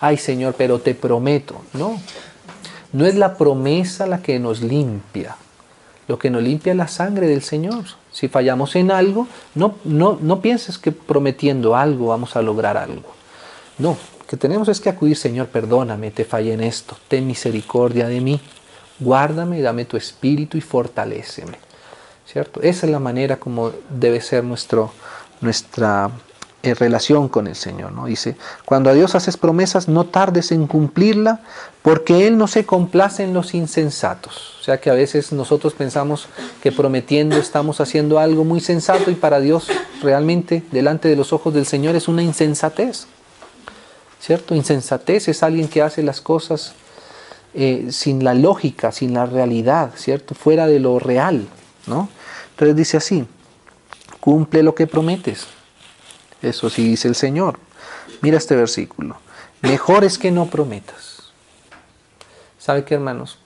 ay 0.00 0.16
Señor, 0.16 0.56
pero 0.58 0.80
te 0.80 0.96
prometo, 0.96 1.60
no, 1.74 2.00
no 2.92 3.06
es 3.06 3.14
la 3.14 3.36
promesa 3.36 4.04
la 4.04 4.20
que 4.20 4.40
nos 4.40 4.62
limpia. 4.62 5.36
Lo 6.08 6.18
que 6.18 6.30
nos 6.30 6.42
limpia 6.42 6.74
la 6.74 6.88
sangre 6.88 7.26
del 7.26 7.42
Señor. 7.42 7.84
Si 8.12 8.28
fallamos 8.28 8.76
en 8.76 8.90
algo, 8.90 9.26
no, 9.54 9.76
no, 9.84 10.18
no 10.20 10.40
pienses 10.40 10.78
que 10.78 10.92
prometiendo 10.92 11.76
algo 11.76 12.08
vamos 12.08 12.36
a 12.36 12.42
lograr 12.42 12.76
algo. 12.76 13.12
No, 13.78 13.96
que 14.28 14.36
tenemos 14.36 14.68
es 14.68 14.80
que 14.80 14.88
acudir, 14.88 15.16
Señor, 15.16 15.48
perdóname, 15.48 16.10
te 16.10 16.24
fallé 16.24 16.54
en 16.54 16.62
esto, 16.62 16.96
ten 17.08 17.26
misericordia 17.26 18.08
de 18.08 18.20
mí, 18.20 18.40
guárdame, 18.98 19.60
dame 19.60 19.84
tu 19.84 19.96
espíritu 19.96 20.56
y 20.56 20.60
fortaléceme. 20.60 21.58
¿Cierto? 22.26 22.60
Esa 22.60 22.86
es 22.86 22.92
la 22.92 22.98
manera 22.98 23.36
como 23.36 23.72
debe 23.88 24.20
ser 24.20 24.42
nuestro, 24.42 24.92
nuestra 25.40 26.10
en 26.66 26.76
relación 26.76 27.28
con 27.28 27.46
el 27.46 27.56
Señor. 27.56 27.92
¿no? 27.92 28.06
Dice, 28.06 28.36
cuando 28.64 28.90
a 28.90 28.94
Dios 28.94 29.14
haces 29.14 29.36
promesas, 29.36 29.88
no 29.88 30.04
tardes 30.04 30.52
en 30.52 30.66
cumplirla, 30.66 31.40
porque 31.82 32.26
Él 32.26 32.36
no 32.36 32.48
se 32.48 32.66
complace 32.66 33.22
en 33.22 33.32
los 33.32 33.54
insensatos. 33.54 34.56
O 34.60 34.64
sea 34.64 34.80
que 34.80 34.90
a 34.90 34.94
veces 34.94 35.32
nosotros 35.32 35.74
pensamos 35.74 36.28
que 36.62 36.72
prometiendo 36.72 37.36
estamos 37.36 37.80
haciendo 37.80 38.18
algo 38.18 38.44
muy 38.44 38.60
sensato 38.60 39.10
y 39.10 39.14
para 39.14 39.40
Dios 39.40 39.68
realmente 40.02 40.62
delante 40.72 41.08
de 41.08 41.16
los 41.16 41.32
ojos 41.32 41.54
del 41.54 41.66
Señor 41.66 41.94
es 41.96 42.08
una 42.08 42.22
insensatez. 42.22 43.06
¿Cierto? 44.20 44.54
Insensatez 44.54 45.28
es 45.28 45.42
alguien 45.42 45.68
que 45.68 45.82
hace 45.82 46.02
las 46.02 46.20
cosas 46.20 46.74
eh, 47.54 47.88
sin 47.90 48.24
la 48.24 48.34
lógica, 48.34 48.92
sin 48.92 49.14
la 49.14 49.24
realidad, 49.24 49.92
¿cierto? 49.96 50.34
Fuera 50.34 50.66
de 50.66 50.80
lo 50.80 50.98
real, 50.98 51.46
¿no? 51.86 52.08
Entonces 52.50 52.76
dice 52.76 52.96
así, 52.96 53.26
cumple 54.20 54.62
lo 54.62 54.74
que 54.74 54.86
prometes 54.86 55.46
eso 56.42 56.70
sí 56.70 56.88
dice 56.88 57.08
el 57.08 57.14
Señor. 57.14 57.58
Mira 58.22 58.38
este 58.38 58.56
versículo. 58.56 59.16
Mejor 59.62 60.04
es 60.04 60.18
que 60.18 60.30
no 60.30 60.46
prometas. 60.46 61.32
¿Sabe 62.58 62.84
qué, 62.84 62.94
hermanos? 62.94 63.38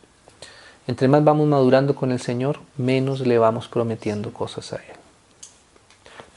Entre 0.86 1.09
más 1.09 1.22
vamos 1.22 1.47
madurando 1.47 1.95
con 1.95 2.11
el 2.11 2.20
Señor, 2.20 2.59
menos 2.76 3.20
le 3.20 3.38
vamos 3.38 3.68
prometiendo 3.68 4.32
cosas 4.32 4.72
a 4.72 4.76
Él. 4.76 4.97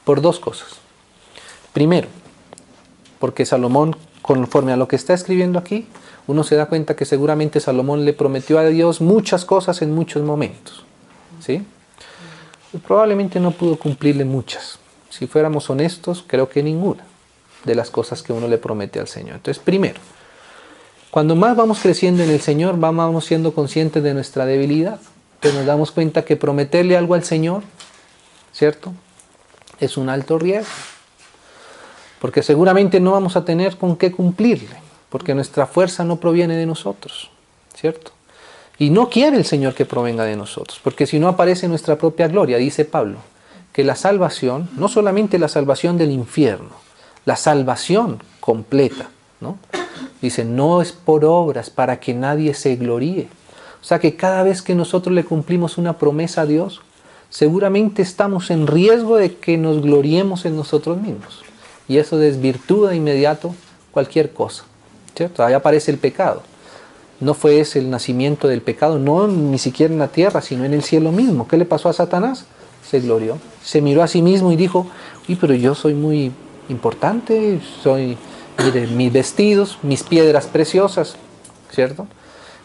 Por 0.04 0.20
dos 0.20 0.38
cosas. 0.38 0.76
Primero, 1.72 2.08
porque 3.18 3.46
Salomón, 3.46 3.96
conforme 4.22 4.72
a 4.72 4.76
lo 4.76 4.86
que 4.86 4.96
está 4.96 5.14
escribiendo 5.14 5.58
aquí, 5.58 5.88
uno 6.26 6.44
se 6.44 6.56
da 6.56 6.66
cuenta 6.66 6.94
que 6.94 7.04
seguramente 7.04 7.58
Salomón 7.60 8.04
le 8.04 8.12
prometió 8.12 8.58
a 8.58 8.66
Dios 8.66 9.00
muchas 9.00 9.44
cosas 9.44 9.82
en 9.82 9.94
muchos 9.94 10.22
momentos. 10.22 10.84
¿sí? 11.40 11.62
Y 12.72 12.78
probablemente 12.78 13.40
no 13.40 13.50
pudo 13.50 13.76
cumplirle 13.76 14.24
muchas. 14.24 14.78
Si 15.16 15.28
fuéramos 15.28 15.70
honestos, 15.70 16.24
creo 16.26 16.48
que 16.48 16.60
ninguna 16.60 17.04
de 17.64 17.76
las 17.76 17.88
cosas 17.88 18.20
que 18.20 18.32
uno 18.32 18.48
le 18.48 18.58
promete 18.58 18.98
al 18.98 19.06
Señor. 19.06 19.36
Entonces, 19.36 19.62
primero, 19.62 20.00
cuando 21.12 21.36
más 21.36 21.56
vamos 21.56 21.78
creciendo 21.78 22.24
en 22.24 22.30
el 22.30 22.40
Señor, 22.40 22.80
vamos 22.80 23.24
siendo 23.24 23.54
conscientes 23.54 24.02
de 24.02 24.12
nuestra 24.12 24.44
debilidad. 24.44 24.98
Entonces 25.36 25.58
nos 25.58 25.66
damos 25.66 25.92
cuenta 25.92 26.24
que 26.24 26.34
prometerle 26.34 26.96
algo 26.96 27.14
al 27.14 27.22
Señor, 27.22 27.62
¿cierto? 28.52 28.92
Es 29.78 29.96
un 29.96 30.08
alto 30.08 30.36
riesgo. 30.36 30.72
Porque 32.20 32.42
seguramente 32.42 32.98
no 32.98 33.12
vamos 33.12 33.36
a 33.36 33.44
tener 33.44 33.76
con 33.76 33.94
qué 33.96 34.10
cumplirle, 34.10 34.76
porque 35.10 35.32
nuestra 35.32 35.66
fuerza 35.66 36.02
no 36.02 36.16
proviene 36.16 36.56
de 36.56 36.66
nosotros, 36.66 37.30
¿cierto? 37.72 38.10
Y 38.80 38.90
no 38.90 39.08
quiere 39.08 39.36
el 39.36 39.44
Señor 39.44 39.74
que 39.74 39.84
provenga 39.84 40.24
de 40.24 40.34
nosotros, 40.34 40.80
porque 40.82 41.06
si 41.06 41.20
no 41.20 41.28
aparece 41.28 41.68
nuestra 41.68 41.96
propia 41.96 42.26
gloria, 42.26 42.56
dice 42.56 42.84
Pablo, 42.84 43.18
que 43.74 43.84
la 43.84 43.96
salvación, 43.96 44.70
no 44.76 44.88
solamente 44.88 45.38
la 45.38 45.48
salvación 45.48 45.98
del 45.98 46.12
infierno, 46.12 46.70
la 47.24 47.34
salvación 47.34 48.22
completa, 48.38 49.08
¿no? 49.40 49.58
Dice, 50.22 50.44
no 50.44 50.80
es 50.80 50.92
por 50.92 51.24
obras 51.24 51.70
para 51.70 51.98
que 51.98 52.14
nadie 52.14 52.54
se 52.54 52.76
gloríe. 52.76 53.28
O 53.82 53.84
sea 53.84 53.98
que 53.98 54.14
cada 54.14 54.44
vez 54.44 54.62
que 54.62 54.76
nosotros 54.76 55.12
le 55.12 55.24
cumplimos 55.24 55.76
una 55.76 55.98
promesa 55.98 56.42
a 56.42 56.46
Dios, 56.46 56.82
seguramente 57.30 58.00
estamos 58.00 58.52
en 58.52 58.68
riesgo 58.68 59.16
de 59.16 59.36
que 59.36 59.58
nos 59.58 59.82
gloriemos 59.82 60.44
en 60.44 60.56
nosotros 60.56 60.96
mismos. 60.98 61.42
Y 61.88 61.98
eso 61.98 62.16
desvirtúa 62.16 62.90
de 62.90 62.96
inmediato 62.96 63.56
cualquier 63.90 64.32
cosa. 64.32 64.64
¿cierto? 65.16 65.44
Ahí 65.44 65.52
aparece 65.52 65.90
el 65.90 65.98
pecado. 65.98 66.42
No 67.18 67.34
fue 67.34 67.58
ese 67.58 67.80
el 67.80 67.90
nacimiento 67.90 68.46
del 68.46 68.62
pecado, 68.62 69.00
no 69.00 69.26
ni 69.26 69.58
siquiera 69.58 69.92
en 69.92 69.98
la 69.98 70.08
tierra, 70.08 70.42
sino 70.42 70.64
en 70.64 70.74
el 70.74 70.84
cielo 70.84 71.10
mismo. 71.10 71.48
¿Qué 71.48 71.56
le 71.56 71.64
pasó 71.64 71.88
a 71.88 71.92
Satanás? 71.92 72.46
Se 72.94 73.00
glorió. 73.00 73.38
Se 73.60 73.80
miró 73.80 74.04
a 74.04 74.06
sí 74.06 74.22
mismo 74.22 74.52
y 74.52 74.56
dijo, 74.56 74.86
uy, 75.28 75.34
pero 75.34 75.52
yo 75.52 75.74
soy 75.74 75.94
muy 75.94 76.30
importante, 76.68 77.60
soy, 77.82 78.16
mis 78.94 79.12
vestidos, 79.12 79.78
mis 79.82 80.04
piedras 80.04 80.46
preciosas, 80.46 81.16
¿cierto? 81.72 82.06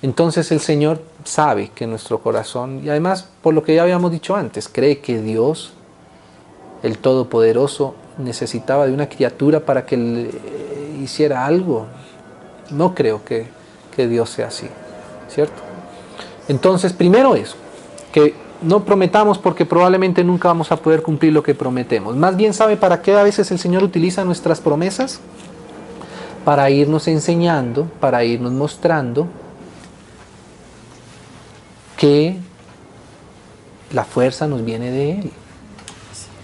Entonces 0.03 0.51
el 0.51 0.59
Señor 0.59 1.01
sabe 1.23 1.71
que 1.73 1.87
nuestro 1.87 2.19
corazón, 2.19 2.81
y 2.85 2.89
además 2.89 3.27
por 3.41 3.55
lo 3.55 3.63
que 3.63 3.73
ya 3.73 3.81
habíamos 3.81 4.11
dicho 4.11 4.35
antes, 4.35 4.69
cree 4.69 4.99
que 4.99 5.19
Dios, 5.19 5.71
el 6.83 6.99
Todopoderoso, 6.99 7.95
necesitaba 8.19 8.85
de 8.85 8.93
una 8.93 9.09
criatura 9.09 9.61
para 9.61 9.87
que 9.87 9.97
le 9.97 10.29
hiciera 11.01 11.43
algo. 11.43 11.87
No 12.69 12.93
creo 12.93 13.25
que, 13.25 13.47
que 13.95 14.07
Dios 14.07 14.29
sea 14.29 14.49
así, 14.49 14.67
¿cierto? 15.27 15.59
Entonces, 16.47 16.93
primero 16.93 17.33
eso, 17.33 17.55
que 18.11 18.35
no 18.61 18.83
prometamos 18.83 19.37
porque 19.37 19.65
probablemente 19.65 20.23
nunca 20.23 20.49
vamos 20.49 20.71
a 20.71 20.77
poder 20.77 21.01
cumplir 21.01 21.33
lo 21.33 21.43
que 21.43 21.55
prometemos. 21.55 22.15
Más 22.15 22.35
bien 22.35 22.53
sabe 22.53 22.77
para 22.77 23.01
qué 23.01 23.15
a 23.15 23.23
veces 23.23 23.51
el 23.51 23.59
Señor 23.59 23.83
utiliza 23.83 24.25
nuestras 24.25 24.59
promesas. 24.59 25.19
Para 26.45 26.69
irnos 26.69 27.07
enseñando, 27.07 27.85
para 27.99 28.23
irnos 28.23 28.53
mostrando 28.53 29.27
que 31.97 32.37
la 33.91 34.05
fuerza 34.05 34.47
nos 34.47 34.63
viene 34.63 34.89
de 34.89 35.11
Él. 35.19 35.31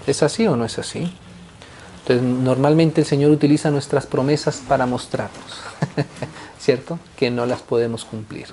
¿Es 0.05 0.21
así 0.21 0.45
o 0.47 0.55
no 0.55 0.65
es 0.65 0.77
así? 0.77 1.11
Entonces, 2.01 2.23
normalmente 2.23 3.01
el 3.01 3.07
Señor 3.07 3.31
utiliza 3.31 3.71
nuestras 3.71 4.05
promesas 4.05 4.61
para 4.67 4.85
mostrarnos, 4.85 5.61
¿cierto? 6.59 6.99
Que 7.15 7.31
no 7.31 7.45
las 7.45 7.61
podemos 7.61 8.05
cumplir. 8.05 8.47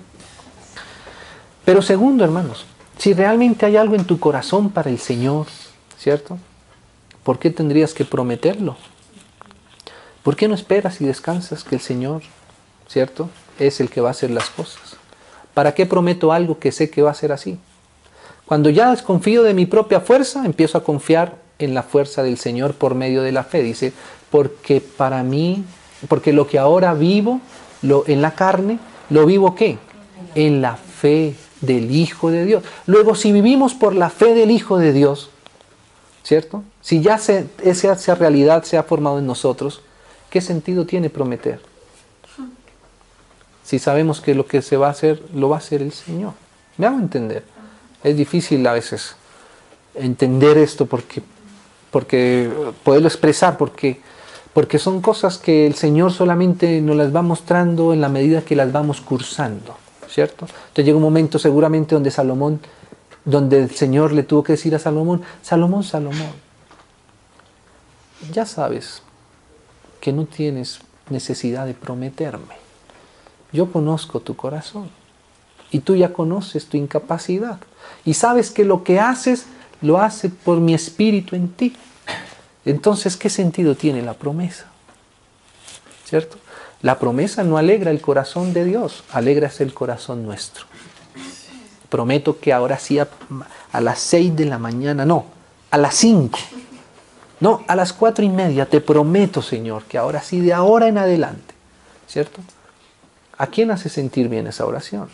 Pero 1.64 1.82
segundo, 1.82 2.24
hermanos, 2.24 2.64
si 2.98 3.14
realmente 3.14 3.66
hay 3.66 3.76
algo 3.76 3.94
en 3.94 4.04
tu 4.04 4.18
corazón 4.18 4.70
para 4.70 4.90
el 4.90 4.98
Señor, 4.98 5.46
¿cierto? 5.98 6.38
¿Por 7.22 7.38
qué 7.38 7.50
tendrías 7.50 7.94
que 7.94 8.04
prometerlo? 8.04 8.76
¿Por 10.22 10.36
qué 10.36 10.48
no 10.48 10.54
esperas 10.54 11.00
y 11.00 11.04
descansas 11.04 11.64
que 11.64 11.74
el 11.76 11.80
Señor, 11.80 12.22
¿cierto? 12.88 13.28
Es 13.58 13.80
el 13.80 13.90
que 13.90 14.00
va 14.00 14.08
a 14.08 14.12
hacer 14.12 14.30
las 14.30 14.50
cosas. 14.50 14.96
¿Para 15.54 15.74
qué 15.74 15.86
prometo 15.86 16.32
algo 16.32 16.58
que 16.58 16.72
sé 16.72 16.90
que 16.90 17.02
va 17.02 17.10
a 17.10 17.14
ser 17.14 17.32
así? 17.32 17.58
Cuando 18.46 18.70
ya 18.70 18.90
desconfío 18.90 19.42
de 19.42 19.54
mi 19.54 19.66
propia 19.66 20.00
fuerza, 20.00 20.44
empiezo 20.44 20.78
a 20.78 20.84
confiar 20.84 21.36
en 21.58 21.74
la 21.74 21.82
fuerza 21.82 22.22
del 22.22 22.38
Señor 22.38 22.74
por 22.74 22.94
medio 22.94 23.22
de 23.22 23.32
la 23.32 23.44
fe. 23.44 23.62
Dice, 23.62 23.92
porque 24.30 24.80
para 24.80 25.22
mí, 25.22 25.64
porque 26.08 26.32
lo 26.32 26.46
que 26.46 26.58
ahora 26.58 26.94
vivo 26.94 27.40
lo, 27.82 28.04
en 28.06 28.22
la 28.22 28.32
carne, 28.32 28.78
lo 29.10 29.26
vivo 29.26 29.54
qué? 29.54 29.78
En 30.34 30.62
la 30.62 30.76
fe 30.76 31.34
del 31.62 31.90
Hijo 31.90 32.30
de 32.30 32.44
Dios. 32.44 32.62
Luego, 32.86 33.14
si 33.14 33.32
vivimos 33.32 33.72
por 33.72 33.94
la 33.94 34.10
fe 34.10 34.34
del 34.34 34.50
Hijo 34.50 34.76
de 34.76 34.92
Dios, 34.92 35.30
¿cierto? 36.22 36.62
Si 36.82 37.00
ya 37.00 37.14
esa, 37.14 37.44
esa 37.62 38.14
realidad 38.14 38.64
se 38.64 38.76
ha 38.76 38.82
formado 38.82 39.18
en 39.18 39.26
nosotros, 39.26 39.80
¿qué 40.28 40.40
sentido 40.40 40.84
tiene 40.84 41.08
prometer? 41.08 41.60
Si 43.64 43.78
sabemos 43.78 44.20
que 44.20 44.34
lo 44.34 44.46
que 44.46 44.60
se 44.60 44.76
va 44.76 44.88
a 44.88 44.90
hacer, 44.90 45.22
lo 45.34 45.48
va 45.48 45.56
a 45.56 45.58
hacer 45.60 45.80
el 45.80 45.92
Señor. 45.92 46.34
¿Me 46.76 46.86
hago 46.86 46.98
entender? 46.98 47.44
Es 48.02 48.16
difícil 48.16 48.66
a 48.66 48.72
veces 48.72 49.16
entender 49.94 50.58
esto 50.58 50.86
porque, 50.86 51.22
porque 51.90 52.50
poderlo 52.82 53.08
expresar, 53.08 53.56
porque, 53.56 54.00
porque 54.52 54.78
son 54.78 55.00
cosas 55.00 55.38
que 55.38 55.66
el 55.66 55.74
Señor 55.74 56.12
solamente 56.12 56.80
nos 56.80 56.96
las 56.96 57.14
va 57.14 57.22
mostrando 57.22 57.92
en 57.92 58.00
la 58.00 58.08
medida 58.08 58.42
que 58.42 58.56
las 58.56 58.72
vamos 58.72 59.00
cursando. 59.00 59.76
¿Cierto? 60.12 60.46
Entonces 60.46 60.84
llega 60.84 60.96
un 60.96 61.02
momento 61.02 61.38
seguramente 61.38 61.94
donde 61.94 62.10
Salomón, 62.10 62.60
donde 63.24 63.62
el 63.62 63.70
Señor 63.70 64.12
le 64.12 64.22
tuvo 64.22 64.42
que 64.42 64.52
decir 64.52 64.74
a 64.74 64.78
Salomón, 64.78 65.22
Salomón, 65.42 65.84
Salomón, 65.84 66.32
ya 68.30 68.44
sabes 68.44 69.02
que 70.00 70.12
no 70.12 70.26
tienes 70.26 70.80
necesidad 71.08 71.66
de 71.66 71.74
prometerme. 71.74 72.56
Yo 73.52 73.72
conozco 73.72 74.20
tu 74.20 74.36
corazón 74.36 74.90
y 75.70 75.80
tú 75.80 75.96
ya 75.96 76.12
conoces 76.12 76.66
tu 76.66 76.76
incapacidad 76.76 77.58
y 78.04 78.14
sabes 78.14 78.50
que 78.50 78.64
lo 78.64 78.84
que 78.84 79.00
haces 79.00 79.46
lo 79.80 79.98
hace 79.98 80.28
por 80.28 80.60
mi 80.60 80.74
espíritu 80.74 81.36
en 81.36 81.48
ti. 81.48 81.74
Entonces, 82.64 83.16
¿qué 83.16 83.28
sentido 83.28 83.74
tiene 83.74 84.02
la 84.02 84.14
promesa? 84.14 84.66
¿Cierto? 86.04 86.41
La 86.82 86.98
promesa 86.98 87.44
no 87.44 87.58
alegra 87.58 87.92
el 87.92 88.00
corazón 88.00 88.52
de 88.52 88.64
Dios, 88.64 89.04
alegra 89.12 89.50
el 89.60 89.72
corazón 89.72 90.24
nuestro. 90.24 90.66
Prometo 91.88 92.40
que 92.40 92.52
ahora 92.52 92.78
sí 92.78 92.98
a, 92.98 93.08
las 93.80 94.00
seis 94.00 94.34
de 94.34 94.46
la 94.46 94.58
mañana, 94.58 95.06
no, 95.06 95.26
a 95.70 95.78
las 95.78 95.94
cinco, 95.94 96.38
no, 97.38 97.62
a 97.68 97.76
las 97.76 97.92
cuatro 97.92 98.24
y 98.24 98.28
media, 98.28 98.66
te 98.66 98.80
prometo, 98.80 99.42
Señor, 99.42 99.84
que 99.84 99.96
ahora 99.96 100.22
sí, 100.22 100.40
de 100.40 100.52
ahora 100.52 100.88
en 100.88 100.98
adelante, 100.98 101.54
¿cierto? 102.08 102.40
¿A 103.38 103.46
quién 103.46 103.70
hace 103.70 103.88
sentir 103.88 104.28
bien 104.28 104.48
esa 104.48 104.66
oración? 104.66 105.08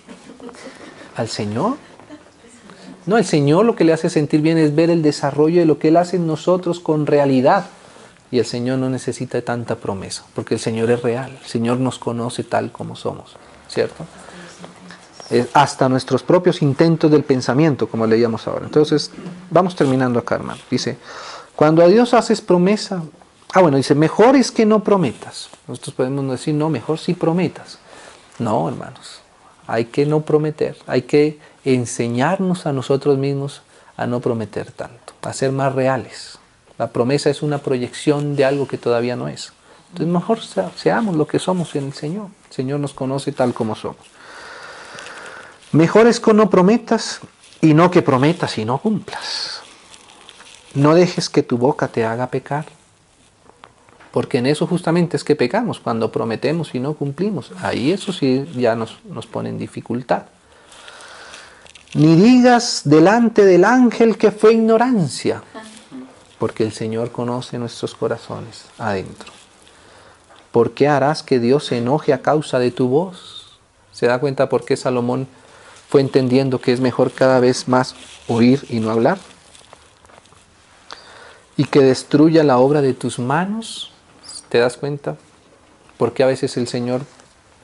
¿Al 1.17 1.29
Señor? 1.29 1.77
No, 3.07 3.19
el 3.19 3.25
Señor 3.25 3.65
lo 3.65 3.75
que 3.75 3.85
le 3.85 3.93
hace 3.93 4.09
sentir 4.11 4.41
bien 4.41 4.59
es 4.59 4.75
ver 4.75 4.91
el 4.91 5.03
desarrollo 5.03 5.61
de 5.61 5.67
lo 5.67 5.79
que 5.79 5.89
Él 5.89 5.97
hace 5.97 6.17
en 6.17 6.27
nosotros 6.27 6.81
con 6.81 7.07
realidad. 7.07 7.67
Y 8.31 8.39
el 8.39 8.45
Señor 8.45 8.79
no 8.79 8.91
necesita 8.91 9.41
tanta 9.43 9.77
promesa, 9.77 10.25
porque 10.35 10.55
el 10.55 10.61
Señor 10.61 10.91
es 10.91 11.03
real, 11.03 11.39
el 11.41 11.49
Señor 11.49 11.79
nos 11.79 11.99
conoce 11.99 12.45
tal 12.45 12.73
como 12.73 12.95
somos, 12.97 13.37
¿cierto? 13.69 14.05
hasta 15.53 15.89
nuestros 15.89 16.23
propios 16.23 16.63
intentos 16.63 17.11
del 17.11 17.23
pensamiento, 17.25 17.89
como 17.89 18.07
leíamos 18.07 18.47
ahora. 18.47 18.65
Entonces, 18.65 19.11
vamos 19.51 19.77
terminando 19.77 20.19
acá, 20.19 20.37
hermano. 20.37 20.61
Dice, 20.71 20.97
cuando 21.55 21.83
a 21.83 21.87
Dios 21.87 22.15
haces 22.15 22.41
promesa, 22.41 23.03
ah, 23.53 23.61
bueno, 23.61 23.77
dice, 23.77 23.95
mejor 23.95 24.37
es 24.37 24.51
que 24.51 24.65
no 24.65 24.83
prometas. 24.83 25.51
Nosotros 25.67 25.95
podemos 25.95 26.31
decir, 26.31 26.55
no, 26.55 26.71
mejor 26.71 26.99
si 26.99 27.15
prometas. 27.15 27.79
No, 28.39 28.69
hermanos, 28.69 29.21
hay 29.67 29.87
que 29.87 30.07
no 30.07 30.23
prometer, 30.23 30.77
hay 30.87 31.03
que 31.03 31.39
enseñarnos 31.65 32.67
a 32.67 32.73
nosotros 32.73 33.19
mismos 33.19 33.63
a 33.97 34.07
no 34.07 34.21
prometer 34.21 34.71
tanto, 34.73 35.13
a 35.23 35.33
ser 35.33 35.53
más 35.53 35.75
reales. 35.75 36.38
La 36.79 36.93
promesa 36.93 37.29
es 37.29 37.43
una 37.43 37.59
proyección 37.59 38.37
de 38.37 38.45
algo 38.45 38.69
que 38.69 38.79
todavía 38.79 39.17
no 39.17 39.29
es. 39.29 39.53
Entonces 39.91 40.13
mejor 40.13 40.41
seamos 40.77 41.17
lo 41.17 41.27
que 41.27 41.39
somos 41.39 41.75
en 41.75 41.87
el 41.87 41.93
Señor. 41.93 42.29
El 42.49 42.55
Señor 42.55 42.81
nos 42.81 42.95
conoce 42.95 43.33
tal 43.33 43.53
como 43.53 43.75
somos. 43.75 43.97
Mejor 45.73 46.07
es 46.07 46.21
que 46.21 46.33
no 46.33 46.49
prometas 46.49 47.21
y 47.61 47.75
no 47.75 47.91
que 47.91 48.03
prometas 48.03 48.59
y 48.59 48.65
no 48.65 48.79
cumplas. 48.79 49.61
No 50.75 50.95
dejes 50.95 51.29
que 51.29 51.43
tu 51.43 51.59
boca 51.59 51.89
te 51.89 52.05
haga 52.05 52.29
pecar. 52.29 52.67
Porque 54.13 54.39
en 54.39 54.47
eso 54.47 54.67
justamente 54.67 55.17
es 55.17 55.25
que 55.25 55.37
pecamos, 55.37 55.81
cuando 55.81 56.13
prometemos 56.13 56.75
y 56.75 56.81
no 56.81 56.95
cumplimos. 56.95 57.53
Ahí 57.61 57.91
eso 57.91 58.13
sí 58.13 58.47
ya 58.55 58.75
nos, 58.75 58.99
nos 59.05 59.27
pone 59.27 59.49
en 59.49 59.59
dificultad. 59.59 60.23
Ni 61.95 62.15
digas 62.17 62.83
delante 62.85 63.45
del 63.45 63.65
ángel 63.65 64.17
que 64.17 64.31
fue 64.31 64.55
ignorancia 64.55 65.43
porque 66.39 66.65
el 66.65 66.73
Señor 66.73 67.11
conoce 67.11 67.59
nuestros 67.59 67.95
corazones 67.95 68.67
adentro. 68.79 69.33
¿Por 70.53 70.73
qué 70.73 70.89
harás 70.89 71.23
que 71.23 71.39
Dios 71.39 71.67
se 71.67 71.79
enoje 71.79 72.13
a 72.13 72.23
causa 72.23 72.59
de 72.59 72.71
tu 72.71 72.89
voz? 72.89 73.59
¿Se 73.93 74.07
da 74.07 74.19
cuenta 74.21 74.49
por 74.49 74.65
qué 74.65 74.77
Salomón 74.77 75.27
fue 75.89 76.01
entendiendo 76.01 76.61
que 76.61 76.73
es 76.73 76.81
mejor 76.81 77.13
cada 77.13 77.41
vez 77.41 77.69
más 77.69 77.95
oír 78.29 78.65
y 78.71 78.81
no 78.81 78.91
hablar? 78.91 79.19
Y 81.57 81.65
que 81.65 81.81
destruya 81.81 82.45
la 82.45 82.59
obra 82.59 82.83
de 82.83 82.95
tus 82.95 83.19
manos. 83.19 83.91
¿Te 84.49 84.59
das 84.59 84.77
cuenta? 84.77 85.17
Porque 85.97 86.23
a 86.23 86.27
veces 86.27 86.57
el 86.57 86.69
Señor 86.69 87.03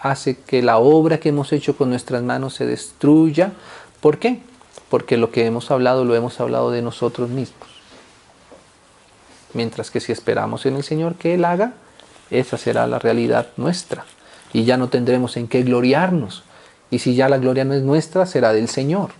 hace 0.00 0.36
que 0.36 0.62
la 0.62 0.78
obra 0.78 1.18
que 1.18 1.30
hemos 1.30 1.52
hecho 1.52 1.76
con 1.76 1.90
nuestras 1.90 2.22
manos 2.22 2.54
se 2.54 2.66
destruya. 2.66 3.52
¿Por 4.00 4.18
qué? 4.18 4.42
Porque 4.90 5.16
lo 5.16 5.30
que 5.30 5.46
hemos 5.46 5.70
hablado 5.70 6.04
lo 6.04 6.14
hemos 6.14 6.40
hablado 6.40 6.70
de 6.70 6.82
nosotros 6.82 7.30
mismos. 7.30 7.73
Mientras 9.54 9.90
que 9.90 10.00
si 10.00 10.12
esperamos 10.12 10.66
en 10.66 10.76
el 10.76 10.82
Señor 10.82 11.14
que 11.14 11.34
Él 11.34 11.44
haga, 11.44 11.72
esa 12.30 12.58
será 12.58 12.86
la 12.86 12.98
realidad 12.98 13.48
nuestra. 13.56 14.04
Y 14.52 14.64
ya 14.64 14.76
no 14.76 14.88
tendremos 14.88 15.36
en 15.36 15.48
qué 15.48 15.62
gloriarnos. 15.62 16.42
Y 16.90 16.98
si 16.98 17.14
ya 17.14 17.28
la 17.28 17.38
gloria 17.38 17.64
no 17.64 17.74
es 17.74 17.82
nuestra, 17.82 18.26
será 18.26 18.52
del 18.52 18.68
Señor. 18.68 19.10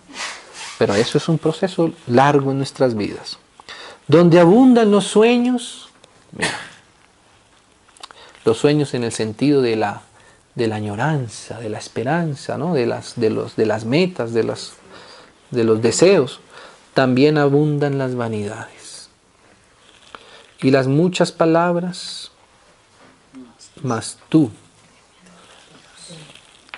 Pero 0.79 0.95
eso 0.95 1.19
es 1.19 1.29
un 1.29 1.39
proceso 1.39 1.93
largo 2.07 2.51
en 2.51 2.59
nuestras 2.59 2.95
vidas. 2.95 3.39
Donde 4.07 4.39
abundan 4.39 4.91
los 4.91 5.07
sueños, 5.07 5.89
los 8.45 8.59
sueños 8.59 8.95
en 8.95 9.05
el 9.05 9.13
sentido 9.13 9.63
de 9.63 9.77
la, 9.77 10.03
de 10.55 10.69
la 10.69 10.77
añoranza, 10.77 11.59
de 11.59 11.69
la 11.69 11.79
esperanza, 11.79 12.59
¿no? 12.59 12.75
de, 12.75 12.87
las, 12.87 13.15
de, 13.17 13.31
los, 13.31 13.57
de 13.57 13.67
las 13.67 13.85
metas, 13.85 14.33
de, 14.35 14.45
las, 14.45 14.73
de 15.51 15.65
los 15.65 15.81
deseos, 15.81 16.41
también 16.93 17.39
abundan 17.39 17.99
las 17.99 18.15
vanidades. 18.15 18.84
Y 20.61 20.71
las 20.71 20.87
muchas 20.87 21.33
palabras, 21.33 22.31
más 23.83 24.19
tú, 24.29 24.51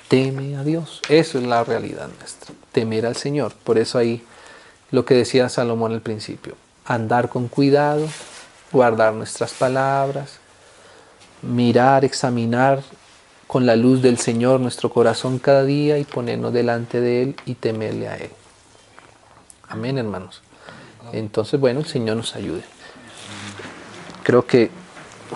teme 0.08 0.56
a 0.56 0.64
Dios. 0.64 1.00
Eso 1.08 1.38
es 1.38 1.44
la 1.44 1.64
realidad 1.64 2.08
nuestra, 2.18 2.54
temer 2.72 3.06
al 3.06 3.16
Señor. 3.16 3.54
Por 3.64 3.78
eso 3.78 3.98
ahí 3.98 4.22
lo 4.90 5.04
que 5.04 5.14
decía 5.14 5.48
Salomón 5.48 5.92
al 5.92 6.00
principio, 6.00 6.54
andar 6.84 7.28
con 7.28 7.48
cuidado, 7.48 8.06
guardar 8.72 9.14
nuestras 9.14 9.52
palabras, 9.52 10.38
mirar, 11.42 12.04
examinar 12.04 12.82
con 13.46 13.66
la 13.66 13.76
luz 13.76 14.02
del 14.02 14.18
Señor 14.18 14.60
nuestro 14.60 14.90
corazón 14.90 15.38
cada 15.38 15.64
día 15.64 15.98
y 15.98 16.04
ponernos 16.04 16.52
delante 16.52 17.00
de 17.00 17.22
Él 17.22 17.36
y 17.46 17.54
temerle 17.54 18.08
a 18.08 18.16
Él. 18.16 18.30
Amén, 19.68 19.98
hermanos. 19.98 20.42
Entonces, 21.12 21.60
bueno, 21.60 21.80
el 21.80 21.86
Señor 21.86 22.16
nos 22.16 22.34
ayude. 22.34 22.62
Creo 24.26 24.44
que 24.44 24.70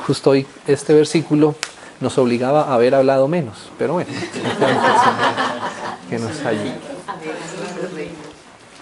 justo 0.04 0.30
hoy 0.30 0.44
este 0.66 0.92
versículo 0.92 1.54
nos 2.00 2.18
obligaba 2.18 2.62
a 2.62 2.74
haber 2.74 2.96
hablado 2.96 3.28
menos, 3.28 3.70
pero 3.78 3.92
bueno, 3.92 4.10
que 6.10 6.18
nos 6.18 6.44
ayude. 6.44 6.74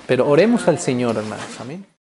Pero 0.06 0.26
oremos 0.26 0.66
al 0.66 0.78
Señor, 0.78 1.18
hermanos. 1.18 1.44
Amén. 1.60 1.84